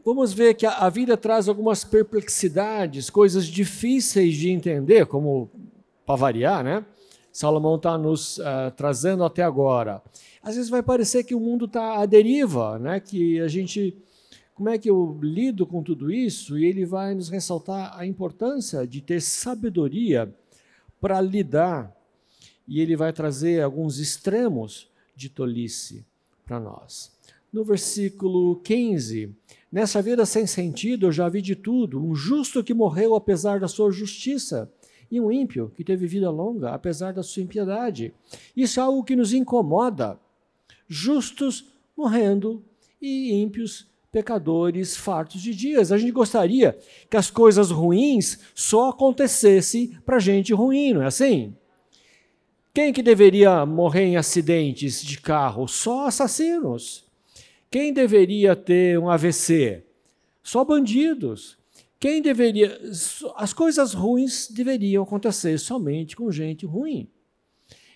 Vamos 0.07 0.33
ver 0.33 0.55
que 0.55 0.65
a, 0.65 0.71
a 0.71 0.89
vida 0.89 1.17
traz 1.17 1.49
algumas 1.49 1.83
perplexidades, 1.83 3.11
coisas 3.11 3.45
difíceis 3.45 4.37
de 4.37 4.51
entender, 4.51 5.05
como 5.07 5.51
para 6.07 6.15
variar, 6.15 6.63
né? 6.63 6.87
Salomão 7.33 7.75
está 7.75 7.99
nos 7.99 8.39
uh, 8.39 8.71
trazendo 8.77 9.25
até 9.25 9.43
agora. 9.43 10.01
Às 10.41 10.55
vezes 10.55 10.71
vai 10.71 10.81
parecer 10.81 11.25
que 11.25 11.35
o 11.35 11.41
mundo 11.41 11.65
está 11.65 12.01
à 12.01 12.07
deriva, 12.07 12.79
né? 12.79 13.01
Que 13.01 13.41
a 13.41 13.49
gente, 13.49 14.01
como 14.55 14.69
é 14.69 14.79
que 14.79 14.89
eu 14.89 15.19
lido 15.21 15.67
com 15.67 15.83
tudo 15.83 16.13
isso? 16.13 16.57
E 16.57 16.65
ele 16.65 16.85
vai 16.87 17.13
nos 17.13 17.29
ressaltar 17.29 17.99
a 17.99 18.07
importância 18.07 18.87
de 18.87 19.01
ter 19.01 19.21
sabedoria 19.21 20.33
para 21.01 21.21
lidar. 21.21 21.93
E 22.69 22.81
ele 22.81 22.95
vai 22.95 23.13
trazer 23.13 23.61
alguns 23.61 23.99
extremos 23.99 24.89
de 25.17 25.29
tolice 25.29 26.07
para 26.45 26.61
nós. 26.61 27.11
No 27.53 27.65
versículo 27.65 28.57
15, 28.57 29.35
nessa 29.71 30.01
vida 30.01 30.25
sem 30.25 30.47
sentido 30.47 31.07
eu 31.07 31.13
já 31.13 31.29
vi 31.29 31.43
de 31.43 31.55
tudo, 31.55 32.03
um 32.05 32.15
justo 32.15 32.63
que 32.63 32.75
morreu 32.75 33.15
apesar 33.15 33.61
da 33.61 33.69
sua 33.69 33.91
justiça, 33.91 34.71
e 35.11 35.21
um 35.21 35.31
ímpio 35.31 35.73
que 35.75 35.85
teve 35.85 36.07
vida 36.07 36.31
longa 36.31 36.71
apesar 36.71 37.13
da 37.13 37.23
sua 37.23 37.43
impiedade. 37.43 38.13
Isso 38.57 38.81
é 38.81 38.83
algo 38.83 39.05
que 39.05 39.17
nos 39.17 39.33
incomoda. 39.33 40.19
Justos 40.89 41.67
morrendo 41.97 42.63
e 43.01 43.33
ímpios 43.35 43.87
pecadores 44.11 44.97
fartos 44.97 45.43
de 45.43 45.55
dias. 45.55 45.93
A 45.93 45.99
gente 45.99 46.13
gostaria 46.13 46.77
que 47.09 47.17
as 47.17 47.31
coisas 47.31 47.71
ruins 47.71 48.39
só 48.55 48.91
acontecessem 48.91 49.97
para 50.05 50.19
gente 50.19 50.53
ruim, 50.53 50.95
não 50.95 51.03
é 51.03 51.07
assim? 51.07 51.55
Quem 52.73 52.93
que 52.93 53.03
deveria 53.03 53.65
morrer 53.65 54.05
em 54.05 54.17
acidentes 54.17 55.03
de 55.03 55.21
carro? 55.21 55.67
Só 55.67 56.07
assassinos. 56.07 57.06
Quem 57.71 57.93
deveria 57.93 58.55
ter 58.55 58.99
um 58.99 59.09
AVC? 59.11 59.85
Só 60.43 60.65
bandidos. 60.65 61.59
Quem 61.99 62.23
deveria. 62.23 62.79
As 63.35 63.53
coisas 63.53 63.93
ruins 63.93 64.49
deveriam 64.49 65.03
acontecer 65.03 65.59
somente 65.59 66.15
com 66.15 66.31
gente 66.31 66.65
ruim. 66.65 67.11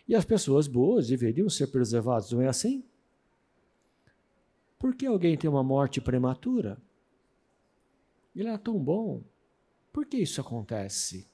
E 0.09 0.15
as 0.15 0.25
pessoas 0.25 0.67
boas 0.67 1.07
deveriam 1.07 1.49
ser 1.49 1.69
preservadas, 1.69 2.33
não 2.33 2.43
é 2.43 2.49
assim? 2.49 2.83
Por 4.79 4.95
que 4.95 5.07
alguém 5.07 5.37
tem 5.37 5.49
uma 5.49 5.63
morte 5.63 6.01
prematura? 6.01 6.81
Ele 8.35 8.49
era 8.49 8.59
tão 8.59 8.79
bom. 8.79 9.23
Por 9.93 10.07
que 10.07 10.17
isso 10.17 10.41
acontece? 10.41 11.29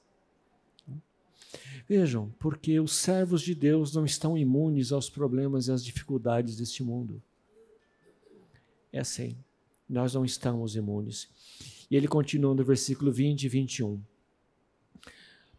Vejam, 1.87 2.33
porque 2.37 2.79
os 2.79 2.93
servos 2.93 3.41
de 3.41 3.55
Deus 3.55 3.95
não 3.95 4.03
estão 4.05 4.37
imunes 4.37 4.91
aos 4.91 5.09
problemas 5.09 5.67
e 5.67 5.71
às 5.71 5.83
dificuldades 5.83 6.57
deste 6.57 6.83
mundo. 6.83 7.23
É 8.91 8.99
assim, 8.99 9.37
nós 9.87 10.13
não 10.13 10.25
estamos 10.25 10.75
imunes. 10.75 11.29
E 11.89 11.95
ele 11.95 12.07
continua 12.07 12.53
no 12.53 12.63
versículo 12.63 13.11
20 13.11 13.43
e 13.43 13.49
21. 13.49 14.01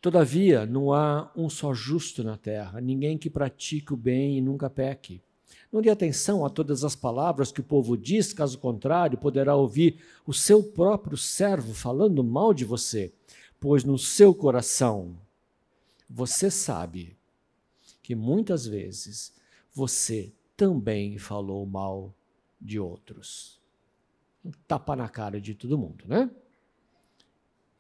Todavia, 0.01 0.65
não 0.65 0.93
há 0.93 1.31
um 1.37 1.51
só 1.51 1.75
justo 1.75 2.23
na 2.23 2.37
terra, 2.37 2.81
ninguém 2.81 3.19
que 3.19 3.29
pratique 3.29 3.93
o 3.93 3.97
bem 3.97 4.39
e 4.39 4.41
nunca 4.41 4.71
peque. 4.71 5.21
Não 5.73 5.83
dê 5.83 5.91
atenção 5.91 6.47
a 6.47 6.51
todas 6.51 6.85
as 6.85 6.95
palavras 6.95 7.51
que 7.51 7.61
o 7.61 7.65
povo 7.65 7.97
diz, 7.97 8.33
caso 8.33 8.59
contrário, 8.59 9.19
poderá 9.19 9.55
ouvir 9.55 10.01
o 10.27 10.33
seu 10.33 10.63
próprio 10.63 11.17
servo 11.17 11.75
falando 11.75 12.23
mal 12.23 12.55
de 12.55 12.65
você, 12.65 13.13
pois 13.61 13.85
no 13.85 13.99
seu 13.99 14.35
coração 14.35 15.19
você 16.09 16.51
sabe 16.51 17.17
que 18.03 18.15
muitas 18.15 18.67
vezes 18.67 19.35
você 19.75 20.33
também 20.57 21.19
falou 21.19 21.67
mal 21.67 22.15
de 22.61 22.79
outros. 22.79 23.61
Um 24.45 24.51
tapa 24.67 24.95
na 24.97 25.09
cara 25.09 25.41
de 25.41 25.55
todo 25.55 25.79
mundo, 25.79 26.05
né? 26.07 26.31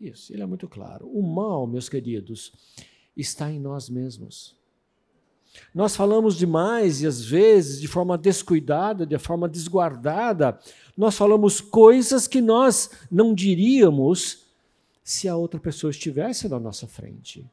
Isso, 0.01 0.33
ele 0.33 0.43
é 0.43 0.47
muito 0.47 0.69
claro. 0.69 1.09
O 1.09 1.23
mal, 1.23 1.67
meus 1.67 1.89
queridos, 1.89 2.53
está 3.17 3.51
em 3.51 3.59
nós 3.59 3.89
mesmos. 3.89 4.57
Nós 5.75 5.97
falamos 5.97 6.37
demais 6.37 7.03
e 7.03 7.07
às 7.07 7.25
vezes 7.25 7.81
de 7.81 7.89
forma 7.89 8.17
descuidada, 8.17 9.05
de 9.05 9.19
forma 9.19 9.49
desguardada, 9.49 10.59
nós 10.97 11.17
falamos 11.17 11.61
coisas 11.61 12.29
que 12.29 12.41
nós 12.41 12.91
não 13.11 13.35
diríamos 13.35 14.47
se 15.03 15.27
a 15.29 15.37
outra 15.37 15.59
pessoa 15.59 15.91
estivesse 15.91 16.49
na 16.49 16.61
nossa 16.61 16.87
frente. 16.87 17.51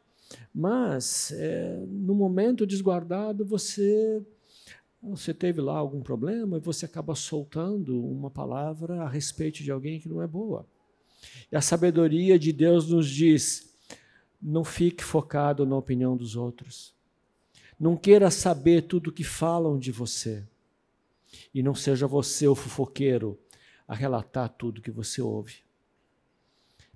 Mas, 0.53 1.31
é, 1.31 1.83
no 1.87 2.13
momento 2.13 2.65
desguardado, 2.65 3.45
você, 3.45 4.21
você 5.11 5.33
teve 5.33 5.61
lá 5.61 5.77
algum 5.77 6.01
problema 6.01 6.57
e 6.57 6.61
você 6.61 6.85
acaba 6.85 7.15
soltando 7.15 8.03
uma 8.03 8.29
palavra 8.29 9.03
a 9.03 9.09
respeito 9.09 9.63
de 9.63 9.71
alguém 9.71 9.99
que 9.99 10.09
não 10.09 10.21
é 10.21 10.27
boa. 10.27 10.67
E 11.51 11.55
a 11.55 11.61
sabedoria 11.61 12.37
de 12.39 12.51
Deus 12.51 12.89
nos 12.89 13.09
diz: 13.09 13.73
não 14.41 14.63
fique 14.63 15.03
focado 15.03 15.65
na 15.65 15.75
opinião 15.75 16.15
dos 16.15 16.35
outros. 16.35 16.93
Não 17.79 17.97
queira 17.97 18.31
saber 18.31 18.83
tudo 18.83 19.09
o 19.09 19.13
que 19.13 19.23
falam 19.23 19.77
de 19.77 19.91
você. 19.91 20.45
E 21.53 21.61
não 21.61 21.75
seja 21.75 22.07
você 22.07 22.47
o 22.47 22.55
fofoqueiro 22.55 23.37
a 23.87 23.93
relatar 23.93 24.49
tudo 24.49 24.81
que 24.81 24.91
você 24.91 25.21
ouve. 25.21 25.65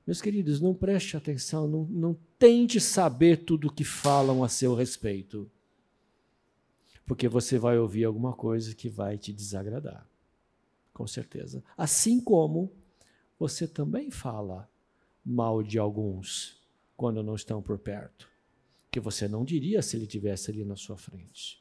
Meus 0.08 0.22
queridos, 0.22 0.60
não 0.60 0.74
preste 0.74 1.16
atenção, 1.16 1.68
não, 1.68 1.84
não 1.86 2.18
tente 2.40 2.80
saber 2.80 3.44
tudo 3.44 3.68
o 3.68 3.74
que 3.74 3.84
falam 3.84 4.44
a 4.44 4.50
seu 4.50 4.74
respeito. 4.74 5.50
Porque 7.10 7.28
você 7.28 7.58
vai 7.58 7.76
ouvir 7.76 8.04
alguma 8.04 8.34
coisa 8.34 8.76
que 8.76 8.88
vai 8.88 9.18
te 9.18 9.34
desagradar. 9.34 10.08
Com 10.94 11.08
certeza. 11.08 11.64
Assim 11.76 12.22
como 12.22 12.72
você 13.40 13.68
também 13.68 14.12
fala 14.12 14.70
mal 15.26 15.64
de 15.64 15.80
alguns 15.80 16.62
quando 16.96 17.24
não 17.24 17.34
estão 17.34 17.64
por 17.64 17.80
perto. 17.80 18.30
Que 18.92 19.00
você 19.00 19.28
não 19.28 19.44
diria 19.44 19.82
se 19.82 19.98
ele 19.98 20.04
estivesse 20.04 20.52
ali 20.52 20.64
na 20.64 20.76
sua 20.76 20.98
frente. 20.98 21.60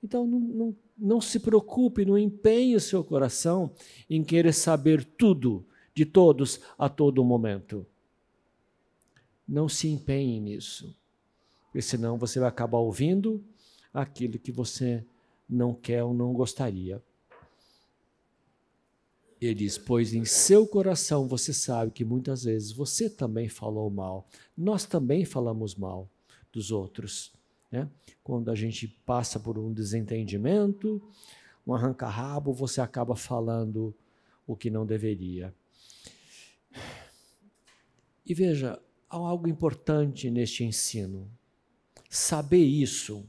Então, 0.00 0.24
não, 0.24 0.38
não, 0.38 0.76
não 0.96 1.20
se 1.20 1.40
preocupe, 1.40 2.04
não 2.04 2.16
empenhe 2.16 2.76
o 2.76 2.80
seu 2.80 3.02
coração 3.02 3.74
em 4.08 4.22
querer 4.22 4.52
saber 4.52 5.04
tudo 5.04 5.66
de 5.92 6.06
todos 6.06 6.60
a 6.78 6.88
todo 6.88 7.24
momento. 7.24 7.84
Não 9.46 9.68
se 9.68 9.88
empenhe 9.88 10.38
nisso, 10.38 10.96
porque 11.64 11.82
senão 11.82 12.16
você 12.16 12.38
vai 12.38 12.48
acabar 12.48 12.78
ouvindo 12.78 13.44
aquilo 13.92 14.38
que 14.38 14.52
você 14.52 15.04
não 15.48 15.74
quer 15.74 16.04
ou 16.04 16.12
não 16.12 16.32
gostaria. 16.32 17.02
Ele 19.40 19.54
diz: 19.54 19.78
Pois 19.78 20.12
em 20.12 20.24
seu 20.24 20.66
coração 20.66 21.26
você 21.28 21.52
sabe 21.52 21.92
que 21.92 22.04
muitas 22.04 22.44
vezes 22.44 22.72
você 22.72 23.08
também 23.08 23.48
falou 23.48 23.88
mal, 23.88 24.26
nós 24.56 24.84
também 24.84 25.24
falamos 25.24 25.74
mal 25.74 26.08
dos 26.52 26.70
outros. 26.70 27.32
Né? 27.70 27.88
Quando 28.24 28.50
a 28.50 28.54
gente 28.54 28.88
passa 29.06 29.38
por 29.38 29.58
um 29.58 29.72
desentendimento, 29.72 31.00
um 31.66 31.74
arranca-rabo, 31.74 32.52
você 32.52 32.80
acaba 32.80 33.14
falando 33.14 33.94
o 34.46 34.56
que 34.56 34.70
não 34.70 34.84
deveria. 34.84 35.54
E 38.26 38.34
veja, 38.34 38.80
há 39.08 39.16
algo 39.16 39.48
importante 39.48 40.30
neste 40.30 40.64
ensino. 40.64 41.30
Saber 42.10 42.64
isso 42.64 43.26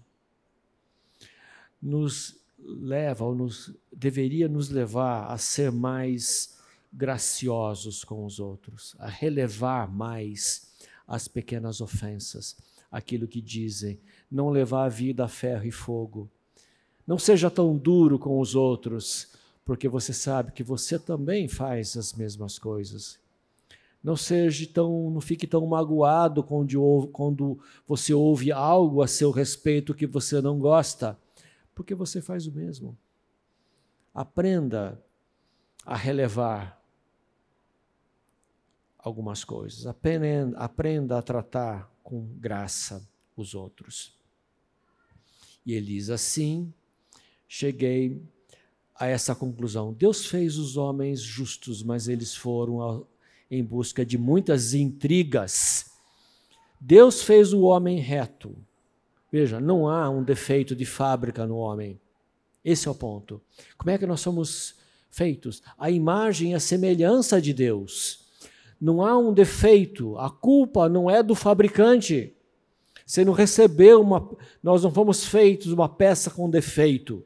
nos 1.82 2.40
leva, 2.60 3.26
ou 3.26 3.36
nos, 3.36 3.74
deveria 3.92 4.48
nos 4.48 4.70
levar 4.70 5.28
a 5.32 5.38
ser 5.38 5.72
mais 5.72 6.58
graciosos 6.92 8.04
com 8.04 8.26
os 8.26 8.40
outros, 8.40 8.96
a 9.00 9.08
relevar 9.08 9.92
mais 9.92 10.70
as 11.08 11.28
pequenas 11.28 11.82
ofensas, 11.82 12.58
aquilo 12.92 13.28
que 13.28 13.42
dizem, 13.42 14.00
não 14.30 14.50
levar 14.50 14.86
a 14.86 14.90
vida 14.90 15.24
a 15.26 15.28
ferro 15.28 15.66
e 15.66 15.72
fogo. 15.72 16.30
Não 17.06 17.18
seja 17.18 17.50
tão 17.50 17.76
duro 17.76 18.20
com 18.20 18.40
os 18.40 18.56
outros, 18.56 19.30
porque 19.66 19.88
você 19.88 20.14
sabe 20.14 20.52
que 20.52 20.64
você 20.64 20.98
também 21.00 21.48
faz 21.48 21.96
as 21.96 22.14
mesmas 22.14 22.60
coisas. 22.60 23.20
Não 24.04 24.16
seja 24.16 24.68
tão, 24.68 25.10
não 25.10 25.20
fique 25.20 25.46
tão 25.46 25.66
magoado 25.66 26.42
quando, 26.42 27.10
quando 27.12 27.60
você 27.88 28.14
ouve 28.14 28.52
algo 28.52 29.02
a 29.02 29.08
seu 29.08 29.30
respeito 29.30 29.94
que 29.94 30.08
você 30.08 30.42
não 30.42 30.58
gosta 30.58 31.18
porque 31.80 31.96
você 31.96 32.22
faz 32.22 32.46
o 32.46 32.52
mesmo. 32.52 32.98
Aprenda 34.14 35.02
a 35.86 35.96
relevar 35.96 36.84
algumas 38.98 39.46
coisas. 39.46 39.88
Aprenda, 39.88 41.18
a 41.18 41.22
tratar 41.22 41.90
com 42.04 42.28
graça 42.38 43.10
os 43.34 43.56
outros. 43.56 44.14
E 45.66 45.72
ele 45.72 45.86
diz 45.86 46.10
assim: 46.10 46.74
cheguei 47.48 48.22
a 48.94 49.08
essa 49.08 49.34
conclusão. 49.34 49.94
Deus 49.94 50.26
fez 50.26 50.58
os 50.58 50.76
homens 50.76 51.22
justos, 51.22 51.82
mas 51.82 52.10
eles 52.10 52.36
foram 52.36 53.08
em 53.50 53.64
busca 53.64 54.06
de 54.06 54.18
muitas 54.18 54.74
intrigas. 54.74 55.94
Deus 56.78 57.24
fez 57.24 57.54
o 57.54 57.62
homem 57.62 58.00
reto, 58.00 58.54
Veja, 59.32 59.60
não 59.60 59.88
há 59.88 60.10
um 60.10 60.24
defeito 60.24 60.76
de 60.76 60.86
fábrica 60.86 61.46
no 61.46 61.58
homem. 61.58 62.00
Esse 62.64 62.88
é 62.88 62.92
o 62.92 62.96
ponto. 62.96 63.42
Como 63.78 63.92
é 63.92 63.98
que 63.98 64.06
nós 64.06 64.22
somos 64.22 64.76
feitos? 65.10 65.62
A 65.78 65.90
imagem 65.90 66.52
e 66.52 66.56
a 66.56 66.60
semelhança 66.60 67.42
de 67.42 67.54
Deus. 67.54 68.28
Não 68.80 69.06
há 69.06 69.18
um 69.18 69.34
defeito. 69.34 70.18
A 70.18 70.30
culpa 70.30 70.90
não 70.90 71.10
é 71.10 71.22
do 71.22 71.36
fabricante. 71.36 72.34
Você 73.06 73.26
não 73.26 73.34
recebeu 73.34 74.02
uma. 74.02 74.30
Nós 74.62 74.84
não 74.84 74.92
fomos 74.92 75.26
feitos 75.26 75.72
uma 75.72 75.90
peça 75.90 76.30
com 76.30 76.50
defeito. 76.50 77.26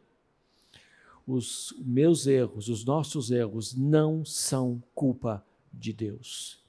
Os 1.25 1.73
meus 1.79 2.27
erros, 2.27 2.67
os 2.67 2.83
nossos 2.83 3.31
erros, 3.31 3.73
não 3.73 4.25
são 4.25 4.83
culpa 4.93 5.45
de 5.73 5.93
Deus. 5.93 6.62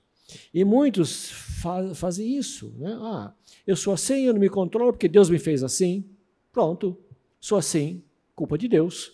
E 0.52 0.64
muitos 0.64 1.30
fa 1.30 1.94
fazem 1.94 2.36
isso. 2.36 2.72
Né? 2.78 2.96
Ah, 3.00 3.32
eu 3.66 3.76
sou 3.76 3.92
assim, 3.92 4.24
eu 4.24 4.32
não 4.32 4.40
me 4.40 4.48
controlo 4.48 4.92
porque 4.92 5.08
Deus 5.08 5.28
me 5.30 5.38
fez 5.38 5.62
assim. 5.62 6.04
Pronto, 6.52 6.96
sou 7.40 7.58
assim, 7.58 8.02
culpa 8.34 8.56
de 8.56 8.68
Deus. 8.68 9.12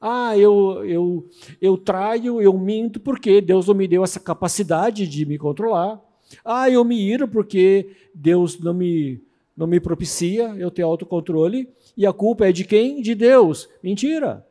Ah, 0.00 0.36
eu, 0.36 0.84
eu, 0.84 1.28
eu 1.60 1.76
traio, 1.78 2.40
eu 2.40 2.52
minto 2.58 3.00
porque 3.00 3.40
Deus 3.40 3.66
não 3.66 3.74
me 3.74 3.88
deu 3.88 4.04
essa 4.04 4.20
capacidade 4.20 5.06
de 5.08 5.24
me 5.24 5.38
controlar. 5.38 6.00
Ah, 6.44 6.68
eu 6.68 6.84
me 6.84 7.00
iro 7.00 7.26
porque 7.26 7.96
Deus 8.14 8.58
não 8.58 8.74
me, 8.74 9.20
não 9.56 9.66
me 9.66 9.80
propicia 9.80 10.54
eu 10.56 10.70
ter 10.70 10.82
autocontrole. 10.82 11.68
E 11.96 12.04
a 12.04 12.12
culpa 12.12 12.46
é 12.46 12.52
de 12.52 12.64
quem? 12.64 13.00
De 13.00 13.14
Deus. 13.14 13.68
Mentira. 13.82 14.46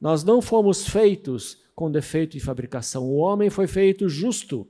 Nós 0.00 0.22
não 0.22 0.40
fomos 0.40 0.86
feitos 0.86 1.58
com 1.78 1.92
defeito 1.92 2.32
de 2.32 2.40
fabricação. 2.40 3.04
O 3.04 3.18
homem 3.18 3.48
foi 3.48 3.68
feito 3.68 4.08
justo. 4.08 4.66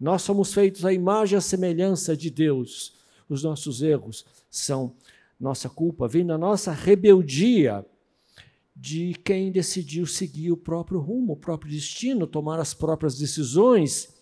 Nós 0.00 0.22
somos 0.22 0.52
feitos 0.52 0.84
à 0.84 0.92
imagem 0.92 1.36
e 1.36 1.38
à 1.38 1.40
semelhança 1.40 2.16
de 2.16 2.30
Deus. 2.30 2.96
Os 3.28 3.44
nossos 3.44 3.80
erros 3.80 4.26
são 4.50 4.96
nossa 5.38 5.68
culpa, 5.68 6.08
vem 6.08 6.26
da 6.26 6.36
nossa 6.36 6.72
rebeldia 6.72 7.86
de 8.74 9.14
quem 9.24 9.52
decidiu 9.52 10.04
seguir 10.04 10.50
o 10.50 10.56
próprio 10.56 10.98
rumo, 10.98 11.34
o 11.34 11.36
próprio 11.36 11.70
destino, 11.70 12.26
tomar 12.26 12.58
as 12.58 12.74
próprias 12.74 13.16
decisões, 13.16 14.12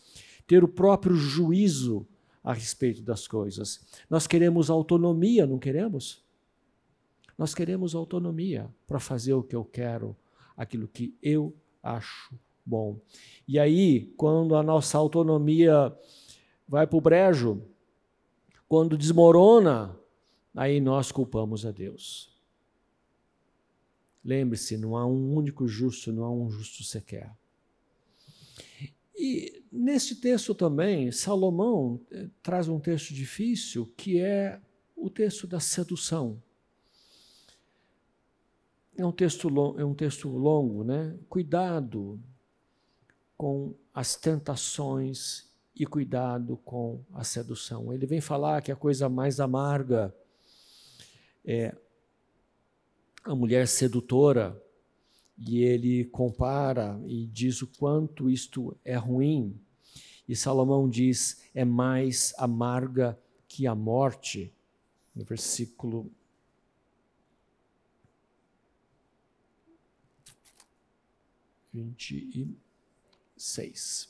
ter 0.46 0.62
o 0.62 0.68
próprio 0.68 1.16
juízo 1.16 2.06
a 2.44 2.52
respeito 2.52 3.00
das 3.00 3.26
coisas. 3.26 3.80
Nós 4.10 4.26
queremos 4.26 4.68
autonomia, 4.68 5.46
não 5.46 5.58
queremos? 5.58 6.22
Nós 7.38 7.54
queremos 7.54 7.94
autonomia 7.94 8.68
para 8.86 9.00
fazer 9.00 9.32
o 9.32 9.42
que 9.42 9.56
eu 9.56 9.64
quero, 9.64 10.14
aquilo 10.54 10.86
que 10.86 11.16
eu 11.22 11.56
acho 11.94 12.34
bom. 12.64 13.00
E 13.46 13.58
aí, 13.58 14.12
quando 14.16 14.56
a 14.56 14.62
nossa 14.62 14.98
autonomia 14.98 15.96
vai 16.68 16.86
para 16.86 16.96
o 16.96 17.00
brejo, 17.00 17.62
quando 18.68 18.98
desmorona, 18.98 19.96
aí 20.54 20.80
nós 20.80 21.12
culpamos 21.12 21.64
a 21.64 21.70
Deus. 21.70 22.34
Lembre-se, 24.24 24.76
não 24.76 24.96
há 24.96 25.06
um 25.06 25.34
único 25.36 25.68
justo, 25.68 26.12
não 26.12 26.24
há 26.24 26.30
um 26.30 26.50
justo 26.50 26.82
sequer. 26.82 27.32
E 29.16 29.62
nesse 29.70 30.16
texto 30.16 30.54
também, 30.54 31.12
Salomão 31.12 32.00
eh, 32.10 32.28
traz 32.42 32.68
um 32.68 32.80
texto 32.80 33.14
difícil, 33.14 33.86
que 33.96 34.20
é 34.20 34.60
o 34.96 35.08
texto 35.08 35.46
da 35.46 35.60
sedução. 35.60 36.42
É 38.98 39.04
um 39.04 39.12
texto, 39.12 39.48
é 39.78 39.84
um 39.84 39.94
texto 39.94 40.28
longo, 40.28 40.82
né? 40.82 41.14
Cuidado 41.28 42.18
com 43.36 43.74
as 43.92 44.16
tentações 44.16 45.50
e 45.74 45.84
cuidado 45.84 46.56
com 46.64 47.04
a 47.12 47.22
sedução. 47.22 47.92
Ele 47.92 48.06
vem 48.06 48.20
falar 48.20 48.62
que 48.62 48.72
a 48.72 48.76
coisa 48.76 49.08
mais 49.08 49.38
amarga 49.38 50.14
é 51.44 51.76
a 53.22 53.34
mulher 53.34 53.68
sedutora, 53.68 54.60
e 55.38 55.62
ele 55.62 56.06
compara 56.06 56.98
e 57.04 57.26
diz 57.26 57.60
o 57.60 57.66
quanto 57.66 58.30
isto 58.30 58.74
é 58.84 58.96
ruim. 58.96 59.60
E 60.26 60.34
Salomão 60.34 60.88
diz: 60.88 61.42
é 61.54 61.64
mais 61.64 62.32
amarga 62.38 63.18
que 63.46 63.66
a 63.66 63.74
morte, 63.74 64.50
no 65.14 65.24
versículo 65.24 66.10
26. 71.76 74.08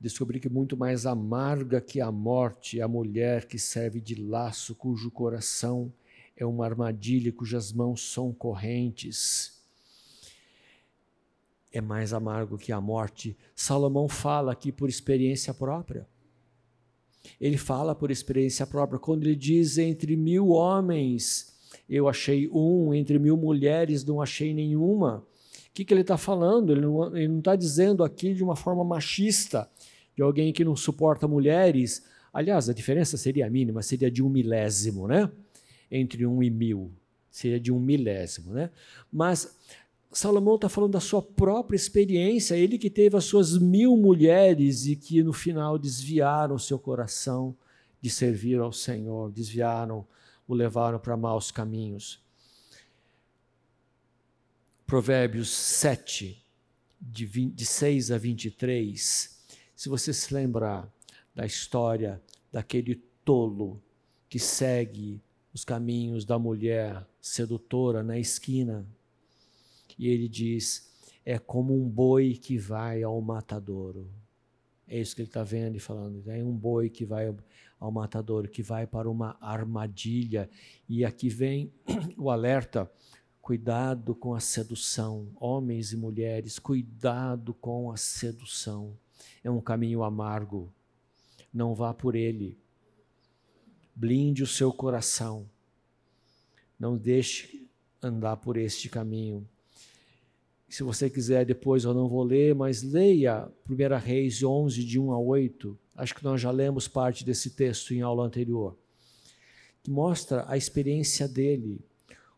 Descobri 0.00 0.38
que 0.38 0.48
muito 0.48 0.76
mais 0.76 1.06
amarga 1.06 1.80
que 1.80 2.00
a 2.00 2.12
morte 2.12 2.78
é 2.78 2.82
a 2.82 2.88
mulher 2.88 3.46
que 3.46 3.58
serve 3.58 4.00
de 4.00 4.14
laço, 4.14 4.76
cujo 4.76 5.10
coração 5.10 5.92
é 6.36 6.46
uma 6.46 6.64
armadilha, 6.64 7.32
cujas 7.32 7.72
mãos 7.72 8.12
são 8.12 8.32
correntes. 8.32 9.60
É 11.72 11.80
mais 11.80 12.12
amargo 12.12 12.56
que 12.56 12.70
a 12.70 12.80
morte. 12.80 13.36
Salomão 13.56 14.08
fala 14.08 14.52
aqui 14.52 14.70
por 14.70 14.88
experiência 14.88 15.52
própria. 15.52 16.06
Ele 17.40 17.58
fala 17.58 17.94
por 17.94 18.12
experiência 18.12 18.66
própria. 18.66 19.00
Quando 19.00 19.24
ele 19.24 19.34
diz 19.34 19.78
entre 19.78 20.16
mil 20.16 20.50
homens 20.50 21.57
eu 21.88 22.08
achei 22.08 22.48
um, 22.48 22.92
entre 22.92 23.18
mil 23.18 23.36
mulheres 23.36 24.04
não 24.04 24.20
achei 24.20 24.52
nenhuma. 24.52 25.24
O 25.68 25.72
que, 25.72 25.84
que 25.84 25.94
ele 25.94 26.02
está 26.02 26.18
falando? 26.18 26.72
Ele 26.72 27.28
não 27.28 27.38
está 27.38 27.56
dizendo 27.56 28.04
aqui 28.04 28.34
de 28.34 28.42
uma 28.42 28.56
forma 28.56 28.84
machista, 28.84 29.68
de 30.14 30.22
alguém 30.22 30.52
que 30.52 30.64
não 30.64 30.76
suporta 30.76 31.26
mulheres. 31.26 32.04
Aliás, 32.32 32.68
a 32.68 32.74
diferença 32.74 33.16
seria 33.16 33.48
mínima, 33.48 33.82
seria 33.82 34.10
de 34.10 34.22
um 34.22 34.28
milésimo, 34.28 35.06
né? 35.06 35.30
Entre 35.90 36.26
um 36.26 36.42
e 36.42 36.50
mil. 36.50 36.90
Seria 37.30 37.60
de 37.60 37.72
um 37.72 37.78
milésimo, 37.78 38.52
né? 38.52 38.70
Mas 39.10 39.56
Salomão 40.10 40.56
está 40.56 40.68
falando 40.68 40.92
da 40.92 41.00
sua 41.00 41.22
própria 41.22 41.76
experiência, 41.76 42.56
ele 42.56 42.78
que 42.78 42.90
teve 42.90 43.16
as 43.16 43.24
suas 43.24 43.56
mil 43.58 43.96
mulheres 43.96 44.86
e 44.86 44.96
que 44.96 45.22
no 45.22 45.32
final 45.32 45.78
desviaram 45.78 46.56
o 46.56 46.58
seu 46.58 46.78
coração 46.78 47.54
de 48.00 48.10
servir 48.10 48.58
ao 48.58 48.72
Senhor, 48.72 49.30
desviaram 49.30 50.06
o 50.48 50.54
levaram 50.54 50.98
para 50.98 51.16
maus 51.16 51.50
caminhos. 51.52 52.20
Provérbios 54.86 55.50
7, 55.50 56.42
de, 56.98 57.26
20, 57.26 57.54
de 57.54 57.66
6 57.66 58.10
a 58.10 58.18
23. 58.18 59.38
Se 59.76 59.88
você 59.88 60.12
se 60.14 60.32
lembrar 60.32 60.90
da 61.34 61.44
história 61.46 62.20
daquele 62.50 62.96
tolo 63.24 63.80
que 64.28 64.38
segue 64.38 65.22
os 65.52 65.64
caminhos 65.64 66.24
da 66.24 66.38
mulher 66.38 67.06
sedutora 67.20 68.02
na 68.02 68.18
esquina. 68.18 68.86
E 69.98 70.08
ele 70.08 70.28
diz: 70.28 70.90
é 71.24 71.38
como 71.38 71.74
um 71.74 71.88
boi 71.88 72.34
que 72.34 72.58
vai 72.58 73.02
ao 73.02 73.20
matadouro. 73.20 74.10
É 74.86 74.98
isso 74.98 75.14
que 75.14 75.22
ele 75.22 75.28
está 75.28 75.42
vendo 75.42 75.76
e 75.76 75.80
falando. 75.80 76.22
É 76.30 76.42
um 76.42 76.56
boi 76.56 76.88
que 76.88 77.04
vai 77.04 77.26
ao 77.26 77.36
matadouro, 77.80 78.48
que 78.48 78.62
vai 78.62 78.86
para 78.86 79.08
uma 79.08 79.36
armadilha. 79.40 80.50
E 80.88 81.04
aqui 81.04 81.28
vem 81.28 81.72
o 82.16 82.30
alerta: 82.30 82.90
cuidado 83.40 84.14
com 84.14 84.34
a 84.34 84.40
sedução. 84.40 85.28
Homens 85.36 85.92
e 85.92 85.96
mulheres, 85.96 86.58
cuidado 86.58 87.54
com 87.54 87.90
a 87.90 87.96
sedução. 87.96 88.96
É 89.42 89.50
um 89.50 89.60
caminho 89.60 90.02
amargo. 90.02 90.72
Não 91.52 91.74
vá 91.74 91.94
por 91.94 92.14
ele. 92.14 92.58
Blinde 93.94 94.42
o 94.42 94.46
seu 94.46 94.72
coração. 94.72 95.48
Não 96.78 96.96
deixe 96.96 97.68
andar 98.02 98.36
por 98.36 98.56
este 98.56 98.88
caminho. 98.88 99.48
Se 100.68 100.82
você 100.82 101.08
quiser, 101.08 101.46
depois 101.46 101.84
eu 101.84 101.94
não 101.94 102.08
vou 102.08 102.22
ler, 102.22 102.54
mas 102.54 102.82
leia 102.82 103.48
1 103.68 103.98
Reis 103.98 104.42
11, 104.42 104.84
de 104.84 104.98
1 104.98 105.12
a 105.12 105.18
8. 105.18 105.78
Acho 105.96 106.14
que 106.14 106.22
nós 106.22 106.40
já 106.40 106.50
lemos 106.50 106.86
parte 106.86 107.24
desse 107.24 107.50
texto 107.50 107.94
em 107.94 108.02
aula 108.02 108.24
anterior. 108.24 108.76
Que 109.82 109.90
mostra 109.90 110.44
a 110.46 110.56
experiência 110.56 111.26
dele. 111.26 111.80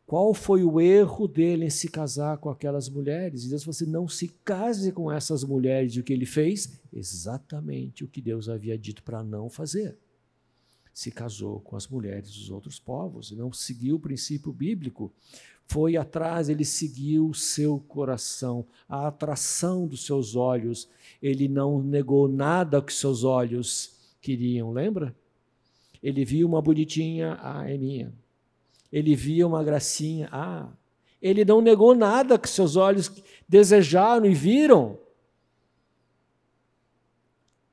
Qual 0.06 0.32
foi 0.32 0.62
o 0.62 0.80
erro 0.80 1.26
dele 1.26 1.66
em 1.66 1.70
se 1.70 1.88
casar 1.88 2.38
com 2.38 2.48
aquelas 2.48 2.88
mulheres? 2.88 3.44
E 3.44 3.48
Deus 3.48 3.64
falou 3.64 3.72
assim: 3.72 3.86
não 3.86 4.08
se 4.08 4.28
case 4.44 4.92
com 4.92 5.10
essas 5.10 5.42
mulheres. 5.42 5.94
E 5.94 6.00
o 6.00 6.04
que 6.04 6.12
ele 6.12 6.26
fez? 6.26 6.80
Exatamente 6.92 8.04
o 8.04 8.08
que 8.08 8.20
Deus 8.20 8.48
havia 8.48 8.78
dito 8.78 9.02
para 9.02 9.22
não 9.22 9.48
fazer 9.50 9.96
se 10.92 11.10
casou 11.10 11.60
com 11.60 11.76
as 11.76 11.88
mulheres 11.88 12.30
dos 12.30 12.50
outros 12.50 12.78
povos 12.78 13.30
e 13.30 13.34
não 13.34 13.52
seguiu 13.52 13.96
o 13.96 14.00
princípio 14.00 14.52
bíblico. 14.52 15.10
Foi 15.70 15.96
atrás, 15.96 16.48
ele 16.48 16.64
seguiu 16.64 17.28
o 17.28 17.34
seu 17.34 17.78
coração, 17.78 18.66
a 18.88 19.06
atração 19.06 19.86
dos 19.86 20.04
seus 20.04 20.34
olhos. 20.34 20.88
Ele 21.22 21.46
não 21.46 21.80
negou 21.80 22.26
nada 22.26 22.82
que 22.82 22.92
seus 22.92 23.22
olhos 23.22 23.96
queriam, 24.20 24.72
lembra? 24.72 25.14
Ele 26.02 26.24
viu 26.24 26.48
uma 26.48 26.60
bonitinha, 26.60 27.38
ah, 27.40 27.70
é 27.70 27.78
minha. 27.78 28.12
Ele 28.90 29.14
via 29.14 29.46
uma 29.46 29.62
gracinha, 29.62 30.28
ah. 30.32 30.68
Ele 31.22 31.44
não 31.44 31.60
negou 31.60 31.94
nada 31.94 32.36
que 32.36 32.48
seus 32.48 32.74
olhos 32.74 33.08
desejaram 33.48 34.26
e 34.26 34.34
viram. 34.34 34.98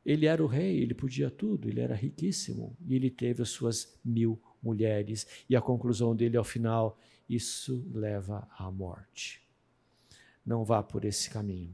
Ele 0.06 0.28
era 0.28 0.44
o 0.44 0.48
rei, 0.48 0.84
ele 0.84 0.94
podia 0.94 1.32
tudo, 1.32 1.68
ele 1.68 1.80
era 1.80 1.96
riquíssimo. 1.96 2.78
E 2.88 2.94
ele 2.94 3.10
teve 3.10 3.42
as 3.42 3.50
suas 3.50 4.00
mil 4.06 4.40
mulheres. 4.62 5.28
E 5.50 5.56
a 5.56 5.62
conclusão 5.62 6.16
dele 6.16 6.38
ao 6.38 6.44
final: 6.44 6.98
isso 7.30 7.86
leva 7.94 8.48
à 8.58 8.72
morte. 8.72 9.42
Não 10.46 10.64
vá 10.64 10.82
por 10.82 11.04
esse 11.04 11.30
caminho. 11.30 11.74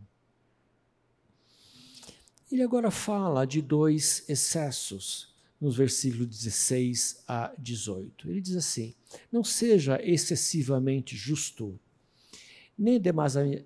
Ele 2.51 2.63
agora 2.63 2.91
fala 2.91 3.45
de 3.45 3.61
dois 3.61 4.27
excessos, 4.29 5.33
nos 5.59 5.75
versículos 5.75 6.27
16 6.27 7.23
a 7.27 7.53
18. 7.57 8.29
Ele 8.29 8.41
diz 8.41 8.55
assim: 8.55 8.93
Não 9.31 9.43
seja 9.43 9.99
excessivamente 10.03 11.15
justo, 11.15 11.79
nem 12.77 12.99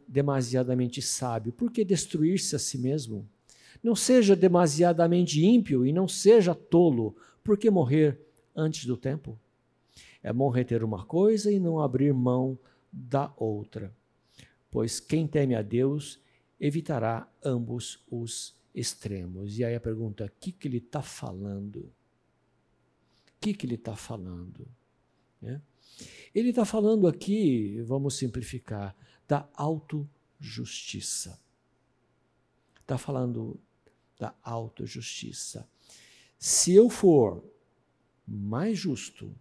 demasiadamente 0.08 1.02
sábio, 1.02 1.54
por 1.54 1.72
que 1.72 1.84
destruir-se 1.84 2.56
a 2.56 2.60
si 2.60 2.78
mesmo? 2.78 3.28
Não 3.82 3.96
seja 3.96 4.36
demasiadamente 4.36 5.44
ímpio 5.44 5.86
e 5.86 5.94
não 5.94 6.08
seja 6.08 6.54
tolo, 6.54 7.16
porque 7.44 7.70
morrer 7.70 8.20
antes 8.58 8.86
do 8.86 8.98
tempo. 8.98 9.40
É 10.24 10.34
bom 10.34 10.50
reter 10.50 10.84
uma 10.84 11.06
coisa 11.06 11.52
e 11.52 11.60
não 11.60 11.80
abrir 11.80 12.12
mão 12.14 12.58
da 12.92 13.32
outra, 13.38 13.96
pois 14.72 15.00
quem 15.00 15.28
teme 15.28 15.54
a 15.54 15.62
Deus 15.62 16.20
evitará 16.60 17.32
ambos 17.44 18.04
os 18.10 18.56
extremos. 18.74 19.60
E 19.60 19.64
aí 19.64 19.76
a 19.76 19.80
pergunta: 19.80 20.26
o 20.26 20.32
que, 20.40 20.52
que 20.52 20.68
ele 20.68 20.78
está 20.78 21.02
falando? 21.02 21.78
O 21.78 21.94
que, 23.40 23.54
que 23.54 23.66
ele 23.66 23.76
está 23.76 23.96
falando? 23.96 24.68
É? 25.44 25.62
Ele 26.34 26.50
está 26.50 26.66
falando 26.66 27.08
aqui, 27.08 27.80
vamos 27.82 28.16
simplificar, 28.16 28.96
da 29.28 29.48
autojustiça. 29.54 31.40
Está 32.82 32.98
falando 32.98 33.60
da 34.20 34.34
autojustiça. 34.42 35.68
Se 36.40 36.74
eu 36.74 36.90
for 36.90 37.44
mais 38.28 38.78
justo, 38.78 39.34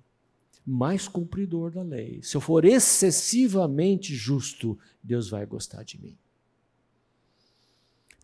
mais 0.64 1.08
cumpridor 1.08 1.70
da 1.70 1.82
lei, 1.82 2.22
se 2.22 2.36
eu 2.36 2.40
for 2.40 2.64
excessivamente 2.64 4.14
justo, 4.14 4.78
Deus 5.02 5.28
vai 5.28 5.44
gostar 5.46 5.82
de 5.82 6.00
mim. 6.00 6.16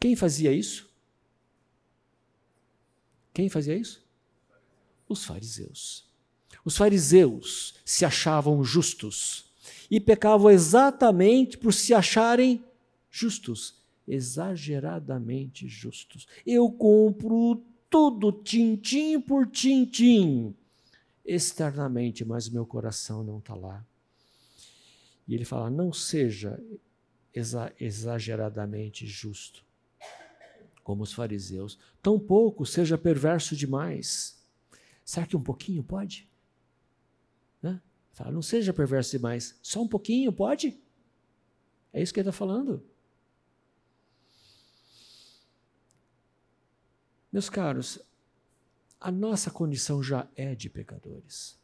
Quem 0.00 0.16
fazia 0.16 0.52
isso? 0.52 0.90
Quem 3.32 3.48
fazia 3.48 3.76
isso? 3.76 4.04
Os 5.08 5.24
fariseus. 5.24 6.06
Os 6.64 6.76
fariseus 6.76 7.74
se 7.84 8.04
achavam 8.04 8.62
justos 8.64 9.44
e 9.90 10.00
pecavam 10.00 10.50
exatamente 10.50 11.56
por 11.56 11.72
se 11.72 11.94
acharem 11.94 12.64
justos 13.10 13.80
exageradamente 14.06 15.68
justos. 15.68 16.26
Eu 16.46 16.70
compro 16.70 17.62
tudo, 17.92 18.32
tintim 18.32 19.20
por 19.20 19.46
tintim, 19.46 20.56
externamente, 21.22 22.24
mas 22.24 22.48
meu 22.48 22.64
coração 22.64 23.22
não 23.22 23.38
está 23.38 23.54
lá. 23.54 23.84
E 25.28 25.34
ele 25.34 25.44
fala: 25.44 25.68
não 25.68 25.92
seja 25.92 26.58
exa 27.34 27.70
exageradamente 27.78 29.06
justo, 29.06 29.62
como 30.82 31.02
os 31.02 31.12
fariseus, 31.12 31.78
tampouco 32.02 32.64
seja 32.64 32.96
perverso 32.96 33.54
demais. 33.54 34.42
Será 35.04 35.26
que 35.26 35.36
um 35.36 35.42
pouquinho 35.42 35.84
pode? 35.84 36.26
Né? 37.60 37.78
Fala, 38.14 38.32
não 38.32 38.42
seja 38.42 38.72
perverso 38.72 39.10
demais, 39.10 39.58
só 39.62 39.82
um 39.82 39.88
pouquinho 39.88 40.32
pode? 40.32 40.80
É 41.92 42.02
isso 42.02 42.14
que 42.14 42.20
ele 42.20 42.28
está 42.28 42.36
falando. 42.36 42.82
Meus 47.32 47.48
caros, 47.48 47.98
a 49.00 49.10
nossa 49.10 49.50
condição 49.50 50.02
já 50.02 50.28
é 50.36 50.54
de 50.54 50.68
pecadores. 50.68 51.58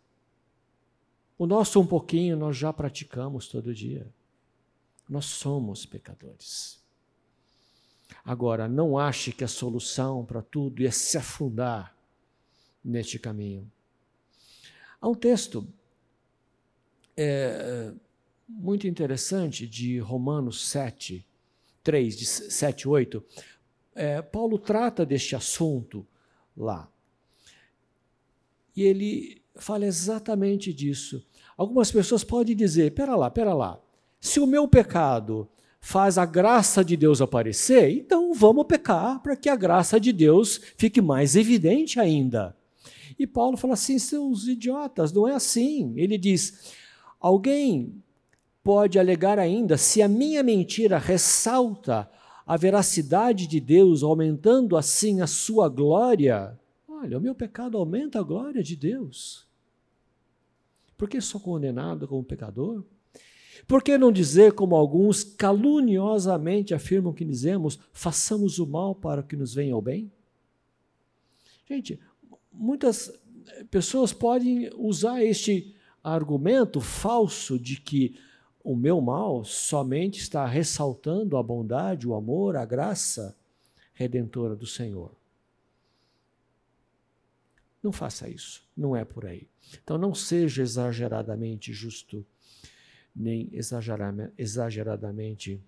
O 1.36 1.46
nosso 1.46 1.80
um 1.80 1.86
pouquinho 1.86 2.36
nós 2.36 2.56
já 2.56 2.72
praticamos 2.72 3.46
todo 3.48 3.74
dia. 3.74 4.10
Nós 5.08 5.26
somos 5.26 5.86
pecadores. 5.86 6.82
Agora, 8.24 8.66
não 8.66 8.98
ache 8.98 9.32
que 9.32 9.44
a 9.44 9.48
solução 9.48 10.24
para 10.24 10.42
tudo 10.42 10.84
é 10.84 10.90
se 10.90 11.16
afundar 11.18 11.96
neste 12.82 13.18
caminho. 13.18 13.70
Há 15.00 15.08
um 15.08 15.14
texto 15.14 15.68
é, 17.16 17.92
muito 18.48 18.86
interessante 18.88 19.66
de 19.66 19.98
Romanos 19.98 20.66
7, 20.68 21.24
3, 21.84 22.16
de 22.16 22.26
7, 22.26 22.88
8, 22.88 23.24
é, 23.98 24.22
Paulo 24.22 24.58
trata 24.58 25.04
deste 25.04 25.34
assunto 25.34 26.06
lá. 26.56 26.88
E 28.74 28.84
ele 28.84 29.42
fala 29.56 29.84
exatamente 29.84 30.72
disso. 30.72 31.26
Algumas 31.56 31.90
pessoas 31.90 32.22
podem 32.22 32.54
dizer: 32.54 32.94
pera 32.94 33.16
lá, 33.16 33.28
pera 33.28 33.52
lá. 33.52 33.78
Se 34.20 34.38
o 34.38 34.46
meu 34.46 34.68
pecado 34.68 35.48
faz 35.80 36.16
a 36.16 36.24
graça 36.24 36.84
de 36.84 36.96
Deus 36.96 37.20
aparecer, 37.20 37.90
então 37.90 38.32
vamos 38.32 38.66
pecar 38.66 39.20
para 39.20 39.36
que 39.36 39.48
a 39.48 39.56
graça 39.56 39.98
de 39.98 40.12
Deus 40.12 40.60
fique 40.76 41.00
mais 41.00 41.34
evidente 41.34 41.98
ainda. 41.98 42.56
E 43.18 43.26
Paulo 43.26 43.56
fala 43.56 43.74
assim: 43.74 43.98
seus 43.98 44.46
idiotas, 44.46 45.12
não 45.12 45.26
é 45.26 45.34
assim. 45.34 45.92
Ele 45.96 46.16
diz: 46.16 46.72
alguém 47.18 48.00
pode 48.62 48.96
alegar 48.96 49.40
ainda, 49.40 49.76
se 49.76 50.00
a 50.00 50.06
minha 50.06 50.42
mentira 50.44 50.98
ressalta 50.98 52.08
a 52.48 52.56
veracidade 52.56 53.46
de 53.46 53.60
Deus, 53.60 54.02
aumentando 54.02 54.74
assim 54.74 55.20
a 55.20 55.26
sua 55.26 55.68
glória, 55.68 56.58
olha, 56.88 57.18
o 57.18 57.20
meu 57.20 57.34
pecado 57.34 57.76
aumenta 57.76 58.20
a 58.20 58.22
glória 58.22 58.62
de 58.62 58.74
Deus. 58.74 59.46
Por 60.96 61.10
que 61.10 61.20
sou 61.20 61.38
condenado 61.38 62.08
como 62.08 62.24
pecador? 62.24 62.82
Por 63.66 63.82
que 63.82 63.98
não 63.98 64.10
dizer, 64.10 64.54
como 64.54 64.74
alguns 64.74 65.22
caluniosamente 65.22 66.72
afirmam 66.72 67.12
que 67.12 67.22
dizemos, 67.22 67.78
façamos 67.92 68.58
o 68.58 68.66
mal 68.66 68.94
para 68.94 69.22
que 69.22 69.36
nos 69.36 69.52
venha 69.52 69.76
o 69.76 69.82
bem? 69.82 70.10
Gente, 71.68 72.00
muitas 72.50 73.12
pessoas 73.70 74.14
podem 74.14 74.70
usar 74.74 75.22
este 75.22 75.76
argumento 76.02 76.80
falso 76.80 77.58
de 77.58 77.78
que 77.78 78.14
o 78.68 78.76
meu 78.76 79.00
mal 79.00 79.46
somente 79.46 80.20
está 80.20 80.44
ressaltando 80.44 81.38
a 81.38 81.42
bondade, 81.42 82.06
o 82.06 82.14
amor, 82.14 82.54
a 82.54 82.66
graça 82.66 83.34
redentora 83.94 84.54
do 84.54 84.66
Senhor. 84.66 85.10
Não 87.82 87.90
faça 87.90 88.28
isso, 88.28 88.62
não 88.76 88.94
é 88.94 89.06
por 89.06 89.24
aí. 89.24 89.48
Então 89.82 89.96
não 89.96 90.14
seja 90.14 90.60
exageradamente 90.60 91.72
justo, 91.72 92.26
nem 93.16 93.48
exageradamente 94.36 95.58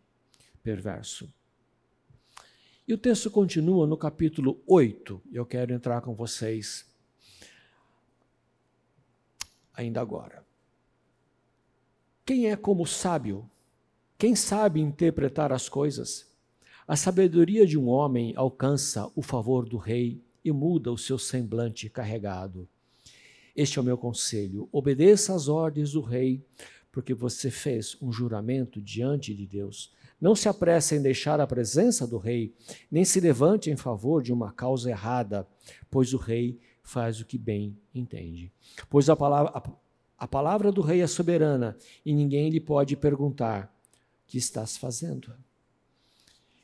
perverso. 0.63 1.27
E 2.87 2.93
o 2.93 2.99
texto 2.99 3.31
continua 3.31 3.87
no 3.87 3.97
capítulo 3.97 4.61
8. 4.67 5.23
Eu 5.33 5.47
quero 5.47 5.73
entrar 5.73 6.03
com 6.03 6.15
vocês 6.15 6.85
ainda 9.73 10.03
agora. 10.03 10.50
Quem 12.31 12.49
é 12.49 12.55
como 12.55 12.87
sábio? 12.87 13.45
Quem 14.17 14.37
sabe 14.37 14.81
interpretar 14.81 15.53
as 15.53 15.69
coisas? 15.69 16.29
A 16.87 16.95
sabedoria 16.95 17.67
de 17.67 17.77
um 17.77 17.89
homem 17.89 18.35
alcança 18.37 19.11
o 19.17 19.21
favor 19.21 19.69
do 19.69 19.77
rei 19.77 20.23
e 20.45 20.53
muda 20.53 20.93
o 20.93 20.97
seu 20.97 21.19
semblante 21.19 21.91
carregado. 21.91 22.69
Este 23.57 23.81
é 23.81 23.83
o 23.83 23.85
meu 23.85 23.99
conselho: 23.99 24.69
obedeça 24.71 25.35
às 25.35 25.49
ordens 25.49 25.91
do 25.91 26.01
rei, 26.01 26.41
porque 26.93 27.13
você 27.13 27.51
fez 27.51 27.97
um 28.01 28.13
juramento 28.13 28.81
diante 28.81 29.35
de 29.35 29.45
Deus. 29.45 29.93
Não 30.21 30.37
se 30.37 30.49
apresse 30.49 30.95
em 30.95 31.03
deixar 31.03 31.41
a 31.41 31.49
presença 31.49 32.07
do 32.07 32.17
rei, 32.17 32.55
nem 32.89 33.05
se 33.05 33.19
levante 33.19 33.73
em 33.73 33.77
favor 33.77 34.23
de 34.23 34.33
uma 34.33 34.53
causa 34.53 34.89
errada, 34.89 35.49
pois 35.91 36.15
o 36.15 36.17
rei 36.17 36.61
faz 36.81 37.21
o 37.21 37.27
que 37.27 37.37
bem 37.37 37.77
entende. 37.93 38.53
Pois 38.89 39.11
a 39.11 39.17
palavra, 39.17 39.51
a, 39.53 39.63
a 40.21 40.29
palavra 40.29 40.71
do 40.71 40.83
rei 40.83 41.01
é 41.01 41.07
soberana 41.07 41.79
e 42.05 42.13
ninguém 42.13 42.51
lhe 42.51 42.61
pode 42.61 42.95
perguntar: 42.95 43.75
que 44.27 44.37
estás 44.37 44.77
fazendo? 44.77 45.33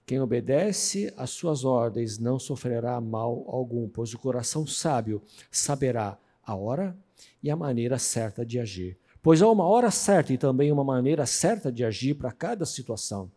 Quem 0.04 0.20
obedece 0.20 1.12
às 1.16 1.30
suas 1.30 1.64
ordens 1.64 2.18
não 2.18 2.38
sofrerá 2.38 3.00
mal 3.00 3.46
algum, 3.48 3.88
pois 3.88 4.12
o 4.12 4.18
coração 4.18 4.66
sábio 4.66 5.22
saberá 5.50 6.18
a 6.44 6.54
hora 6.54 6.96
e 7.42 7.50
a 7.50 7.56
maneira 7.56 7.98
certa 7.98 8.44
de 8.44 8.60
agir. 8.60 8.98
Pois 9.22 9.40
há 9.40 9.50
uma 9.50 9.64
hora 9.64 9.90
certa 9.90 10.34
e 10.34 10.38
também 10.38 10.70
uma 10.70 10.84
maneira 10.84 11.24
certa 11.24 11.72
de 11.72 11.82
agir 11.82 12.14
para 12.14 12.30
cada 12.30 12.66
situação. 12.66 13.32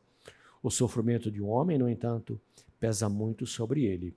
O 0.62 0.70
sofrimento 0.70 1.32
de 1.32 1.42
um 1.42 1.48
homem, 1.48 1.78
no 1.78 1.90
entanto, 1.90 2.40
pesa 2.78 3.08
muito 3.08 3.48
sobre 3.48 3.86
ele. 3.86 4.14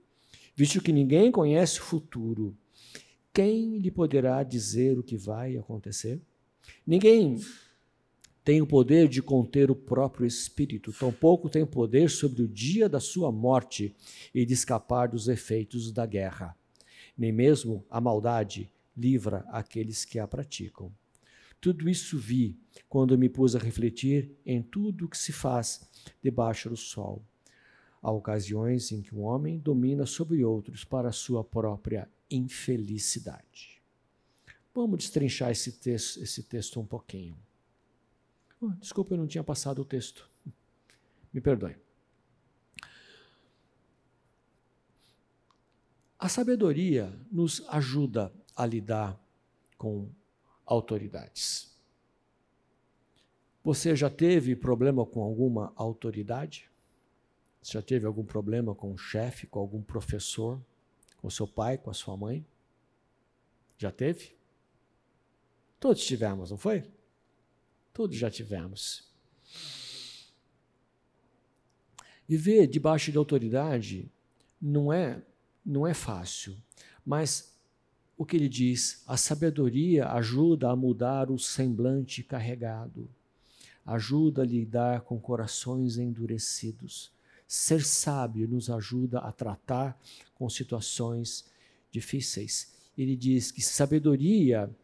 Visto 0.53 0.81
que 0.81 0.91
ninguém 0.91 1.31
conhece 1.31 1.79
o 1.79 1.83
futuro, 1.83 2.55
quem 3.33 3.79
lhe 3.79 3.89
poderá 3.89 4.43
dizer 4.43 4.99
o 4.99 5.03
que 5.03 5.17
vai 5.17 5.57
acontecer? 5.57 6.21
Ninguém 6.85 7.41
tem 8.43 8.61
o 8.61 8.67
poder 8.67 9.07
de 9.07 9.21
conter 9.21 9.71
o 9.71 9.75
próprio 9.75 10.27
espírito, 10.27 10.93
tampouco 10.93 11.49
tem 11.49 11.65
poder 11.65 12.09
sobre 12.09 12.43
o 12.43 12.47
dia 12.47 12.87
da 12.87 12.99
sua 12.99 13.31
morte 13.31 13.95
e 14.35 14.45
de 14.45 14.53
escapar 14.53 15.07
dos 15.07 15.27
efeitos 15.27 15.91
da 15.91 16.05
guerra. 16.05 16.55
Nem 17.17 17.31
mesmo 17.31 17.83
a 17.89 17.99
maldade 17.99 18.69
livra 18.95 19.45
aqueles 19.49 20.05
que 20.05 20.19
a 20.19 20.27
praticam. 20.27 20.91
Tudo 21.59 21.89
isso 21.89 22.19
vi 22.19 22.59
quando 22.87 23.17
me 23.17 23.29
pus 23.29 23.55
a 23.55 23.59
refletir 23.59 24.31
em 24.45 24.61
tudo 24.61 25.05
o 25.05 25.09
que 25.09 25.17
se 25.17 25.31
faz 25.31 25.89
debaixo 26.21 26.69
do 26.69 26.77
sol. 26.77 27.23
Há 28.01 28.11
ocasiões 28.11 28.91
em 28.91 29.01
que 29.01 29.15
um 29.15 29.21
homem 29.21 29.57
domina 29.57 30.05
sobre 30.05 30.43
outros 30.43 30.83
para 30.83 31.07
a 31.07 31.13
sua 31.13 31.43
própria 31.43 32.07
infelicidade. 32.35 33.81
Vamos 34.73 34.99
destrinchar 34.99 35.51
esse 35.51 35.73
texto, 35.73 36.21
esse 36.21 36.43
texto 36.43 36.79
um 36.79 36.85
pouquinho. 36.85 37.37
Oh, 38.59 38.69
desculpa, 38.79 39.13
eu 39.13 39.17
não 39.17 39.27
tinha 39.27 39.43
passado 39.43 39.81
o 39.81 39.85
texto. 39.85 40.29
Me 41.31 41.39
perdoe. 41.39 41.75
A 46.17 46.29
sabedoria 46.29 47.13
nos 47.31 47.61
ajuda 47.67 48.33
a 48.55 48.65
lidar 48.65 49.19
com 49.77 50.09
autoridades. 50.65 51.73
Você 53.63 53.95
já 53.95 54.09
teve 54.09 54.55
problema 54.55 55.05
com 55.05 55.21
alguma 55.21 55.73
autoridade? 55.75 56.69
Você 57.61 57.73
já 57.73 57.81
teve 57.81 58.05
algum 58.05 58.25
problema 58.25 58.73
com 58.73 58.91
um 58.91 58.97
chefe, 58.97 59.47
com 59.47 59.59
algum 59.59 59.81
professor, 59.81 60.61
com 61.23 61.29
seu 61.29 61.47
pai, 61.47 61.77
com 61.77 61.89
a 61.89 61.93
sua 61.93 62.17
mãe? 62.17 62.45
Já 63.77 63.89
teve? 63.89 64.35
Todos 65.79 66.05
tivemos, 66.05 66.51
não 66.51 66.57
foi? 66.57 66.83
Todos 67.93 68.17
já 68.17 68.29
tivemos. 68.29 69.09
Viver 72.27 72.67
debaixo 72.67 73.09
de 73.09 73.17
autoridade 73.17 74.11
não 74.61 74.91
é 74.91 75.23
não 75.65 75.87
é 75.87 75.93
fácil, 75.93 76.57
mas 77.05 77.57
o 78.17 78.25
que 78.25 78.35
ele 78.35 78.49
diz, 78.49 79.01
a 79.07 79.15
sabedoria 79.15 80.09
ajuda 80.09 80.71
a 80.71 80.75
mudar 80.75 81.31
o 81.31 81.39
semblante 81.39 82.21
carregado, 82.21 83.09
ajuda 83.85 84.41
a 84.41 84.45
lidar 84.45 85.01
com 85.01 85.17
corações 85.17 85.97
endurecidos. 85.97 87.13
Ser 87.55 87.85
sábio 87.85 88.47
nos 88.47 88.67
ajuda 88.67 89.19
a 89.19 89.31
tratar 89.31 89.95
com 90.33 90.49
situações 90.49 91.45
difíceis. 91.91 92.73
Ele 92.97 93.15
diz 93.15 93.51
que 93.51 93.61
sabedoria 93.61 94.75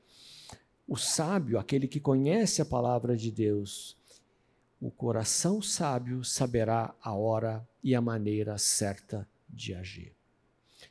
o 0.87 0.95
sábio, 0.95 1.57
aquele 1.57 1.87
que 1.87 1.99
conhece 1.99 2.61
a 2.61 2.65
palavra 2.65 3.17
de 3.17 3.31
Deus, 3.31 3.97
o 4.79 4.91
coração 4.91 5.63
sábio 5.63 6.23
saberá 6.23 6.93
a 7.01 7.11
hora 7.11 7.67
e 7.83 7.95
a 7.95 8.01
maneira 8.01 8.55
certa 8.59 9.27
de 9.49 9.73
agir. 9.73 10.13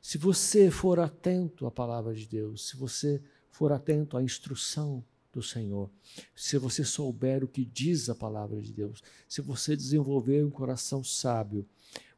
Se 0.02 0.18
você 0.18 0.72
for 0.72 0.98
atento 0.98 1.64
à 1.64 1.70
palavra 1.70 2.12
de 2.12 2.26
Deus, 2.26 2.70
se 2.70 2.76
você 2.76 3.22
for 3.52 3.70
atento 3.70 4.16
à 4.16 4.22
instrução 4.22 5.04
do 5.38 5.42
Senhor, 5.42 5.88
se 6.34 6.58
você 6.58 6.84
souber 6.84 7.44
o 7.44 7.48
que 7.48 7.64
diz 7.64 8.08
a 8.08 8.14
palavra 8.14 8.60
de 8.60 8.72
Deus, 8.72 9.02
se 9.28 9.40
você 9.40 9.76
desenvolver 9.76 10.44
um 10.44 10.50
coração 10.50 11.04
sábio, 11.04 11.64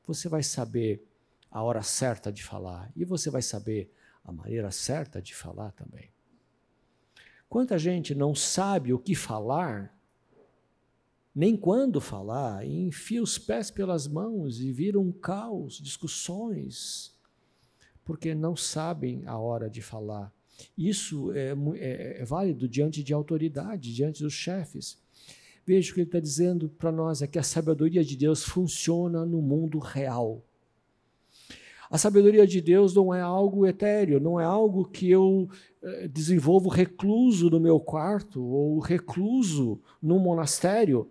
você 0.06 0.26
vai 0.26 0.42
saber 0.42 1.06
a 1.50 1.62
hora 1.62 1.82
certa 1.82 2.32
de 2.32 2.42
falar 2.42 2.90
e 2.96 3.04
você 3.04 3.28
vai 3.28 3.42
saber 3.42 3.92
a 4.24 4.32
maneira 4.32 4.70
certa 4.70 5.20
de 5.20 5.34
falar 5.34 5.72
também. 5.72 6.10
Quanta 7.46 7.78
gente 7.78 8.14
não 8.14 8.34
sabe 8.34 8.92
o 8.92 8.98
que 8.98 9.14
falar, 9.14 9.94
nem 11.34 11.56
quando 11.56 12.00
falar, 12.00 12.64
e 12.66 12.86
enfia 12.86 13.22
os 13.22 13.38
pés 13.38 13.70
pelas 13.70 14.06
mãos 14.06 14.60
e 14.60 14.72
vira 14.72 14.98
um 14.98 15.12
caos, 15.12 15.78
discussões, 15.78 17.14
porque 18.02 18.34
não 18.34 18.56
sabem 18.56 19.26
a 19.26 19.36
hora 19.36 19.68
de 19.68 19.82
falar. 19.82 20.32
Isso 20.76 21.32
é, 21.32 21.54
é, 21.76 22.22
é 22.22 22.24
válido 22.24 22.68
diante 22.68 23.02
de 23.02 23.12
autoridade, 23.12 23.94
diante 23.94 24.22
dos 24.22 24.32
chefes. 24.32 24.98
Veja 25.66 25.90
o 25.90 25.94
que 25.94 26.00
ele 26.00 26.08
está 26.08 26.20
dizendo 26.20 26.68
para 26.68 26.90
nós: 26.90 27.22
é 27.22 27.26
que 27.26 27.38
a 27.38 27.42
sabedoria 27.42 28.04
de 28.04 28.16
Deus 28.16 28.42
funciona 28.42 29.24
no 29.24 29.40
mundo 29.40 29.78
real. 29.78 30.42
A 31.90 31.98
sabedoria 31.98 32.46
de 32.46 32.60
Deus 32.60 32.94
não 32.94 33.12
é 33.12 33.20
algo 33.20 33.66
etéreo, 33.66 34.20
não 34.20 34.40
é 34.40 34.44
algo 34.44 34.84
que 34.84 35.10
eu 35.10 35.48
eh, 35.82 36.06
desenvolvo 36.06 36.68
recluso 36.68 37.50
no 37.50 37.58
meu 37.58 37.80
quarto 37.80 38.40
ou 38.40 38.78
recluso 38.78 39.80
num 40.00 40.20
monastério. 40.20 41.08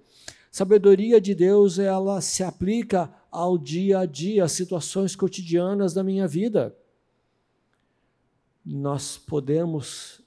Sabedoria 0.49 1.19
de 1.19 1.35
Deus, 1.35 1.79
ela 1.79 2.21
se 2.21 2.43
aplica 2.43 3.13
ao 3.29 3.57
dia 3.57 3.99
a 3.99 4.05
dia, 4.05 4.45
às 4.45 4.53
situações 4.53 5.17
cotidianas 5.17 5.93
da 5.93 6.03
minha 6.03 6.27
vida. 6.27 6.73
Nós 8.65 9.17
podemos 9.17 10.21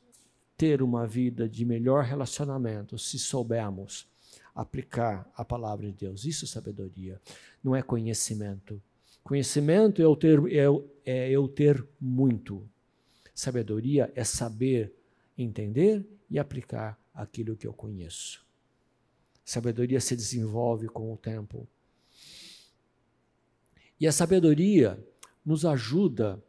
ter 0.57 0.83
uma 0.83 1.07
vida 1.07 1.49
de 1.49 1.65
melhor 1.65 2.05
relacionamento 2.05 2.99
se 2.99 3.19
soubermos 3.19 4.07
aplicar 4.55 5.31
a 5.37 5.45
palavra 5.45 5.87
de 5.87 5.93
Deus. 5.93 6.25
Isso 6.25 6.45
é 6.45 6.49
sabedoria, 6.49 7.21
não 7.63 7.75
é 7.75 7.83
conhecimento. 7.83 8.81
Conhecimento 9.23 10.01
é 10.01 10.05
eu 10.05 10.17
ter, 10.17 10.41
é, 10.53 10.67
é 11.05 11.31
eu 11.31 11.49
ter 11.49 11.85
muito. 12.01 12.69
Sabedoria 13.35 14.13
é 14.15 14.25
saber 14.25 14.93
entender 15.37 16.07
e 16.31 16.39
aplicar 16.39 16.99
aquilo 17.15 17.57
que 17.57 17.67
eu 17.67 17.73
conheço. 17.73 18.45
Sabedoria 19.45 20.01
se 20.01 20.15
desenvolve 20.15 20.89
com 20.89 21.13
o 21.13 21.17
tempo. 21.17 21.67
E 23.99 24.07
a 24.07 24.13
sabedoria 24.13 24.99
nos 25.45 25.65
ajuda 25.65 26.43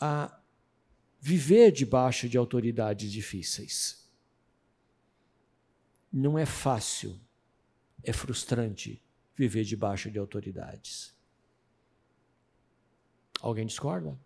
a 0.00 0.41
viver 1.24 1.70
debaixo 1.70 2.28
de 2.28 2.36
autoridades 2.36 3.12
difíceis. 3.12 4.10
Não 6.12 6.36
é 6.36 6.44
fácil, 6.44 7.18
é 8.02 8.12
frustrante 8.12 9.00
viver 9.36 9.62
debaixo 9.62 10.10
de 10.10 10.18
autoridades. 10.18 11.14
Alguém 13.40 13.64
discorda? 13.64 14.18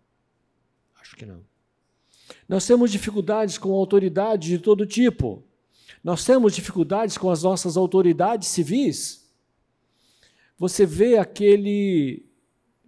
Acho 0.99 1.15
que 1.15 1.25
não. 1.25 1.45
Nós 2.49 2.65
temos 2.65 2.91
dificuldades 2.91 3.59
com 3.59 3.71
autoridades 3.73 4.49
de 4.49 4.57
todo 4.57 4.85
tipo. 4.85 5.43
Nós 6.03 6.25
temos 6.25 6.55
dificuldades 6.55 7.15
com 7.15 7.29
as 7.29 7.43
nossas 7.43 7.77
autoridades 7.77 8.47
civis. 8.47 9.31
Você 10.57 10.83
vê 10.83 11.17
aquele 11.17 12.26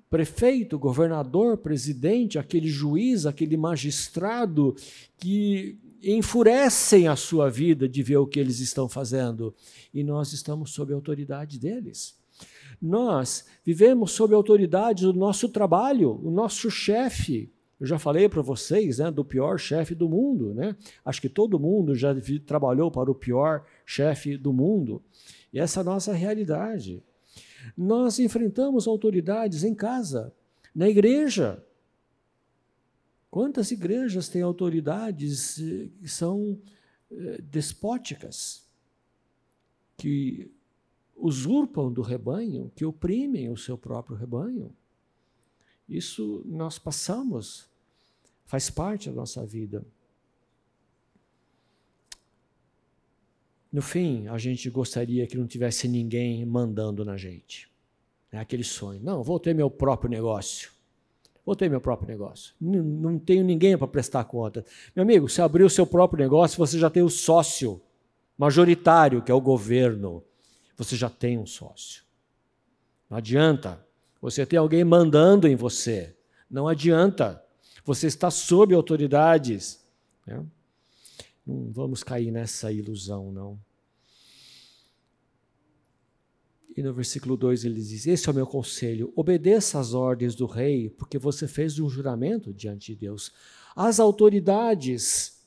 prefeito, 0.09 0.79
governador, 0.79 1.57
presidente, 1.57 2.39
aquele 2.39 2.67
juiz, 2.67 3.25
aquele 3.25 3.55
magistrado 3.55 4.75
que 5.17 5.77
enfurecem 6.03 7.07
a 7.07 7.15
sua 7.15 7.49
vida 7.49 7.87
de 7.87 8.01
ver 8.01 8.17
o 8.17 8.25
que 8.25 8.39
eles 8.39 8.59
estão 8.59 8.89
fazendo. 8.89 9.53
E 9.93 10.03
nós 10.03 10.33
estamos 10.33 10.71
sob 10.71 10.93
a 10.93 10.95
autoridade 10.95 11.59
deles. 11.59 12.17
Nós 12.81 13.45
vivemos 13.65 14.11
sob 14.11 14.33
a 14.33 14.37
autoridade 14.37 15.03
do 15.03 15.13
nosso 15.13 15.49
trabalho, 15.49 16.19
o 16.23 16.31
nosso 16.31 16.71
chefe. 16.71 17.51
Eu 17.79 17.85
já 17.85 17.99
falei 17.99 18.27
para 18.27 18.41
vocês 18.41 18.97
né, 18.97 19.11
do 19.11 19.23
pior 19.23 19.59
chefe 19.59 19.93
do 19.93 20.09
mundo. 20.09 20.53
Né? 20.53 20.75
Acho 21.03 21.21
que 21.21 21.29
todo 21.29 21.59
mundo 21.59 21.93
já 21.93 22.15
trabalhou 22.45 22.89
para 22.89 23.11
o 23.11 23.15
pior 23.15 23.65
chefe 23.85 24.37
do 24.37 24.53
mundo. 24.53 25.01
E 25.51 25.59
essa 25.59 25.79
é 25.79 25.81
a 25.81 25.85
nossa 25.85 26.13
realidade. 26.13 27.03
Nós 27.75 28.19
enfrentamos 28.19 28.87
autoridades 28.87 29.63
em 29.63 29.73
casa, 29.73 30.33
na 30.73 30.87
igreja. 30.89 31.63
Quantas 33.29 33.71
igrejas 33.71 34.27
têm 34.27 34.41
autoridades 34.41 35.59
eh, 35.59 35.89
que 35.99 36.07
são 36.07 36.59
eh, 37.11 37.41
despóticas, 37.41 38.67
que 39.97 40.51
usurpam 41.15 41.91
do 41.91 42.01
rebanho, 42.01 42.71
que 42.75 42.85
oprimem 42.85 43.49
o 43.49 43.57
seu 43.57 43.77
próprio 43.77 44.15
rebanho? 44.15 44.73
Isso 45.87 46.43
nós 46.45 46.79
passamos, 46.79 47.69
faz 48.45 48.69
parte 48.69 49.09
da 49.09 49.15
nossa 49.15 49.45
vida. 49.45 49.85
No 53.71 53.81
fim, 53.81 54.27
a 54.27 54.37
gente 54.37 54.69
gostaria 54.69 55.27
que 55.27 55.37
não 55.37 55.45
tivesse 55.45 55.87
ninguém 55.87 56.43
mandando 56.45 57.05
na 57.05 57.17
gente. 57.17 57.69
É 58.31 58.39
aquele 58.39 58.63
sonho. 58.63 58.99
Não, 59.03 59.23
vou 59.23 59.39
ter 59.39 59.53
meu 59.53 59.69
próprio 59.69 60.09
negócio. 60.09 60.71
Vou 61.45 61.55
ter 61.55 61.69
meu 61.69 61.81
próprio 61.81 62.07
negócio. 62.07 62.53
Não, 62.59 62.83
não 62.83 63.19
tenho 63.19 63.43
ninguém 63.43 63.77
para 63.77 63.87
prestar 63.87 64.23
conta. 64.23 64.63
Meu 64.95 65.03
amigo, 65.03 65.27
se 65.27 65.41
abrir 65.41 65.63
o 65.63 65.69
seu 65.69 65.85
próprio 65.85 66.19
negócio, 66.19 66.57
você 66.57 66.77
já 66.77 66.89
tem 66.89 67.01
o 67.01 67.09
sócio 67.09 67.81
majoritário, 68.37 69.21
que 69.21 69.31
é 69.31 69.35
o 69.35 69.41
governo. 69.41 70.23
Você 70.77 70.95
já 70.95 71.09
tem 71.09 71.37
um 71.37 71.45
sócio. 71.45 72.03
Não 73.09 73.17
adianta. 73.17 73.83
Você 74.21 74.45
tem 74.45 74.59
alguém 74.59 74.83
mandando 74.83 75.47
em 75.47 75.55
você. 75.55 76.15
Não 76.49 76.67
adianta. 76.67 77.43
Você 77.83 78.07
está 78.07 78.29
sob 78.29 78.73
autoridades. 78.73 79.83
Né? 80.25 80.43
Não 81.49 81.71
vamos 81.71 82.03
cair 82.03 82.29
nessa 82.29 82.71
ilusão, 82.71 83.31
não. 83.31 83.59
E 86.77 86.83
no 86.83 86.93
versículo 86.93 87.35
2 87.35 87.65
ele 87.65 87.81
diz: 87.81 88.05
Esse 88.05 88.29
é 88.29 88.31
o 88.31 88.35
meu 88.35 88.45
conselho, 88.45 89.11
obedeça 89.15 89.79
às 89.79 89.95
ordens 89.95 90.35
do 90.35 90.45
rei, 90.45 90.91
porque 90.91 91.17
você 91.17 91.47
fez 91.47 91.79
um 91.79 91.89
juramento 91.89 92.53
diante 92.53 92.93
de 92.93 92.99
Deus. 92.99 93.31
As 93.75 93.99
autoridades, 93.99 95.43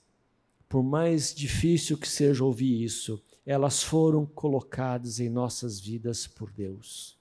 por 0.69 0.83
mais 0.83 1.33
difícil 1.33 1.97
que 1.97 2.09
seja 2.09 2.45
ouvir 2.45 2.83
isso, 2.83 3.23
elas 3.47 3.83
foram 3.83 4.27
colocadas 4.27 5.21
em 5.21 5.29
nossas 5.29 5.79
vidas 5.79 6.27
por 6.27 6.51
Deus. 6.51 7.17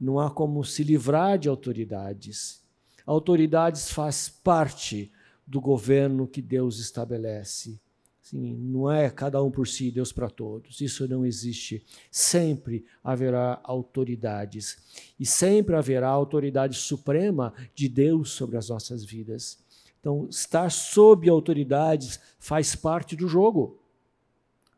Não 0.00 0.18
há 0.18 0.30
como 0.30 0.64
se 0.64 0.82
livrar 0.82 1.38
de 1.38 1.48
autoridades. 1.48 2.60
Autoridades 3.06 3.90
faz 3.90 4.28
parte 4.28 5.12
do 5.50 5.60
governo 5.60 6.28
que 6.28 6.40
Deus 6.40 6.78
estabelece. 6.78 7.80
Sim, 8.22 8.54
não 8.56 8.88
é 8.88 9.10
cada 9.10 9.42
um 9.42 9.50
por 9.50 9.66
si, 9.66 9.90
Deus 9.90 10.12
para 10.12 10.30
todos. 10.30 10.80
Isso 10.80 11.08
não 11.08 11.26
existe. 11.26 11.84
Sempre 12.08 12.86
haverá 13.02 13.60
autoridades. 13.64 14.78
E 15.18 15.26
sempre 15.26 15.74
haverá 15.74 16.08
autoridade 16.08 16.76
suprema 16.76 17.52
de 17.74 17.88
Deus 17.88 18.30
sobre 18.30 18.56
as 18.56 18.68
nossas 18.68 19.04
vidas. 19.04 19.58
Então, 19.98 20.28
estar 20.30 20.70
sob 20.70 21.28
autoridades 21.28 22.20
faz 22.38 22.76
parte 22.76 23.16
do 23.16 23.26
jogo. 23.26 23.82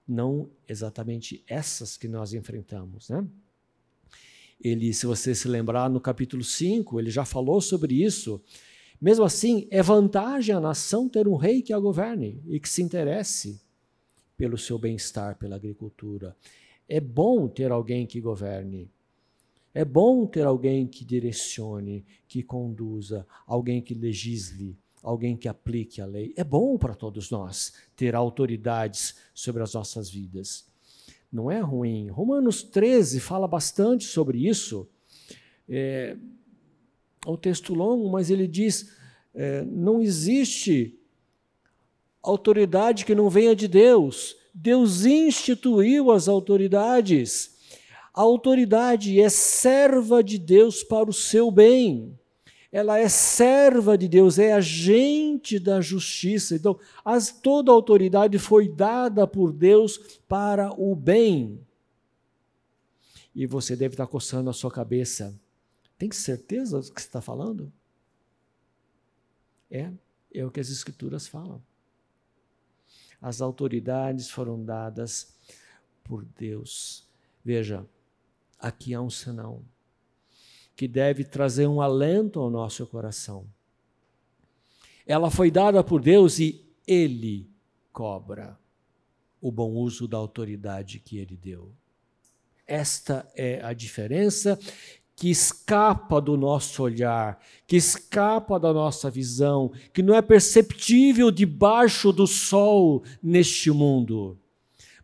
Não 0.08 0.48
exatamente 0.66 1.44
essas 1.46 1.98
que 1.98 2.08
nós 2.08 2.32
enfrentamos, 2.32 3.10
né? 3.10 3.26
Ele, 4.58 4.94
se 4.94 5.04
você 5.04 5.34
se 5.34 5.48
lembrar, 5.48 5.90
no 5.90 6.00
capítulo 6.00 6.42
5, 6.42 6.98
ele 6.98 7.10
já 7.10 7.26
falou 7.26 7.60
sobre 7.60 8.02
isso 8.02 8.40
mesmo 9.02 9.24
assim, 9.24 9.66
é 9.68 9.82
vantagem 9.82 10.54
a 10.54 10.60
nação 10.60 11.08
ter 11.08 11.26
um 11.26 11.34
rei 11.34 11.60
que 11.60 11.72
a 11.72 11.78
governe 11.80 12.40
e 12.46 12.60
que 12.60 12.68
se 12.68 12.80
interesse 12.80 13.60
pelo 14.36 14.56
seu 14.56 14.78
bem-estar, 14.78 15.36
pela 15.36 15.56
agricultura. 15.56 16.36
É 16.88 17.00
bom 17.00 17.48
ter 17.48 17.72
alguém 17.72 18.06
que 18.06 18.20
governe. 18.20 18.88
É 19.74 19.84
bom 19.84 20.24
ter 20.24 20.46
alguém 20.46 20.86
que 20.86 21.04
direcione, 21.04 22.04
que 22.28 22.44
conduza, 22.44 23.26
alguém 23.44 23.82
que 23.82 23.92
legisle, 23.92 24.78
alguém 25.02 25.36
que 25.36 25.48
aplique 25.48 26.00
a 26.00 26.06
lei. 26.06 26.32
É 26.36 26.44
bom 26.44 26.78
para 26.78 26.94
todos 26.94 27.28
nós 27.28 27.72
ter 27.96 28.14
autoridades 28.14 29.16
sobre 29.34 29.64
as 29.64 29.74
nossas 29.74 30.08
vidas. 30.08 30.64
Não 31.32 31.50
é 31.50 31.58
ruim. 31.58 32.08
Romanos 32.08 32.62
13 32.62 33.18
fala 33.18 33.48
bastante 33.48 34.04
sobre 34.04 34.46
isso. 34.46 34.88
É, 35.68 36.16
é 37.26 37.30
um 37.30 37.36
texto 37.36 37.74
longo, 37.74 38.10
mas 38.10 38.30
ele 38.30 38.46
diz: 38.46 38.92
é, 39.34 39.62
não 39.62 40.00
existe 40.00 40.98
autoridade 42.22 43.04
que 43.04 43.14
não 43.14 43.28
venha 43.30 43.54
de 43.54 43.66
Deus. 43.66 44.36
Deus 44.54 45.04
instituiu 45.04 46.10
as 46.10 46.28
autoridades. 46.28 47.56
A 48.14 48.20
autoridade 48.20 49.18
é 49.18 49.28
serva 49.28 50.22
de 50.22 50.38
Deus 50.38 50.82
para 50.82 51.08
o 51.08 51.14
seu 51.14 51.50
bem. 51.50 52.18
Ela 52.70 52.98
é 52.98 53.08
serva 53.08 53.96
de 53.98 54.08
Deus, 54.08 54.38
é 54.38 54.52
agente 54.52 55.58
da 55.58 55.80
justiça. 55.80 56.54
Então, 56.54 56.78
as, 57.04 57.30
toda 57.30 57.70
a 57.70 57.74
autoridade 57.74 58.38
foi 58.38 58.68
dada 58.68 59.26
por 59.26 59.52
Deus 59.52 59.98
para 60.26 60.70
o 60.78 60.94
bem. 60.94 61.60
E 63.34 63.46
você 63.46 63.74
deve 63.74 63.94
estar 63.94 64.06
coçando 64.06 64.48
a 64.50 64.54
sua 64.54 64.70
cabeça. 64.70 65.38
Tem 66.02 66.10
certeza 66.10 66.80
do 66.80 66.92
que 66.92 67.00
você 67.00 67.06
está 67.06 67.20
falando? 67.20 67.72
É, 69.70 69.88
é 70.34 70.44
o 70.44 70.50
que 70.50 70.58
as 70.58 70.68
Escrituras 70.68 71.28
falam. 71.28 71.62
As 73.20 73.40
autoridades 73.40 74.28
foram 74.28 74.64
dadas 74.64 75.32
por 76.02 76.24
Deus. 76.24 77.06
Veja, 77.44 77.86
aqui 78.58 78.92
há 78.94 79.00
um 79.00 79.10
sinal 79.10 79.62
que 80.74 80.88
deve 80.88 81.22
trazer 81.22 81.68
um 81.68 81.80
alento 81.80 82.40
ao 82.40 82.50
nosso 82.50 82.84
coração. 82.84 83.46
Ela 85.06 85.30
foi 85.30 85.52
dada 85.52 85.84
por 85.84 86.02
Deus 86.02 86.40
e 86.40 86.68
Ele 86.84 87.48
cobra 87.92 88.58
o 89.40 89.52
bom 89.52 89.70
uso 89.70 90.08
da 90.08 90.16
autoridade 90.16 90.98
que 90.98 91.18
Ele 91.18 91.36
deu. 91.36 91.72
Esta 92.66 93.30
é 93.36 93.62
a 93.62 93.72
diferença 93.72 94.58
que 95.14 95.30
escapa 95.30 96.20
do 96.20 96.36
nosso 96.36 96.82
olhar, 96.82 97.38
que 97.66 97.76
escapa 97.76 98.58
da 98.58 98.72
nossa 98.72 99.10
visão, 99.10 99.70
que 99.92 100.02
não 100.02 100.14
é 100.14 100.22
perceptível 100.22 101.30
debaixo 101.30 102.12
do 102.12 102.26
sol 102.26 103.02
neste 103.22 103.70
mundo. 103.70 104.38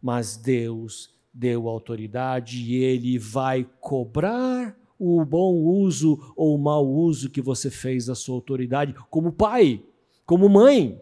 Mas 0.02 0.36
Deus 0.36 1.10
deu 1.32 1.68
autoridade 1.68 2.62
e 2.62 2.76
Ele 2.82 3.18
vai 3.18 3.68
cobrar 3.80 4.76
o 4.98 5.24
bom 5.24 5.54
uso 5.54 6.32
ou 6.34 6.56
o 6.56 6.58
mau 6.58 6.84
uso 6.86 7.30
que 7.30 7.40
você 7.40 7.70
fez 7.70 8.06
da 8.06 8.14
sua 8.14 8.34
autoridade 8.34 8.94
como 9.08 9.30
pai, 9.30 9.82
como 10.26 10.48
mãe. 10.48 11.00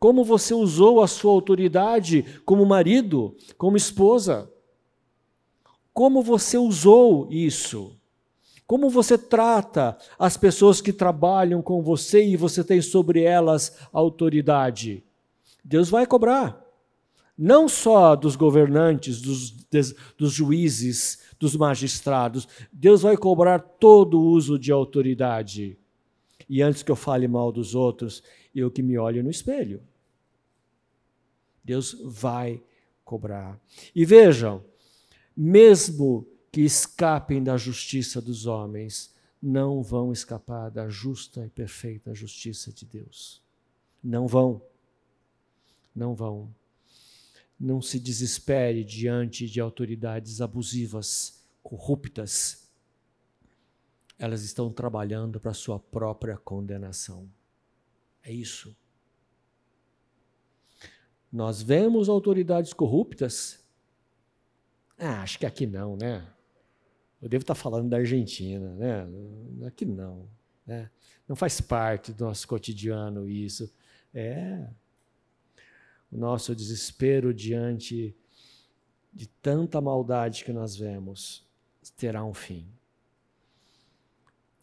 Como 0.00 0.24
você 0.24 0.54
usou 0.54 1.02
a 1.02 1.08
sua 1.08 1.32
autoridade 1.32 2.24
como 2.44 2.64
marido, 2.64 3.36
como 3.58 3.76
esposa 3.76 4.50
como 5.98 6.22
você 6.22 6.56
usou 6.56 7.26
isso. 7.28 7.92
Como 8.68 8.88
você 8.88 9.18
trata 9.18 9.98
as 10.16 10.36
pessoas 10.36 10.80
que 10.80 10.92
trabalham 10.92 11.60
com 11.60 11.82
você 11.82 12.24
e 12.24 12.36
você 12.36 12.62
tem 12.62 12.80
sobre 12.80 13.24
elas 13.24 13.76
autoridade. 13.92 15.02
Deus 15.64 15.90
vai 15.90 16.06
cobrar. 16.06 16.64
Não 17.36 17.68
só 17.68 18.14
dos 18.14 18.36
governantes, 18.36 19.20
dos, 19.20 19.50
dos 20.16 20.32
juízes, 20.32 21.18
dos 21.36 21.56
magistrados. 21.56 22.46
Deus 22.72 23.02
vai 23.02 23.16
cobrar 23.16 23.58
todo 23.58 24.20
o 24.20 24.24
uso 24.24 24.56
de 24.56 24.70
autoridade. 24.70 25.76
E 26.48 26.62
antes 26.62 26.84
que 26.84 26.92
eu 26.92 26.96
fale 26.96 27.26
mal 27.26 27.50
dos 27.50 27.74
outros, 27.74 28.22
eu 28.54 28.70
que 28.70 28.84
me 28.84 28.96
olho 28.96 29.24
no 29.24 29.30
espelho. 29.30 29.82
Deus 31.64 32.00
vai 32.04 32.62
cobrar. 33.04 33.58
E 33.92 34.04
vejam, 34.04 34.62
mesmo 35.40 36.26
que 36.50 36.62
escapem 36.62 37.40
da 37.40 37.56
justiça 37.56 38.20
dos 38.20 38.44
homens, 38.44 39.14
não 39.40 39.84
vão 39.84 40.12
escapar 40.12 40.68
da 40.68 40.88
justa 40.88 41.46
e 41.46 41.48
perfeita 41.48 42.12
justiça 42.12 42.72
de 42.72 42.84
Deus. 42.84 43.40
Não 44.02 44.26
vão. 44.26 44.60
Não 45.94 46.12
vão. 46.12 46.52
Não 47.58 47.80
se 47.80 48.00
desespere 48.00 48.82
diante 48.82 49.48
de 49.48 49.60
autoridades 49.60 50.40
abusivas, 50.40 51.44
corruptas. 51.62 52.68
elas 54.18 54.42
estão 54.42 54.72
trabalhando 54.72 55.38
para 55.38 55.54
sua 55.54 55.78
própria 55.78 56.36
condenação. 56.36 57.30
É 58.24 58.32
isso. 58.32 58.76
Nós 61.30 61.62
vemos 61.62 62.08
autoridades 62.08 62.72
corruptas. 62.72 63.57
Ah, 64.98 65.22
acho 65.22 65.38
que 65.38 65.46
aqui 65.46 65.66
não, 65.66 65.96
né? 65.96 66.26
Eu 67.22 67.28
devo 67.28 67.42
estar 67.42 67.54
falando 67.54 67.88
da 67.88 67.98
Argentina, 67.98 68.74
né? 68.74 69.06
Aqui 69.66 69.84
não, 69.84 70.28
né? 70.66 70.90
Não 71.26 71.36
faz 71.36 71.60
parte 71.60 72.12
do 72.12 72.24
nosso 72.24 72.48
cotidiano 72.48 73.28
isso. 73.28 73.72
É. 74.14 74.68
O 76.10 76.16
nosso 76.16 76.54
desespero 76.54 77.34
diante 77.34 78.16
de 79.12 79.26
tanta 79.26 79.80
maldade 79.80 80.44
que 80.44 80.52
nós 80.52 80.76
vemos 80.76 81.46
terá 81.96 82.24
um 82.24 82.34
fim. 82.34 82.66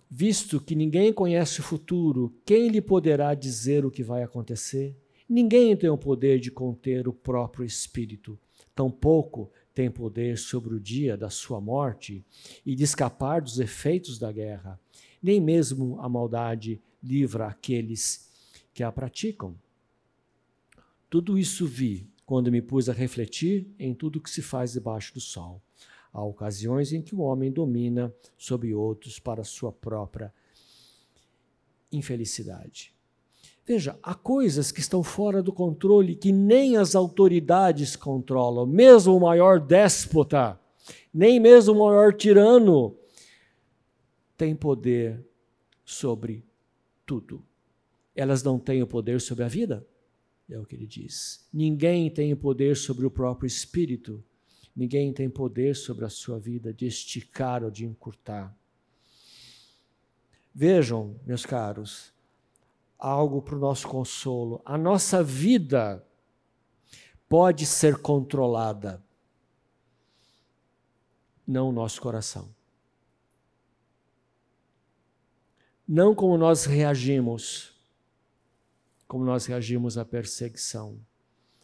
Visto 0.09 0.61
que 0.61 0.75
ninguém 0.75 1.11
conhece 1.11 1.59
o 1.59 1.63
futuro, 1.63 2.33
quem 2.45 2.69
lhe 2.69 2.81
poderá 2.81 3.33
dizer 3.33 3.86
o 3.86 3.91
que 3.91 4.03
vai 4.03 4.23
acontecer? 4.23 4.95
Ninguém 5.27 5.75
tem 5.75 5.89
o 5.89 5.97
poder 5.97 6.39
de 6.39 6.51
conter 6.51 7.07
o 7.07 7.13
próprio 7.13 7.65
espírito, 7.65 8.39
tampouco 8.73 9.51
tem 9.76 9.91
poder 9.91 10.38
sobre 10.38 10.73
o 10.73 10.80
dia 10.80 11.17
da 11.17 11.30
sua 11.30 11.59
morte 11.59 12.26
e 12.65 12.73
de 12.73 12.84
escapar 12.86 13.41
dos 13.41 13.59
efeitos 13.59 14.17
da 14.17 14.32
guerra. 14.32 14.80
Nem 15.21 15.41
mesmo 15.41 15.99
a 15.99 16.07
maldade 16.07 16.82
livra 17.03 17.47
aqueles 17.47 18.32
que 18.73 18.82
a 18.82 18.91
praticam. 18.91 19.53
Tudo 21.09 21.38
isso 21.38 21.67
vi 21.67 22.09
quando 22.26 22.49
me 22.49 22.61
pus 22.61 22.88
a 22.88 22.93
refletir 22.93 23.67
em 23.78 23.93
tudo 23.93 24.21
que 24.21 24.30
se 24.30 24.41
faz 24.41 24.71
debaixo 24.71 25.13
do 25.13 25.19
sol. 25.19 25.61
Há 26.11 26.23
ocasiões 26.23 26.93
em 26.93 27.01
que 27.01 27.13
o 27.13 27.19
homem 27.19 27.51
domina 27.51 28.15
sobre 28.38 28.73
outros 28.73 29.19
para 29.19 29.43
sua 29.43 29.73
própria 29.73 30.34
infelicidade. 31.91 32.95
Veja, 33.66 33.97
há 34.03 34.13
coisas 34.13 34.72
que 34.72 34.80
estão 34.80 35.01
fora 35.01 35.41
do 35.41 35.51
controle 35.51 36.16
que 36.16 36.32
nem 36.32 36.78
as 36.78 36.93
autoridades 36.93 37.95
controlam, 37.95 38.68
mesmo 38.68 39.18
o 39.18 39.20
maior 39.20 39.59
déspota, 39.59 40.59
nem 41.11 41.39
mesmo 41.39 41.74
o 41.74 41.88
maior 41.88 42.13
tirano 42.13 42.95
tem 44.38 44.55
poder 44.55 45.26
sobre 45.84 46.45
tudo. 47.05 47.43
Elas 48.16 48.43
não 48.43 48.59
têm 48.59 48.84
o 48.84 48.88
poder 48.88 49.20
sobre 49.20 49.43
a 49.43 49.47
vida, 49.47 49.86
é 50.47 50.59
o 50.59 50.66
que 50.66 50.76
ele 50.76 50.86
diz. 50.86 51.47
Ninguém 51.51 52.09
tem 52.09 52.34
o 52.34 52.38
poder 52.38 52.78
sobre 52.78 53.05
o 53.05 53.11
próprio 53.11 53.47
espírito. 53.47 54.24
Ninguém 54.76 55.11
tem 55.11 55.30
poder 55.30 55.76
sobre 55.76 56.05
a 56.05 56.09
sua 56.09 56.38
vida 56.38 56.72
de 56.72 56.86
esticar 56.86 57.63
ou 57.63 57.72
de 57.72 57.86
encurtar. 57.86 58.55
Vejam, 60.53 61.20
meus 61.26 61.45
caros, 61.45 62.13
algo 62.98 63.41
para 63.41 63.56
o 63.56 63.60
nosso 63.60 63.88
consolo. 63.88 64.62
A 64.66 64.78
nossa 64.78 65.24
vida 65.24 66.06
pode 67.28 67.66
ser 67.66 67.98
controlada, 67.98 69.04
não 71.48 71.70
o 71.70 71.72
nosso 71.72 72.02
coração. 72.02 72.50
Não 75.88 76.16
como 76.16 76.38
nós 76.38 76.66
reagimos 76.66 77.76
como 79.08 79.24
nós 79.24 79.46
reagimos 79.46 79.98
à 79.98 80.06
perseguição, 80.06 81.00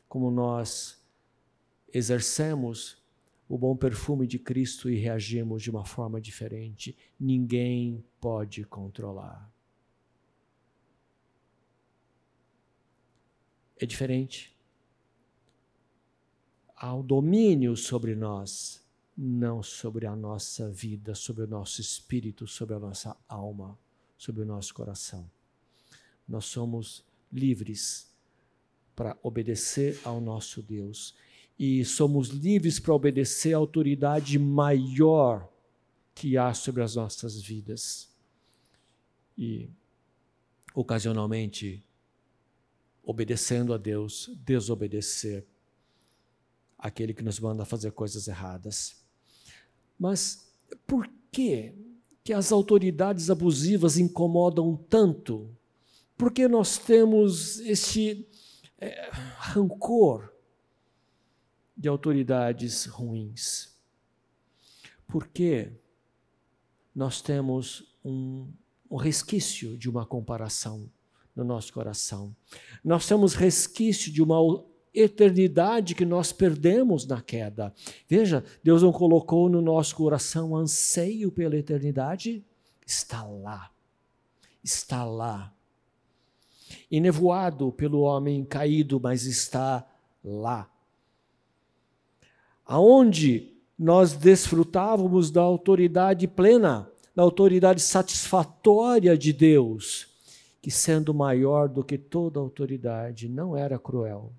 como 0.07 0.29
nós 0.29 1.03
exercemos 1.93 2.97
o 3.49 3.57
bom 3.57 3.75
perfume 3.75 4.25
de 4.25 4.39
Cristo 4.39 4.89
e 4.89 4.95
reagimos 4.95 5.61
de 5.61 5.69
uma 5.69 5.83
forma 5.83 6.21
diferente. 6.21 6.95
Ninguém 7.19 8.03
pode 8.19 8.63
controlar. 8.63 9.50
É 13.81 13.85
diferente. 13.87 14.55
Há 16.75 16.93
o 16.93 17.01
domínio 17.01 17.75
sobre 17.75 18.13
nós, 18.13 18.79
não 19.17 19.63
sobre 19.63 20.05
a 20.05 20.15
nossa 20.15 20.69
vida, 20.69 21.15
sobre 21.15 21.45
o 21.45 21.47
nosso 21.47 21.81
espírito, 21.81 22.45
sobre 22.45 22.75
a 22.75 22.79
nossa 22.79 23.17
alma, 23.27 23.75
sobre 24.19 24.43
o 24.43 24.45
nosso 24.45 24.71
coração. 24.75 25.27
Nós 26.27 26.45
somos 26.45 27.03
livres 27.33 28.07
para 28.95 29.17
obedecer 29.23 29.99
ao 30.03 30.21
nosso 30.21 30.61
Deus. 30.61 31.15
E 31.57 31.83
somos 31.83 32.29
livres 32.29 32.79
para 32.79 32.93
obedecer 32.93 33.55
à 33.55 33.57
autoridade 33.57 34.37
maior 34.37 35.51
que 36.13 36.37
há 36.37 36.53
sobre 36.53 36.83
as 36.83 36.95
nossas 36.95 37.41
vidas. 37.41 38.13
E, 39.35 39.67
ocasionalmente, 40.75 41.83
obedecendo 43.03 43.73
a 43.73 43.77
Deus, 43.77 44.29
desobedecer 44.43 45.45
aquele 46.77 47.13
que 47.13 47.23
nos 47.23 47.39
manda 47.39 47.65
fazer 47.65 47.91
coisas 47.91 48.27
erradas. 48.27 49.03
Mas 49.97 50.51
por 50.87 51.09
que 51.31 51.73
que 52.23 52.33
as 52.33 52.51
autoridades 52.51 53.29
abusivas 53.29 53.97
incomodam 53.97 54.75
tanto 54.75 55.55
porque 56.17 56.47
nós 56.47 56.77
temos 56.77 57.59
este 57.61 58.27
é, 58.77 59.09
rancor 59.37 60.31
de 61.75 61.87
autoridades 61.87 62.85
ruins? 62.85 63.75
Porque 65.07 65.71
nós 66.93 67.21
temos 67.21 67.95
um, 68.03 68.51
um 68.89 68.97
resquício 68.97 69.77
de 69.77 69.89
uma 69.89 70.05
comparação 70.05 70.89
no 71.35 71.43
nosso 71.43 71.71
coração. 71.73 72.35
Nós 72.83 73.07
temos 73.07 73.33
resquício 73.33 74.11
de 74.11 74.21
uma 74.21 74.63
eternidade 74.93 75.95
que 75.95 76.05
nós 76.05 76.31
perdemos 76.33 77.05
na 77.05 77.21
queda. 77.21 77.73
Veja, 78.07 78.43
Deus 78.63 78.83
não 78.83 78.91
colocou 78.91 79.49
no 79.49 79.61
nosso 79.61 79.95
coração 79.95 80.55
anseio 80.55 81.31
pela 81.31 81.55
eternidade? 81.55 82.43
Está 82.85 83.23
lá. 83.23 83.71
Está 84.63 85.05
lá 85.05 85.53
enevoado 86.89 87.71
pelo 87.71 88.01
homem 88.01 88.43
caído, 88.43 88.99
mas 88.99 89.25
está 89.25 89.85
lá. 90.23 90.69
Aonde 92.65 93.53
nós 93.77 94.13
desfrutávamos 94.13 95.31
da 95.31 95.41
autoridade 95.41 96.27
plena, 96.27 96.89
da 97.15 97.23
autoridade 97.23 97.81
satisfatória 97.81 99.17
de 99.17 99.33
Deus, 99.33 100.07
que 100.61 100.69
sendo 100.69 101.13
maior 101.13 101.67
do 101.67 101.83
que 101.83 101.97
toda 101.97 102.39
autoridade, 102.39 103.27
não 103.27 103.57
era 103.57 103.79
cruel, 103.79 104.31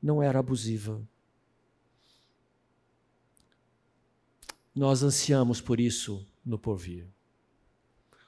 não 0.00 0.22
era 0.22 0.38
abusiva. 0.38 1.00
Nós 4.74 5.02
ansiamos 5.02 5.60
por 5.60 5.80
isso 5.80 6.26
no 6.44 6.58
porvir. 6.58 7.06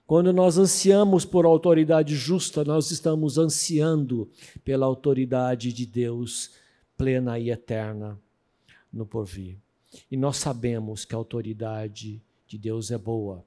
Quando 0.07 0.33
nós 0.33 0.57
ansiamos 0.59 1.25
por 1.25 1.45
autoridade 1.45 2.15
justa, 2.15 2.65
nós 2.65 2.91
estamos 2.91 3.39
ansiando 3.39 4.31
pela 4.65 4.87
autoridade 4.87 5.73
de 5.73 5.85
Deus 5.85 6.53
plena 6.97 7.39
e 7.39 7.51
eterna 7.51 8.19
no 8.93 9.05
porvir. 9.05 9.59
E 10.11 10.17
nós 10.17 10.37
sabemos 10.37 11.05
que 11.05 11.15
a 11.15 11.19
autoridade 11.19 12.23
de 12.47 12.59
Deus 12.59 12.91
é 12.91 12.99
boa, 12.99 13.45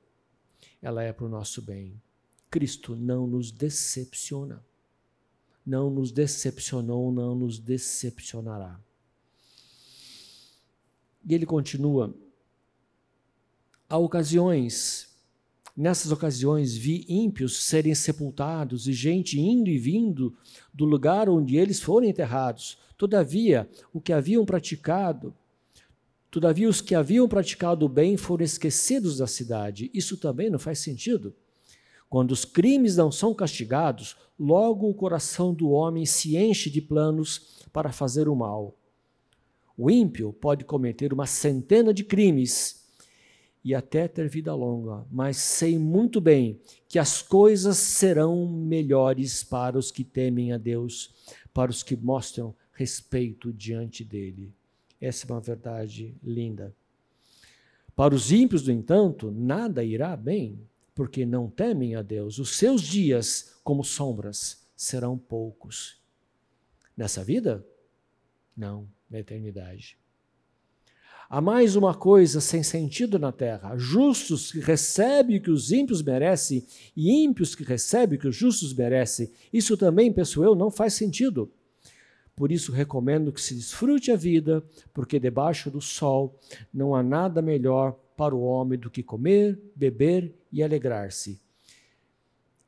ela 0.82 1.02
é 1.02 1.14
para 1.14 1.26
o 1.26 1.30
nosso 1.30 1.62
bem. 1.62 2.00
Cristo 2.50 2.96
não 2.96 3.28
nos 3.28 3.52
decepciona. 3.52 4.64
Não 5.66 5.90
nos 5.90 6.12
decepcionou, 6.12 7.12
não 7.12 7.36
nos 7.36 7.60
decepcionará. 7.60 8.80
E 11.26 11.34
ele 11.34 11.46
continua. 11.46 12.16
Há 13.88 13.98
ocasiões 13.98 15.10
Nessas 15.80 16.12
ocasiões 16.12 16.76
vi 16.76 17.06
ímpios 17.08 17.64
serem 17.64 17.96
sepultados 17.96 18.86
e 18.86 18.92
gente 18.92 19.40
indo 19.40 19.70
e 19.70 19.78
vindo 19.78 20.36
do 20.74 20.84
lugar 20.84 21.30
onde 21.30 21.56
eles 21.56 21.80
foram 21.80 22.06
enterrados. 22.06 22.78
Todavia, 22.98 23.70
o 23.94 24.02
que 24.02 24.12
haviam 24.12 24.44
praticado, 24.44 25.34
todavia 26.30 26.68
os 26.68 26.82
que 26.82 26.94
haviam 26.94 27.30
praticado 27.30 27.86
o 27.86 27.88
bem 27.88 28.18
foram 28.18 28.44
esquecidos 28.44 29.20
da 29.20 29.26
cidade. 29.26 29.90
Isso 29.94 30.18
também 30.18 30.50
não 30.50 30.60
faz 30.60 30.80
sentido. 30.80 31.34
Quando 32.10 32.32
os 32.32 32.44
crimes 32.44 32.98
não 32.98 33.12
são 33.12 33.34
castigados, 33.34 34.18
logo 34.38 34.90
o 34.90 34.94
coração 34.94 35.54
do 35.54 35.70
homem 35.70 36.06
se 36.06 36.36
enche 36.36 36.70
de 36.70 36.82
planos 36.82 37.64
para 37.72 37.92
fazer 37.92 38.28
o 38.28 38.36
mal. 38.36 38.76
O 39.78 39.92
ímpio 39.92 40.34
pode 40.34 40.66
cometer 40.66 41.14
uma 41.14 41.28
centena 41.28 41.94
de 41.94 42.04
crimes 42.04 42.90
e 43.64 43.76
até 43.76 44.08
ter 44.08 44.28
vida 44.28 44.54
longa, 44.56 45.06
mas 45.12 45.38
sei 45.38 45.78
muito 45.78 46.20
bem 46.20 46.60
que 46.88 46.98
as 46.98 47.22
coisas 47.22 47.78
serão 47.78 48.48
melhores 48.48 49.44
para 49.44 49.78
os 49.78 49.92
que 49.92 50.04
temem 50.04 50.52
a 50.52 50.58
Deus, 50.58 51.14
para 51.54 51.70
os 51.70 51.84
que 51.84 51.96
mostram 51.96 52.56
respeito 52.74 53.54
diante 53.54 54.04
dele. 54.04 54.52
Essa 55.00 55.28
é 55.28 55.32
uma 55.32 55.42
verdade 55.42 56.16
linda. 56.24 56.74
Para 57.96 58.16
os 58.16 58.32
ímpios, 58.32 58.66
no 58.66 58.74
entanto, 58.74 59.30
nada 59.30 59.84
irá 59.84 60.16
bem, 60.16 60.60
porque 61.00 61.26
não 61.26 61.50
temem 61.50 61.96
a 61.96 62.02
Deus. 62.02 62.40
Os 62.40 62.58
seus 62.58 62.82
dias, 62.82 63.58
como 63.64 63.86
sombras, 63.86 64.68
serão 64.76 65.18
poucos. 65.18 65.98
Nessa 66.98 67.24
vida? 67.24 67.66
Não, 68.54 68.86
na 69.10 69.18
eternidade. 69.18 69.98
Há 71.30 71.40
mais 71.40 71.78
uma 71.78 71.96
coisa 71.96 72.42
sem 72.42 72.64
sentido 72.64 73.18
na 73.18 73.32
terra: 73.32 73.78
justos 73.78 74.52
que 74.52 74.60
recebem 74.60 75.38
o 75.38 75.42
que 75.42 75.50
os 75.50 75.72
ímpios 75.72 76.04
merecem 76.04 76.66
e 76.94 77.24
ímpios 77.24 77.56
que 77.56 77.64
recebem 77.64 78.18
o 78.18 78.22
que 78.22 78.28
os 78.28 78.36
justos 78.36 78.74
merecem. 78.74 79.32
Isso 79.54 79.78
também, 79.78 80.12
penso 80.12 80.44
eu, 80.44 80.54
não 80.54 80.70
faz 80.70 80.96
sentido. 80.96 81.50
Por 82.36 82.52
isso 82.52 82.74
recomendo 82.74 83.32
que 83.32 83.40
se 83.40 83.56
desfrute 83.56 84.12
a 84.12 84.18
vida, 84.18 84.62
porque 84.94 85.18
debaixo 85.18 85.72
do 85.72 85.80
sol 85.80 86.38
não 86.74 86.94
há 86.94 87.02
nada 87.02 87.42
melhor 87.42 87.98
para 88.18 88.36
o 88.36 88.42
homem 88.42 88.78
do 88.78 88.92
que 88.92 89.02
comer, 89.02 89.58
beber 89.74 90.38
e 90.52 90.64
alegrar-se. 90.64 91.40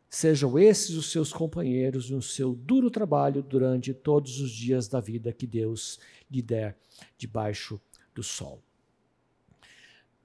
Sejam 0.10 0.60
esses 0.60 0.96
os 0.96 1.10
seus 1.10 1.32
companheiros 1.32 2.10
no 2.10 2.22
seu 2.22 2.54
duro 2.54 2.92
trabalho 2.92 3.42
durante 3.42 3.94
todos 3.94 4.42
os 4.42 4.52
dias 4.52 4.88
da 4.90 5.00
vida 5.00 5.32
que 5.32 5.48
Deus 5.48 6.00
lhe 6.30 6.42
der 6.42 6.78
debaixo 7.18 7.80
do 8.14 8.22
sol. 8.22 8.62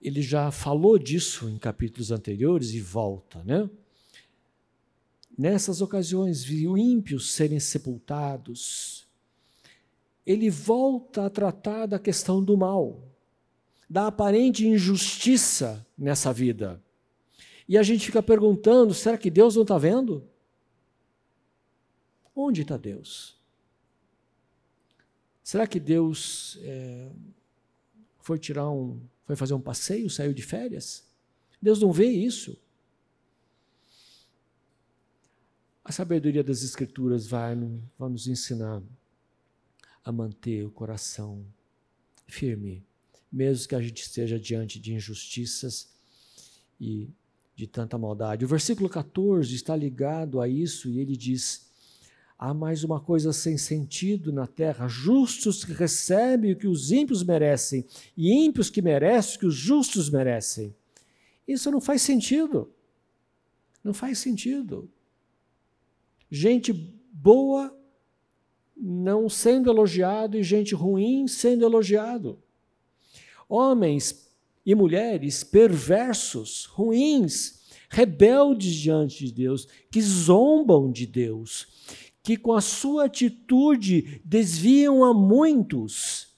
Ele 0.02 0.22
já 0.22 0.50
falou 0.50 0.98
disso 0.98 1.48
em 1.48 1.56
capítulos 1.56 2.10
anteriores 2.10 2.72
e 2.72 2.80
volta, 2.80 3.42
né? 3.44 3.70
Nessas 5.38 5.80
ocasiões, 5.80 6.42
viu 6.42 6.78
ímpios 6.78 7.32
serem 7.32 7.60
sepultados. 7.60 9.06
Ele 10.24 10.48
volta 10.48 11.26
a 11.26 11.30
tratar 11.30 11.86
da 11.86 11.98
questão 11.98 12.42
do 12.42 12.56
mal, 12.56 13.02
da 13.88 14.06
aparente 14.06 14.66
injustiça 14.66 15.86
nessa 15.96 16.32
vida. 16.32 16.82
E 17.68 17.76
a 17.76 17.82
gente 17.82 18.06
fica 18.06 18.22
perguntando: 18.22 18.94
será 18.94 19.18
que 19.18 19.30
Deus 19.30 19.54
não 19.54 19.62
está 19.62 19.78
vendo? 19.78 20.28
Onde 22.34 22.62
está 22.62 22.76
Deus? 22.76 23.36
Será 25.42 25.66
que 25.66 25.78
Deus 25.78 26.58
é, 26.62 27.10
foi 28.20 28.38
tirar 28.38 28.68
um, 28.70 29.00
foi 29.24 29.36
fazer 29.36 29.54
um 29.54 29.60
passeio, 29.60 30.10
saiu 30.10 30.34
de 30.34 30.42
férias. 30.42 31.04
Deus 31.60 31.80
não 31.80 31.92
vê 31.92 32.06
isso. 32.06 32.58
A 35.84 35.92
sabedoria 35.92 36.42
das 36.42 36.62
Escrituras 36.64 37.26
vai, 37.28 37.54
vai 37.96 38.08
nos 38.08 38.26
ensinar 38.26 38.82
a 40.04 40.10
manter 40.12 40.64
o 40.64 40.70
coração 40.70 41.46
firme, 42.26 42.84
mesmo 43.30 43.68
que 43.68 43.74
a 43.74 43.80
gente 43.80 44.02
esteja 44.02 44.38
diante 44.38 44.80
de 44.80 44.92
injustiças 44.92 45.94
e 46.80 47.08
de 47.56 47.66
tanta 47.66 47.96
maldade. 47.96 48.44
O 48.44 48.48
versículo 48.48 48.86
14 48.86 49.54
está 49.54 49.74
ligado 49.74 50.40
a 50.42 50.46
isso 50.46 50.90
e 50.90 51.00
ele 51.00 51.16
diz: 51.16 51.66
Há 52.38 52.52
mais 52.52 52.84
uma 52.84 53.00
coisa 53.00 53.32
sem 53.32 53.56
sentido 53.56 54.30
na 54.30 54.46
terra: 54.46 54.86
justos 54.86 55.64
que 55.64 55.72
recebem 55.72 56.52
o 56.52 56.56
que 56.56 56.68
os 56.68 56.92
ímpios 56.92 57.24
merecem, 57.24 57.86
e 58.14 58.30
ímpios 58.30 58.68
que 58.68 58.82
merecem 58.82 59.36
o 59.36 59.40
que 59.40 59.46
os 59.46 59.54
justos 59.54 60.10
merecem. 60.10 60.76
Isso 61.48 61.70
não 61.70 61.80
faz 61.80 62.02
sentido. 62.02 62.70
Não 63.82 63.94
faz 63.94 64.18
sentido. 64.18 64.90
Gente 66.30 66.72
boa 67.12 67.74
não 68.76 69.30
sendo 69.30 69.70
elogiado 69.70 70.36
e 70.36 70.42
gente 70.42 70.74
ruim 70.74 71.26
sendo 71.26 71.64
elogiado. 71.64 72.38
Homens 73.48 74.25
e 74.66 74.74
mulheres 74.74 75.44
perversos, 75.44 76.64
ruins, 76.64 77.62
rebeldes 77.88 78.74
diante 78.74 79.24
de 79.26 79.32
Deus, 79.32 79.68
que 79.88 80.02
zombam 80.02 80.90
de 80.90 81.06
Deus, 81.06 81.68
que 82.20 82.36
com 82.36 82.52
a 82.52 82.60
sua 82.60 83.04
atitude 83.04 84.20
desviam 84.24 85.04
a 85.04 85.14
muitos, 85.14 86.36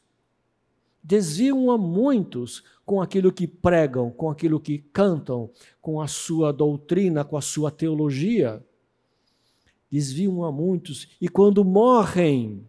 desviam 1.03 1.71
a 1.71 1.79
muitos 1.79 2.63
com 2.85 3.01
aquilo 3.01 3.33
que 3.33 3.47
pregam, 3.47 4.11
com 4.11 4.29
aquilo 4.29 4.61
que 4.61 4.79
cantam, 4.79 5.51
com 5.81 5.99
a 5.99 6.07
sua 6.07 6.53
doutrina, 6.53 7.25
com 7.25 7.37
a 7.37 7.41
sua 7.41 7.71
teologia. 7.71 8.63
Desviam 9.91 10.45
a 10.45 10.53
muitos 10.53 11.09
e 11.19 11.31
quando 11.31 11.65
morrem, 11.65 12.69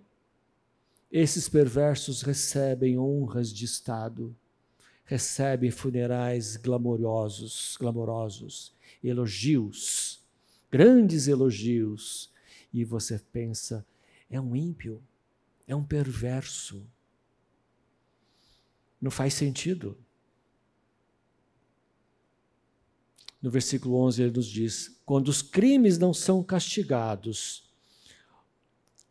esses 1.11 1.49
perversos 1.49 2.21
recebem 2.21 2.97
honras 2.97 3.53
de 3.53 3.65
Estado, 3.65 4.33
recebem 5.09 5.71
funerais 5.71 6.55
glamourosos, 6.55 7.75
glamourosos, 7.79 8.75
elogios, 9.03 10.21
grandes 10.69 11.27
elogios, 11.27 12.31
e 12.71 12.85
você 12.85 13.17
pensa: 13.17 13.83
é 14.29 14.39
um 14.39 14.55
ímpio, 14.55 15.01
é 15.65 15.75
um 15.75 15.83
perverso. 15.83 16.85
Não 19.01 19.09
faz 19.09 19.33
sentido. 19.33 19.97
No 23.41 23.49
versículo 23.49 23.95
11 23.95 24.21
ele 24.21 24.31
nos 24.33 24.45
diz: 24.45 25.01
quando 25.07 25.29
os 25.29 25.41
crimes 25.41 25.97
não 25.97 26.13
são 26.13 26.43
castigados, 26.43 27.67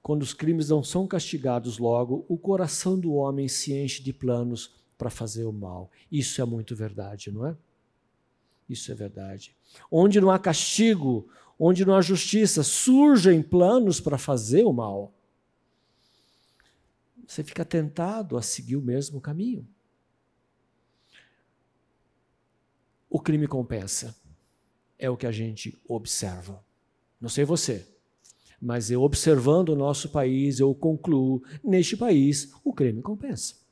quando 0.01 0.23
os 0.23 0.33
crimes 0.33 0.69
não 0.69 0.85
são 0.85 1.09
castigados 1.09 1.77
logo, 1.77 2.25
o 2.29 2.39
coração 2.39 2.97
do 2.97 3.15
homem 3.15 3.49
se 3.49 3.75
enche 3.75 4.01
de 4.01 4.13
planos 4.13 4.79
para 4.99 5.09
fazer 5.09 5.45
o 5.45 5.53
mal. 5.53 5.91
Isso 6.11 6.43
é 6.43 6.45
muito 6.45 6.75
verdade, 6.75 7.31
não 7.31 7.47
é? 7.47 7.57
Isso 8.69 8.91
é 8.93 8.95
verdade. 8.95 9.57
Onde 9.91 10.21
não 10.21 10.31
há 10.31 10.39
castigo, 10.39 11.29
onde 11.59 11.85
não 11.85 11.95
há 11.95 12.03
justiça, 12.03 12.63
surgem 12.65 13.41
planos 13.41 14.01
para 14.01 14.19
fazer 14.19 14.65
o 14.65 14.73
mal. 14.73 15.15
Você 17.27 17.45
fica 17.45 17.65
tentado 17.65 18.37
a 18.37 18.43
seguir 18.43 18.77
o 18.77 18.83
mesmo 18.83 19.21
caminho. 19.21 19.67
O 23.09 23.21
crime 23.21 23.47
compensa. 23.47 24.15
É 24.99 25.09
o 25.09 25.17
que 25.17 25.27
a 25.27 25.31
gente 25.31 25.79
observa. 25.87 26.63
Não 27.21 27.29
sei 27.29 27.45
você, 27.45 27.87
mas 28.61 28.91
eu 28.91 29.03
observando 29.03 29.69
o 29.69 29.77
nosso 29.77 30.09
país, 30.09 30.59
eu 30.59 30.75
concluo: 30.75 31.43
neste 31.63 31.97
país, 31.97 32.53
o 32.65 32.73
crime 32.73 33.01
compensa. 33.01 33.68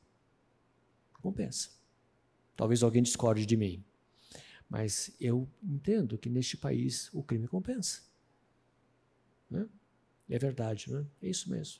Compensa. 1.21 1.69
Talvez 2.55 2.83
alguém 2.83 3.03
discorde 3.03 3.45
de 3.45 3.55
mim. 3.55 3.83
Mas 4.69 5.15
eu 5.19 5.47
entendo 5.63 6.17
que 6.17 6.29
neste 6.29 6.57
país 6.57 7.09
o 7.13 7.23
crime 7.23 7.47
compensa. 7.47 8.01
Né? 9.49 9.65
É 10.29 10.37
verdade, 10.37 10.91
né? 10.91 11.05
é 11.21 11.29
isso 11.29 11.49
mesmo. 11.49 11.79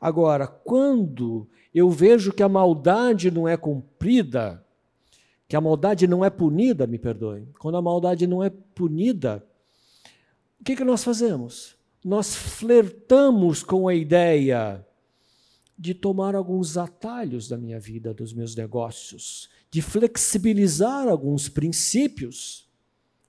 Agora, 0.00 0.46
quando 0.46 1.48
eu 1.74 1.90
vejo 1.90 2.32
que 2.32 2.42
a 2.42 2.48
maldade 2.48 3.30
não 3.30 3.48
é 3.48 3.56
cumprida, 3.56 4.64
que 5.48 5.56
a 5.56 5.60
maldade 5.60 6.06
não 6.06 6.24
é 6.24 6.30
punida, 6.30 6.86
me 6.86 6.98
perdoem, 6.98 7.48
quando 7.58 7.76
a 7.76 7.82
maldade 7.82 8.26
não 8.26 8.42
é 8.42 8.50
punida, 8.50 9.44
o 10.60 10.64
que, 10.64 10.76
que 10.76 10.84
nós 10.84 11.02
fazemos? 11.02 11.76
Nós 12.04 12.34
flertamos 12.34 13.62
com 13.62 13.88
a 13.88 13.94
ideia 13.94 14.86
de 15.76 15.94
tomar 15.94 16.34
alguns 16.34 16.76
atalhos 16.76 17.48
da 17.48 17.56
minha 17.56 17.80
vida, 17.80 18.14
dos 18.14 18.32
meus 18.32 18.54
negócios, 18.54 19.48
de 19.70 19.82
flexibilizar 19.82 21.08
alguns 21.08 21.48
princípios 21.48 22.68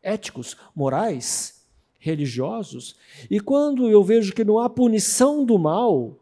éticos, 0.01 0.55
morais, 0.75 1.65
religiosos. 1.97 2.95
E 3.29 3.39
quando 3.39 3.89
eu 3.89 4.03
vejo 4.03 4.33
que 4.33 4.43
não 4.43 4.59
há 4.59 4.69
punição 4.69 5.43
do 5.43 5.57
mal 5.57 6.19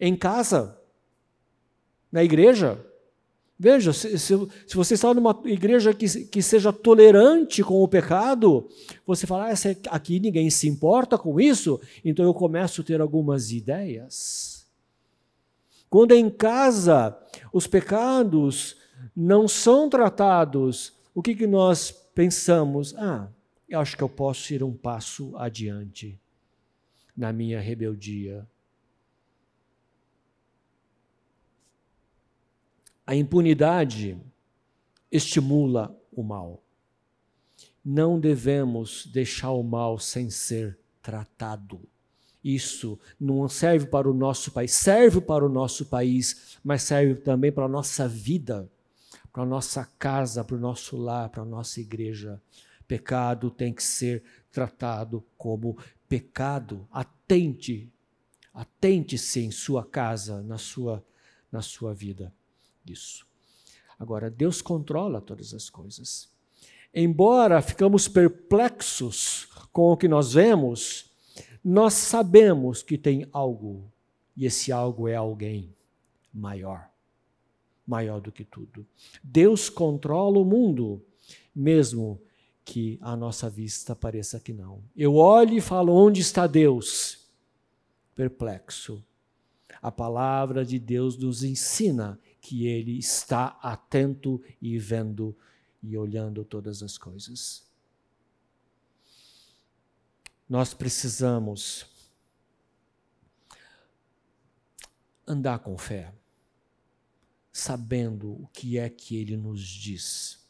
em 0.00 0.16
casa, 0.16 0.78
na 2.10 2.24
igreja, 2.24 2.82
Veja, 3.64 3.92
se, 3.92 4.18
se, 4.18 4.34
se, 4.66 4.74
você 4.74 4.94
está 4.94 5.14
numa 5.14 5.40
igreja 5.44 5.94
que, 5.94 6.24
que 6.24 6.42
seja 6.42 6.72
tolerante 6.72 7.62
com 7.62 7.80
o 7.80 7.86
pecado, 7.86 8.68
você 9.06 9.24
fala, 9.24 9.50
ah, 9.50 9.54
aqui 9.94 10.18
ninguém 10.18 10.50
se 10.50 10.66
importa 10.66 11.16
com 11.16 11.40
isso, 11.40 11.80
então 12.04 12.24
eu 12.24 12.34
começo 12.34 12.80
a 12.80 12.84
ter 12.84 13.00
algumas 13.00 13.52
ideias. 13.52 14.61
Quando 15.92 16.12
em 16.12 16.30
casa 16.30 17.14
os 17.52 17.66
pecados 17.66 18.78
não 19.14 19.46
são 19.46 19.90
tratados, 19.90 20.94
o 21.14 21.20
que, 21.20 21.34
que 21.34 21.46
nós 21.46 21.90
pensamos? 22.14 22.94
Ah, 22.96 23.28
eu 23.68 23.78
acho 23.78 23.94
que 23.94 24.02
eu 24.02 24.08
posso 24.08 24.54
ir 24.54 24.62
um 24.62 24.72
passo 24.72 25.36
adiante 25.36 26.18
na 27.14 27.30
minha 27.30 27.60
rebeldia. 27.60 28.48
A 33.06 33.14
impunidade 33.14 34.18
estimula 35.10 35.94
o 36.10 36.22
mal. 36.22 36.62
Não 37.84 38.18
devemos 38.18 39.04
deixar 39.04 39.50
o 39.50 39.62
mal 39.62 39.98
sem 39.98 40.30
ser 40.30 40.78
tratado. 41.02 41.86
Isso 42.44 42.98
não 43.20 43.48
serve 43.48 43.86
para 43.86 44.10
o 44.10 44.14
nosso 44.14 44.50
país, 44.50 44.72
serve 44.72 45.20
para 45.20 45.44
o 45.44 45.48
nosso 45.48 45.86
país, 45.86 46.58
mas 46.64 46.82
serve 46.82 47.14
também 47.16 47.52
para 47.52 47.66
a 47.66 47.68
nossa 47.68 48.08
vida 48.08 48.68
para 49.32 49.42
a 49.42 49.46
nossa 49.46 49.84
casa, 49.98 50.44
para 50.44 50.56
o 50.56 50.60
nosso 50.60 50.96
lar, 50.96 51.30
para 51.30 51.42
a 51.42 51.46
nossa 51.46 51.80
igreja. 51.80 52.40
Pecado 52.86 53.50
tem 53.50 53.72
que 53.72 53.82
ser 53.82 54.22
tratado 54.50 55.24
como 55.38 55.78
pecado. 56.08 56.86
Atente, 56.92 57.90
atente-se 58.52 59.40
em 59.40 59.50
sua 59.50 59.84
casa, 59.84 60.42
na 60.42 60.58
sua, 60.58 61.02
na 61.50 61.62
sua 61.62 61.94
vida. 61.94 62.32
Isso. 62.86 63.26
Agora, 63.98 64.28
Deus 64.28 64.60
controla 64.60 65.20
todas 65.20 65.54
as 65.54 65.70
coisas. 65.70 66.28
Embora 66.94 67.62
ficamos 67.62 68.06
perplexos 68.06 69.48
com 69.72 69.92
o 69.92 69.96
que 69.96 70.08
nós 70.08 70.34
vemos, 70.34 71.10
nós 71.64 71.94
sabemos 71.94 72.82
que 72.82 72.98
tem 72.98 73.26
algo, 73.32 73.90
e 74.36 74.46
esse 74.46 74.72
algo 74.72 75.08
é 75.08 75.14
alguém 75.14 75.74
maior 76.32 76.92
maior 77.86 78.20
do 78.20 78.32
que 78.32 78.44
tudo. 78.44 78.86
Deus 79.22 79.68
controla 79.68 80.38
o 80.38 80.44
mundo, 80.44 81.04
mesmo 81.54 82.20
que 82.64 82.98
a 83.00 83.16
nossa 83.16 83.50
vista 83.50 83.94
pareça 83.94 84.38
que 84.38 84.52
não. 84.52 84.82
Eu 84.96 85.16
olho 85.16 85.54
e 85.54 85.60
falo: 85.60 85.92
onde 85.92 86.20
está 86.20 86.46
Deus? 86.46 87.26
Perplexo. 88.14 89.04
A 89.80 89.90
palavra 89.90 90.64
de 90.64 90.78
Deus 90.78 91.16
nos 91.16 91.42
ensina 91.42 92.18
que 92.40 92.66
Ele 92.66 92.98
está 92.98 93.58
atento 93.62 94.40
e 94.60 94.78
vendo 94.78 95.36
e 95.82 95.96
olhando 95.96 96.44
todas 96.44 96.82
as 96.82 96.96
coisas. 96.96 97.64
Nós 100.48 100.74
precisamos 100.74 101.86
andar 105.26 105.60
com 105.60 105.78
fé 105.78 106.12
sabendo 107.52 108.32
o 108.32 108.48
que 108.48 108.78
é 108.78 108.88
que 108.88 109.16
ele 109.16 109.36
nos 109.36 109.60
diz, 109.60 110.42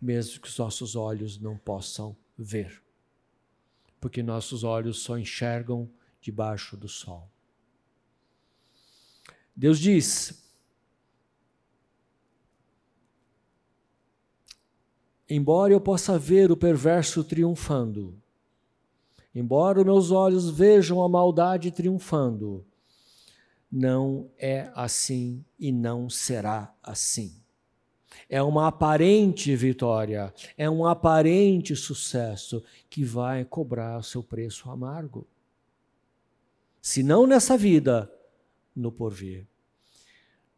mesmo 0.00 0.40
que 0.40 0.48
os 0.48 0.58
nossos 0.58 0.96
olhos 0.96 1.38
não 1.38 1.56
possam 1.58 2.16
ver, 2.36 2.82
porque 4.00 4.22
nossos 4.22 4.64
olhos 4.64 5.00
só 5.00 5.18
enxergam 5.18 5.90
debaixo 6.20 6.76
do 6.76 6.88
sol. 6.88 7.30
Deus 9.54 9.78
diz: 9.78 10.42
Embora 15.28 15.72
eu 15.72 15.80
possa 15.80 16.18
ver 16.18 16.50
o 16.50 16.56
perverso 16.56 17.22
triunfando, 17.22 18.20
embora 19.34 19.84
meus 19.84 20.10
olhos 20.10 20.48
vejam 20.48 21.02
a 21.02 21.08
maldade 21.08 21.70
triunfando, 21.70 22.64
não 23.70 24.30
é 24.38 24.70
assim 24.74 25.44
e 25.58 25.72
não 25.72 26.08
será 26.08 26.72
assim. 26.82 27.34
É 28.28 28.40
uma 28.40 28.68
aparente 28.68 29.54
vitória, 29.56 30.32
é 30.56 30.70
um 30.70 30.86
aparente 30.86 31.74
sucesso 31.74 32.62
que 32.88 33.04
vai 33.04 33.44
cobrar 33.44 34.02
seu 34.04 34.22
preço 34.22 34.70
amargo. 34.70 35.26
Se 36.80 37.02
não 37.02 37.26
nessa 37.26 37.56
vida, 37.56 38.10
no 38.74 38.90
porvir. 38.90 39.46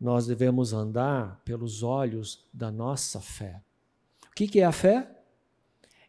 Nós 0.01 0.27
devemos 0.27 0.73
andar 0.73 1.41
pelos 1.45 1.83
olhos 1.83 2.47
da 2.53 2.71
nossa 2.71 3.21
fé. 3.21 3.63
O 4.27 4.35
que 4.35 4.61
é 4.61 4.65
a 4.65 4.73
fé? 4.73 5.16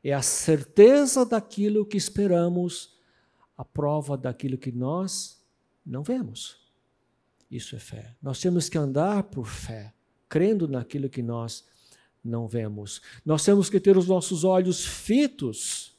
É 0.03 0.14
a 0.14 0.22
certeza 0.22 1.26
daquilo 1.26 1.86
que 1.86 1.98
esperamos, 1.98 2.98
a 3.57 3.65
prova 3.65 4.18
daquilo 4.18 4.57
que 4.57 4.72
nós 4.72 5.41
não 5.86 6.03
vemos. 6.03 6.57
Isso 7.49 7.76
é 7.76 7.80
fé. 7.80 8.15
Nós 8.22 8.40
temos 8.40 8.69
que 8.69 8.78
andar 8.78 9.24
por 9.24 9.48
fé, 9.48 9.94
crendo 10.28 10.68
naquilo 10.68 11.10
que 11.10 11.22
nós 11.22 11.65
não 12.24 12.48
vemos. 12.48 13.02
Nós 13.26 13.44
temos 13.44 13.69
que 13.69 13.80
ter 13.80 13.98
os 13.98 14.07
nossos 14.07 14.44
olhos 14.44 14.86
fitos. 14.86 15.95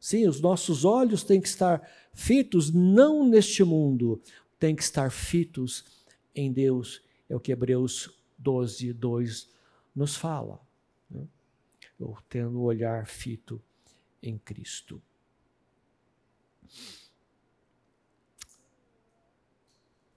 Sim, 0.00 0.28
os 0.28 0.40
nossos 0.40 0.84
olhos 0.84 1.24
têm 1.24 1.40
que 1.40 1.48
estar 1.48 1.82
fitos 2.14 2.72
não 2.72 3.28
neste 3.28 3.64
mundo, 3.64 4.22
têm 4.58 4.74
que 4.74 4.82
estar 4.82 5.10
fitos 5.10 5.84
em 6.34 6.52
Deus. 6.52 7.02
É 7.28 7.34
o 7.34 7.40
que 7.40 7.52
Hebreus 7.52 8.10
12, 8.38 8.92
2 8.92 9.48
nos 9.94 10.14
fala. 10.14 10.65
Eu 11.98 12.16
tendo 12.28 12.58
o 12.58 12.64
olhar 12.64 13.06
fito 13.06 13.62
em 14.22 14.38
Cristo. 14.38 15.02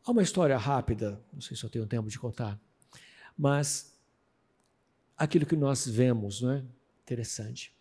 Há 0.06 0.12
uma 0.12 0.24
história 0.24 0.58
rápida, 0.58 1.24
não 1.32 1.42
sei 1.42 1.56
se 1.56 1.64
eu 1.64 1.70
tenho 1.70 1.86
tempo 1.86 2.10
de 2.10 2.18
contar, 2.18 2.60
mas 3.38 3.96
aquilo 5.16 5.46
que 5.46 5.56
nós 5.56 5.88
vemos, 5.88 6.42
não 6.42 6.52
é? 6.52 6.66
Interessante. 7.04 7.74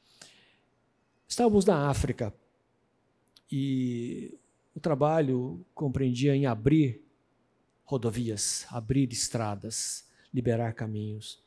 Estávamos 1.27 1.65
na 1.65 1.89
África 1.89 2.35
e 3.51 4.39
o 4.75 4.81
trabalho 4.81 5.65
compreendia 5.75 6.37
em 6.37 6.47
abrir 6.47 7.03
rodovias, 7.85 8.67
abrir 8.71 9.11
estradas, 9.11 10.07
liberar 10.33 10.75
caminhos. 10.75 11.43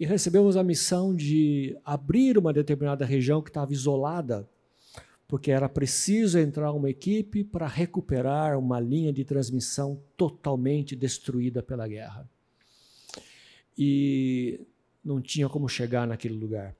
E 0.00 0.06
recebemos 0.06 0.56
a 0.56 0.64
missão 0.64 1.14
de 1.14 1.78
abrir 1.84 2.38
uma 2.38 2.54
determinada 2.54 3.04
região 3.04 3.42
que 3.42 3.50
estava 3.50 3.72
isolada 3.72 4.48
porque 5.28 5.52
era 5.52 5.68
preciso 5.68 6.40
entrar 6.40 6.72
uma 6.72 6.90
equipe 6.90 7.44
para 7.44 7.68
recuperar 7.68 8.58
uma 8.58 8.80
linha 8.80 9.12
de 9.12 9.24
transmissão 9.24 10.02
totalmente 10.16 10.96
destruída 10.96 11.62
pela 11.62 11.86
guerra. 11.86 12.28
E 13.78 14.60
não 15.04 15.20
tinha 15.20 15.48
como 15.48 15.68
chegar 15.68 16.04
naquele 16.04 16.34
lugar. 16.34 16.74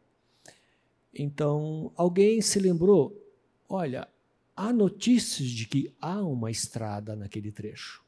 Então, 1.14 1.92
alguém 1.94 2.40
se 2.40 2.58
lembrou: 2.58 3.16
olha, 3.68 4.08
há 4.56 4.72
notícias 4.72 5.48
de 5.48 5.66
que 5.66 5.94
há 6.00 6.20
uma 6.22 6.50
estrada 6.50 7.14
naquele 7.14 7.52
trecho, 7.52 8.02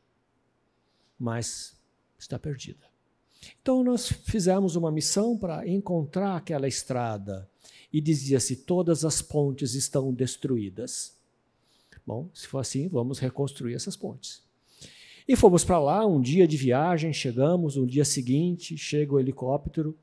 mas 1.17 1.77
está 2.19 2.37
perdida. 2.37 2.92
Então, 3.61 3.83
nós 3.83 4.09
fizemos 4.09 4.77
uma 4.77 4.91
missão 4.91 5.37
para 5.37 5.67
encontrar 5.69 6.37
aquela 6.37 6.69
estrada 6.69 7.49
e 7.93 8.01
dizia-se: 8.01 8.57
todas 8.57 9.05
as 9.05 9.21
pontes 9.21 9.75
estão 9.75 10.13
destruídas. 10.13 11.17
Bom, 12.07 12.29
se 12.35 12.47
for 12.47 12.59
assim, 12.59 12.89
vamos 12.89 13.19
reconstruir 13.19 13.75
essas 13.75 13.97
pontes. 13.97 14.43
E 15.27 15.37
fomos 15.37 15.65
para 15.65 15.79
lá, 15.79 16.05
um 16.05 16.21
dia 16.21 16.49
de 16.49 16.57
viagem, 16.57 17.13
chegamos, 17.13 17.77
no 17.77 17.87
dia 17.87 18.05
seguinte, 18.05 18.77
chega 18.77 19.15
o 19.15 19.21
helicóptero 19.21 19.97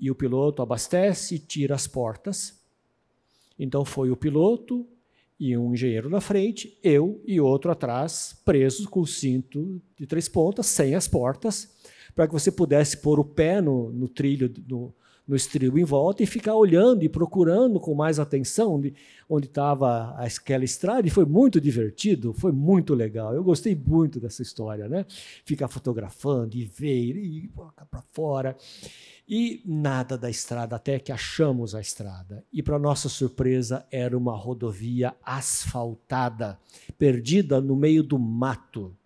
e 0.00 0.10
o 0.10 0.14
piloto 0.14 0.62
abastece 0.62 1.36
e 1.36 1.38
tira 1.38 1.76
as 1.76 1.86
portas. 1.86 2.60
Então 3.58 3.84
foi 3.84 4.10
o 4.10 4.16
piloto 4.16 4.86
e 5.38 5.56
um 5.56 5.74
engenheiro 5.74 6.10
na 6.10 6.20
frente, 6.20 6.76
eu 6.82 7.22
e 7.24 7.40
outro 7.40 7.70
atrás, 7.70 8.36
presos 8.44 8.86
com 8.86 9.00
o 9.00 9.06
cinto 9.06 9.80
de 9.96 10.06
três 10.06 10.28
pontas, 10.28 10.66
sem 10.66 10.94
as 10.94 11.06
portas, 11.06 11.75
para 12.16 12.26
que 12.26 12.32
você 12.32 12.50
pudesse 12.50 12.96
pôr 12.96 13.20
o 13.20 13.24
pé 13.24 13.60
no, 13.60 13.92
no 13.92 14.08
trilho, 14.08 14.50
no, 14.66 14.92
no 15.28 15.36
estribo 15.36 15.78
em 15.78 15.84
volta 15.84 16.22
e 16.22 16.26
ficar 16.26 16.54
olhando 16.54 17.02
e 17.02 17.10
procurando 17.10 17.78
com 17.78 17.94
mais 17.94 18.18
atenção 18.18 18.82
onde 19.28 19.46
estava 19.46 20.14
aquela 20.16 20.64
estrada. 20.64 21.06
E 21.06 21.10
foi 21.10 21.26
muito 21.26 21.60
divertido, 21.60 22.32
foi 22.32 22.52
muito 22.52 22.94
legal. 22.94 23.34
Eu 23.34 23.44
gostei 23.44 23.76
muito 23.76 24.18
dessa 24.18 24.40
história, 24.40 24.88
né? 24.88 25.04
Ficar 25.44 25.68
fotografando 25.68 26.56
e 26.56 26.64
ver 26.64 27.16
e 27.18 27.50
para 27.90 28.00
fora. 28.14 28.56
E 29.28 29.60
nada 29.66 30.16
da 30.16 30.30
estrada, 30.30 30.76
até 30.76 30.98
que 30.98 31.12
achamos 31.12 31.74
a 31.74 31.80
estrada. 31.80 32.44
E, 32.50 32.62
para 32.62 32.78
nossa 32.78 33.08
surpresa, 33.08 33.84
era 33.90 34.16
uma 34.16 34.36
rodovia 34.36 35.14
asfaltada, 35.22 36.58
perdida 36.96 37.60
no 37.60 37.74
meio 37.74 38.04
do 38.04 38.20
mato. 38.20 38.96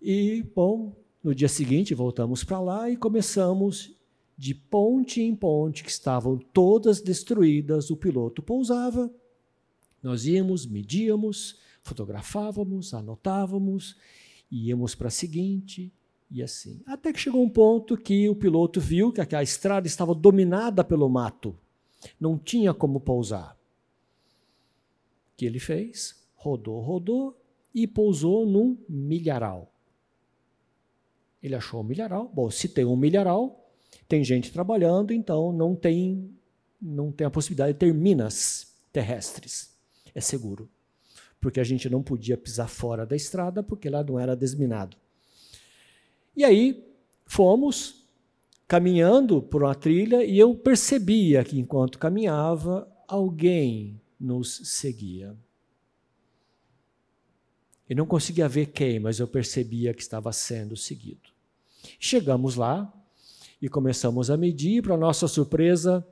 E, 0.00 0.46
bom, 0.54 0.94
no 1.22 1.34
dia 1.34 1.48
seguinte 1.48 1.94
voltamos 1.94 2.44
para 2.44 2.60
lá 2.60 2.90
e 2.90 2.96
começamos 2.96 3.94
de 4.36 4.54
ponte 4.54 5.20
em 5.20 5.34
ponte, 5.34 5.82
que 5.82 5.90
estavam 5.90 6.38
todas 6.38 7.00
destruídas, 7.00 7.90
o 7.90 7.96
piloto 7.96 8.40
pousava, 8.40 9.12
nós 10.00 10.26
íamos, 10.26 10.64
medíamos, 10.64 11.58
fotografávamos, 11.82 12.94
anotávamos, 12.94 13.96
íamos 14.50 14.94
para 14.94 15.08
a 15.08 15.10
seguinte 15.10 15.92
e 16.30 16.40
assim. 16.40 16.80
Até 16.86 17.12
que 17.12 17.18
chegou 17.18 17.42
um 17.42 17.50
ponto 17.50 17.96
que 17.96 18.28
o 18.28 18.36
piloto 18.36 18.80
viu 18.80 19.12
que 19.12 19.34
a 19.34 19.42
estrada 19.42 19.88
estava 19.88 20.14
dominada 20.14 20.84
pelo 20.84 21.08
mato, 21.08 21.58
não 22.20 22.38
tinha 22.38 22.72
como 22.72 23.00
pousar. 23.00 23.56
O 25.32 25.36
que 25.36 25.46
ele 25.46 25.58
fez? 25.58 26.24
Rodou, 26.36 26.80
rodou 26.80 27.36
e 27.74 27.88
pousou 27.88 28.46
num 28.46 28.78
milharal. 28.88 29.72
Ele 31.42 31.54
achou 31.54 31.80
um 31.80 31.84
milharal. 31.84 32.30
Bom, 32.34 32.50
se 32.50 32.68
tem 32.68 32.84
um 32.84 32.96
milharal, 32.96 33.68
tem 34.08 34.24
gente 34.24 34.52
trabalhando, 34.52 35.12
então 35.12 35.52
não 35.52 35.74
tem, 35.74 36.30
não 36.80 37.12
tem 37.12 37.26
a 37.26 37.30
possibilidade 37.30 37.74
de 37.74 37.78
ter 37.78 37.94
minas 37.94 38.74
terrestres. 38.92 39.70
É 40.14 40.20
seguro. 40.20 40.68
Porque 41.40 41.60
a 41.60 41.64
gente 41.64 41.88
não 41.88 42.02
podia 42.02 42.36
pisar 42.36 42.68
fora 42.68 43.06
da 43.06 43.14
estrada, 43.14 43.62
porque 43.62 43.88
lá 43.88 44.02
não 44.02 44.18
era 44.18 44.34
desminado. 44.34 44.96
E 46.36 46.44
aí 46.44 46.84
fomos 47.26 48.06
caminhando 48.66 49.40
por 49.40 49.62
uma 49.62 49.74
trilha 49.74 50.24
e 50.24 50.38
eu 50.38 50.54
percebia 50.54 51.42
que 51.44 51.58
enquanto 51.58 51.98
caminhava, 51.98 52.86
alguém 53.06 54.00
nos 54.20 54.60
seguia. 54.64 55.36
Eu 57.88 57.96
não 57.96 58.06
conseguia 58.06 58.48
ver 58.48 58.66
quem, 58.66 59.00
mas 59.00 59.18
eu 59.18 59.26
percebia 59.26 59.94
que 59.94 60.02
estava 60.02 60.30
sendo 60.32 60.76
seguido. 60.76 61.30
Chegamos 61.98 62.54
lá 62.54 62.92
e 63.62 63.68
começamos 63.68 64.30
a 64.30 64.36
medir, 64.36 64.82
para 64.82 64.96
nossa 64.96 65.26
surpresa, 65.26 66.06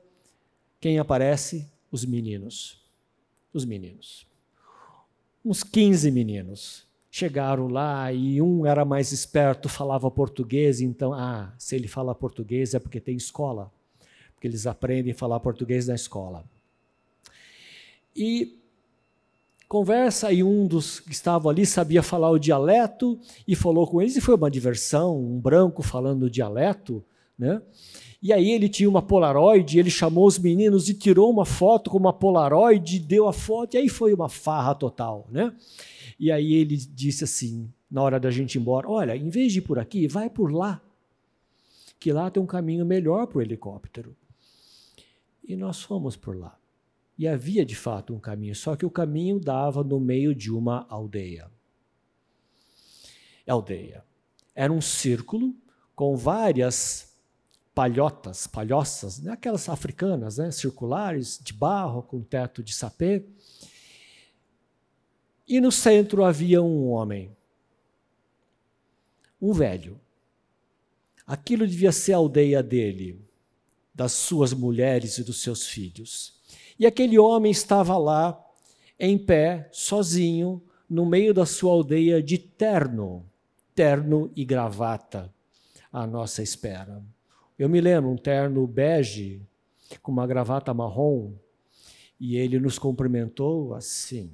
quem 0.81 0.97
aparece? 0.97 1.69
Os 1.91 2.03
meninos. 2.03 2.81
Os 3.53 3.63
meninos. 3.63 4.25
Uns 5.45 5.63
15 5.63 6.09
meninos. 6.11 6.85
Chegaram 7.11 7.67
lá 7.67 8.11
e 8.11 8.41
um 8.41 8.65
era 8.65 8.83
mais 8.83 9.11
esperto, 9.11 9.69
falava 9.69 10.09
português, 10.11 10.81
então, 10.81 11.13
ah, 11.13 11.53
se 11.57 11.75
ele 11.75 11.87
fala 11.87 12.13
português 12.13 12.73
é 12.73 12.79
porque 12.79 12.99
tem 12.99 13.15
escola, 13.15 13.71
porque 14.33 14.47
eles 14.47 14.67
aprendem 14.67 15.13
a 15.13 15.15
falar 15.15 15.39
português 15.39 15.87
na 15.87 15.95
escola. 15.95 16.43
E 18.15 18.59
conversa 19.67 20.31
e 20.31 20.43
um 20.43 20.65
dos 20.65 20.99
que 20.99 21.11
estavam 21.11 21.51
ali 21.51 21.65
sabia 21.65 22.01
falar 22.01 22.29
o 22.29 22.39
dialeto 22.39 23.19
e 23.47 23.55
falou 23.55 23.85
com 23.87 24.01
eles 24.01 24.15
e 24.15 24.21
foi 24.21 24.35
uma 24.35 24.49
diversão, 24.49 25.19
um 25.19 25.39
branco 25.39 25.83
falando 25.83 26.23
o 26.23 26.29
dialeto, 26.29 27.03
né? 27.37 27.61
E 28.21 28.33
aí 28.33 28.49
ele 28.49 28.67
tinha 28.67 28.89
uma 28.89 29.01
Polaroid, 29.01 29.77
ele 29.77 29.91
chamou 29.91 30.25
os 30.25 30.39
meninos 30.39 30.89
e 30.89 30.93
tirou 30.93 31.29
uma 31.29 31.45
foto 31.45 31.89
com 31.89 31.97
uma 31.97 32.11
Polaroid, 32.11 32.99
deu 32.99 33.27
a 33.27 33.33
foto, 33.33 33.75
e 33.75 33.77
aí 33.77 33.89
foi 33.89 34.13
uma 34.13 34.27
farra 34.27 34.73
total, 34.73 35.27
né? 35.29 35.53
E 36.19 36.31
aí 36.31 36.53
ele 36.53 36.77
disse 36.77 37.23
assim, 37.23 37.71
na 37.91 38.01
hora 38.01 38.19
da 38.19 38.31
gente 38.31 38.55
ir 38.55 38.59
embora, 38.59 38.89
olha, 38.89 39.15
em 39.15 39.29
vez 39.29 39.53
de 39.53 39.59
ir 39.59 39.61
por 39.61 39.77
aqui, 39.77 40.07
vai 40.07 40.29
por 40.29 40.51
lá, 40.51 40.81
que 41.99 42.11
lá 42.11 42.31
tem 42.31 42.41
um 42.41 42.47
caminho 42.47 42.85
melhor 42.85 43.27
para 43.27 43.37
o 43.37 43.41
helicóptero. 43.41 44.15
E 45.47 45.55
nós 45.55 45.81
fomos 45.81 46.15
por 46.15 46.35
lá. 46.35 46.57
E 47.17 47.27
havia 47.27 47.65
de 47.65 47.75
fato 47.75 48.13
um 48.13 48.19
caminho, 48.19 48.55
só 48.55 48.75
que 48.75 48.85
o 48.85 48.91
caminho 48.91 49.39
dava 49.39 49.83
no 49.83 49.99
meio 49.99 50.35
de 50.35 50.51
uma 50.51 50.85
aldeia. 50.87 51.49
Aldeia. 53.47 54.03
Era 54.53 54.71
um 54.71 54.81
círculo 54.81 55.55
com 55.95 56.15
várias 56.15 57.15
palhotas, 57.73 58.45
palhoças, 58.47 59.19
né? 59.19 59.31
aquelas 59.31 59.69
africanas, 59.69 60.37
né? 60.37 60.51
circulares, 60.51 61.39
de 61.41 61.53
barro, 61.53 62.03
com 62.03 62.21
teto 62.21 62.63
de 62.63 62.73
sapê. 62.73 63.23
E 65.47 65.61
no 65.61 65.71
centro 65.71 66.23
havia 66.23 66.61
um 66.61 66.89
homem, 66.89 67.35
um 69.41 69.53
velho. 69.53 69.99
Aquilo 71.25 71.67
devia 71.67 71.91
ser 71.91 72.13
a 72.13 72.17
aldeia 72.17 72.61
dele, 72.61 73.21
das 73.93 74.11
suas 74.11 74.53
mulheres 74.53 75.17
e 75.17 75.23
dos 75.23 75.41
seus 75.41 75.65
filhos. 75.65 76.36
E 76.79 76.85
aquele 76.85 77.17
homem 77.17 77.51
estava 77.51 77.97
lá, 77.97 78.39
em 78.99 79.17
pé, 79.17 79.67
sozinho, 79.71 80.61
no 80.89 81.05
meio 81.05 81.33
da 81.33 81.45
sua 81.45 81.71
aldeia, 81.71 82.21
de 82.21 82.37
terno, 82.37 83.25
terno 83.75 84.31
e 84.35 84.45
gravata, 84.45 85.33
à 85.91 86.05
nossa 86.05 86.41
espera. 86.41 87.03
Eu 87.57 87.67
me 87.67 87.81
lembro, 87.81 88.09
um 88.09 88.17
terno 88.17 88.65
bege, 88.67 89.41
com 90.01 90.11
uma 90.11 90.27
gravata 90.27 90.73
marrom, 90.73 91.33
e 92.19 92.37
ele 92.37 92.59
nos 92.59 92.77
cumprimentou 92.79 93.73
assim. 93.73 94.31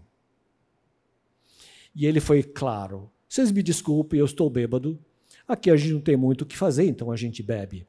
E 1.96 2.06
ele 2.06 2.20
foi 2.20 2.44
claro: 2.44 3.10
vocês 3.28 3.52
me 3.52 3.64
desculpem, 3.64 4.20
eu 4.20 4.26
estou 4.26 4.50
bêbado. 4.50 5.00
Aqui 5.48 5.70
a 5.70 5.76
gente 5.76 5.94
não 5.94 6.02
tem 6.02 6.16
muito 6.16 6.42
o 6.42 6.46
que 6.46 6.58
fazer, 6.58 6.86
então 6.88 7.12
a 7.12 7.16
gente 7.16 7.44
bebe. 7.44 7.86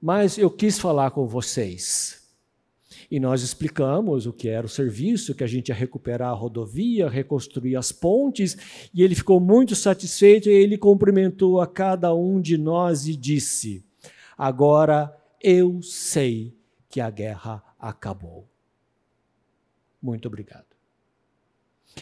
Mas 0.00 0.38
eu 0.38 0.50
quis 0.50 0.78
falar 0.78 1.10
com 1.10 1.26
vocês. 1.26 2.19
E 3.10 3.18
nós 3.18 3.42
explicamos 3.42 4.26
o 4.26 4.32
que 4.32 4.48
era 4.48 4.64
o 4.64 4.68
serviço, 4.68 5.34
que 5.34 5.42
a 5.42 5.46
gente 5.46 5.70
ia 5.70 5.74
recuperar 5.74 6.30
a 6.30 6.34
rodovia, 6.34 7.08
reconstruir 7.08 7.74
as 7.74 7.90
pontes, 7.90 8.56
e 8.94 9.02
ele 9.02 9.16
ficou 9.16 9.40
muito 9.40 9.74
satisfeito 9.74 10.48
e 10.48 10.52
ele 10.52 10.78
cumprimentou 10.78 11.60
a 11.60 11.66
cada 11.66 12.14
um 12.14 12.40
de 12.40 12.56
nós 12.56 13.08
e 13.08 13.16
disse: 13.16 13.84
Agora 14.38 15.12
eu 15.42 15.82
sei 15.82 16.54
que 16.88 17.00
a 17.00 17.10
guerra 17.10 17.62
acabou. 17.78 18.46
Muito 20.00 20.28
obrigado. 20.28 20.70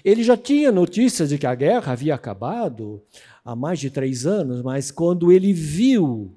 Ele 0.05 0.23
já 0.23 0.37
tinha 0.37 0.71
notícias 0.71 1.31
de 1.31 1.39
que 1.39 1.47
a 1.47 1.55
guerra 1.55 1.93
havia 1.93 2.15
acabado 2.15 3.03
há 3.45 3.57
mais 3.57 3.81
de 3.81 3.91
três 3.91 4.27
anos, 4.27 4.63
mas 4.63 4.91
quando 4.91 5.33
ele 5.33 5.53
viu, 5.53 6.37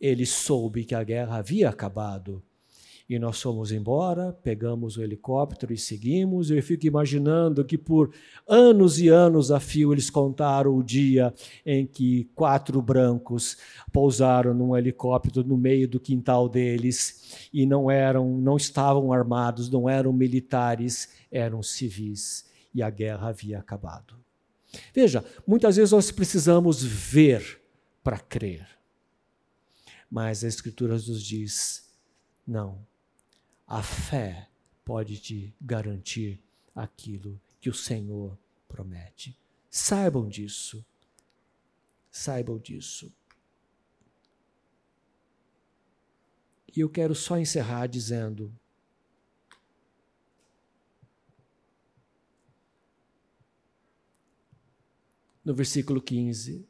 ele 0.00 0.24
soube 0.24 0.84
que 0.84 0.94
a 0.94 1.04
guerra 1.04 1.36
havia 1.36 1.68
acabado. 1.68 2.42
E 3.08 3.18
nós 3.18 3.40
fomos 3.40 3.72
embora, 3.72 4.34
pegamos 4.42 4.98
o 4.98 5.02
helicóptero 5.02 5.72
e 5.72 5.78
seguimos. 5.78 6.50
Eu 6.50 6.62
fico 6.62 6.86
imaginando 6.86 7.64
que 7.64 7.78
por 7.78 8.12
anos 8.46 9.00
e 9.00 9.08
anos 9.08 9.50
a 9.50 9.58
fio 9.58 9.94
eles 9.94 10.10
contaram 10.10 10.76
o 10.76 10.82
dia 10.82 11.32
em 11.64 11.86
que 11.86 12.24
quatro 12.34 12.82
brancos 12.82 13.56
pousaram 13.90 14.52
num 14.52 14.76
helicóptero 14.76 15.42
no 15.42 15.56
meio 15.56 15.88
do 15.88 15.98
quintal 15.98 16.50
deles 16.50 17.48
e 17.50 17.64
não 17.64 17.90
eram, 17.90 18.38
não 18.38 18.58
estavam 18.58 19.10
armados, 19.10 19.70
não 19.70 19.88
eram 19.88 20.12
militares, 20.12 21.08
eram 21.32 21.62
civis 21.62 22.46
e 22.74 22.82
a 22.82 22.90
guerra 22.90 23.28
havia 23.28 23.58
acabado. 23.58 24.14
Veja, 24.92 25.24
muitas 25.46 25.76
vezes 25.76 25.92
nós 25.92 26.10
precisamos 26.10 26.82
ver 26.82 27.58
para 28.04 28.18
crer. 28.18 28.68
Mas 30.10 30.44
a 30.44 30.48
Escritura 30.48 30.94
nos 30.94 31.22
diz: 31.22 31.88
não, 32.46 32.86
a 33.68 33.82
fé 33.82 34.48
pode 34.82 35.18
te 35.18 35.54
garantir 35.60 36.42
aquilo 36.74 37.38
que 37.60 37.68
o 37.68 37.74
Senhor 37.74 38.36
promete. 38.66 39.38
Saibam 39.70 40.26
disso. 40.26 40.82
Saibam 42.10 42.58
disso. 42.58 43.12
E 46.74 46.80
eu 46.80 46.88
quero 46.88 47.14
só 47.14 47.38
encerrar 47.38 47.86
dizendo: 47.86 48.50
no 55.44 55.54
versículo 55.54 56.00
15, 56.00 56.66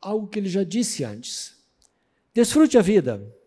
algo 0.00 0.28
que 0.28 0.38
ele 0.38 0.48
já 0.48 0.64
disse 0.64 1.04
antes. 1.04 1.60
Desfrute 2.32 2.78
a 2.78 2.82
vida 2.82 3.41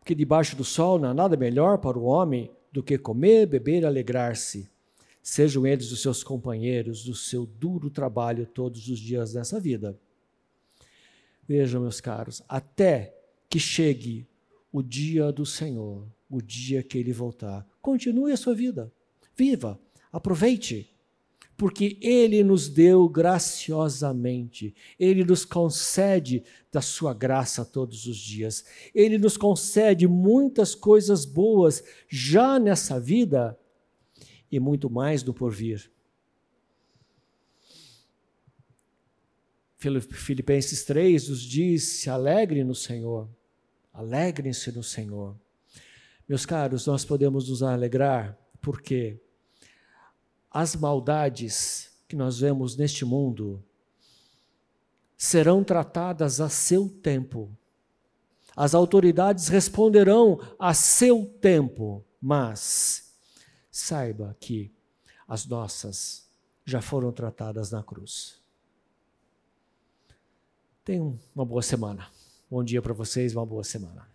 porque 0.00 0.14
debaixo 0.14 0.56
do 0.56 0.64
sol 0.64 0.98
não 0.98 1.10
há 1.10 1.14
nada 1.14 1.36
melhor 1.36 1.78
para 1.78 1.98
o 1.98 2.04
homem 2.04 2.50
do 2.72 2.82
que 2.82 2.98
comer, 2.98 3.46
beber 3.46 3.82
e 3.82 3.86
alegrar-se. 3.86 4.68
Sejam 5.22 5.66
eles 5.66 5.92
os 5.92 6.00
seus 6.00 6.24
companheiros 6.24 7.04
do 7.04 7.14
seu 7.14 7.44
duro 7.44 7.90
trabalho 7.90 8.46
todos 8.46 8.88
os 8.88 8.98
dias 8.98 9.34
dessa 9.34 9.60
vida. 9.60 9.98
Vejam, 11.46 11.82
meus 11.82 12.00
caros, 12.00 12.42
até 12.48 13.14
que 13.48 13.58
chegue 13.58 14.26
o 14.72 14.82
dia 14.82 15.30
do 15.30 15.44
Senhor, 15.44 16.08
o 16.28 16.40
dia 16.40 16.82
que 16.82 16.96
ele 16.96 17.12
voltar, 17.12 17.66
continue 17.82 18.32
a 18.32 18.36
sua 18.36 18.54
vida. 18.54 18.90
Viva, 19.36 19.78
aproveite 20.12 20.89
porque 21.60 21.98
Ele 22.00 22.42
nos 22.42 22.70
deu 22.70 23.06
graciosamente, 23.06 24.74
Ele 24.98 25.22
nos 25.22 25.44
concede 25.44 26.42
da 26.72 26.80
Sua 26.80 27.12
graça 27.12 27.66
todos 27.66 28.06
os 28.06 28.16
dias, 28.16 28.64
Ele 28.94 29.18
nos 29.18 29.36
concede 29.36 30.08
muitas 30.08 30.74
coisas 30.74 31.26
boas 31.26 31.84
já 32.08 32.58
nessa 32.58 32.98
vida 32.98 33.58
e 34.50 34.58
muito 34.58 34.88
mais 34.88 35.22
no 35.22 35.34
porvir. 35.34 35.92
Filipenses 39.76 40.82
3 40.84 41.28
nos 41.28 41.42
diz: 41.42 41.82
se 41.82 42.08
alegre 42.08 42.64
no 42.64 42.74
Senhor, 42.74 43.28
alegrem-se 43.92 44.72
no 44.72 44.82
Senhor. 44.82 45.36
Meus 46.26 46.46
caros, 46.46 46.86
nós 46.86 47.04
podemos 47.04 47.50
nos 47.50 47.62
alegrar 47.62 48.34
porque 48.62 49.20
as 50.50 50.74
maldades 50.74 51.90
que 52.08 52.16
nós 52.16 52.40
vemos 52.40 52.76
neste 52.76 53.04
mundo 53.04 53.62
serão 55.16 55.62
tratadas 55.62 56.40
a 56.40 56.48
seu 56.48 56.88
tempo. 56.88 57.56
As 58.56 58.74
autoridades 58.74 59.48
responderão 59.48 60.40
a 60.58 60.74
seu 60.74 61.26
tempo, 61.40 62.04
mas 62.20 63.14
saiba 63.70 64.36
que 64.40 64.74
as 65.28 65.46
nossas 65.46 66.28
já 66.64 66.82
foram 66.82 67.12
tratadas 67.12 67.70
na 67.70 67.82
cruz. 67.82 68.40
Tenham 70.84 71.18
uma 71.34 71.44
boa 71.44 71.62
semana. 71.62 72.08
Bom 72.50 72.64
dia 72.64 72.82
para 72.82 72.92
vocês, 72.92 73.34
uma 73.34 73.46
boa 73.46 73.62
semana. 73.62 74.09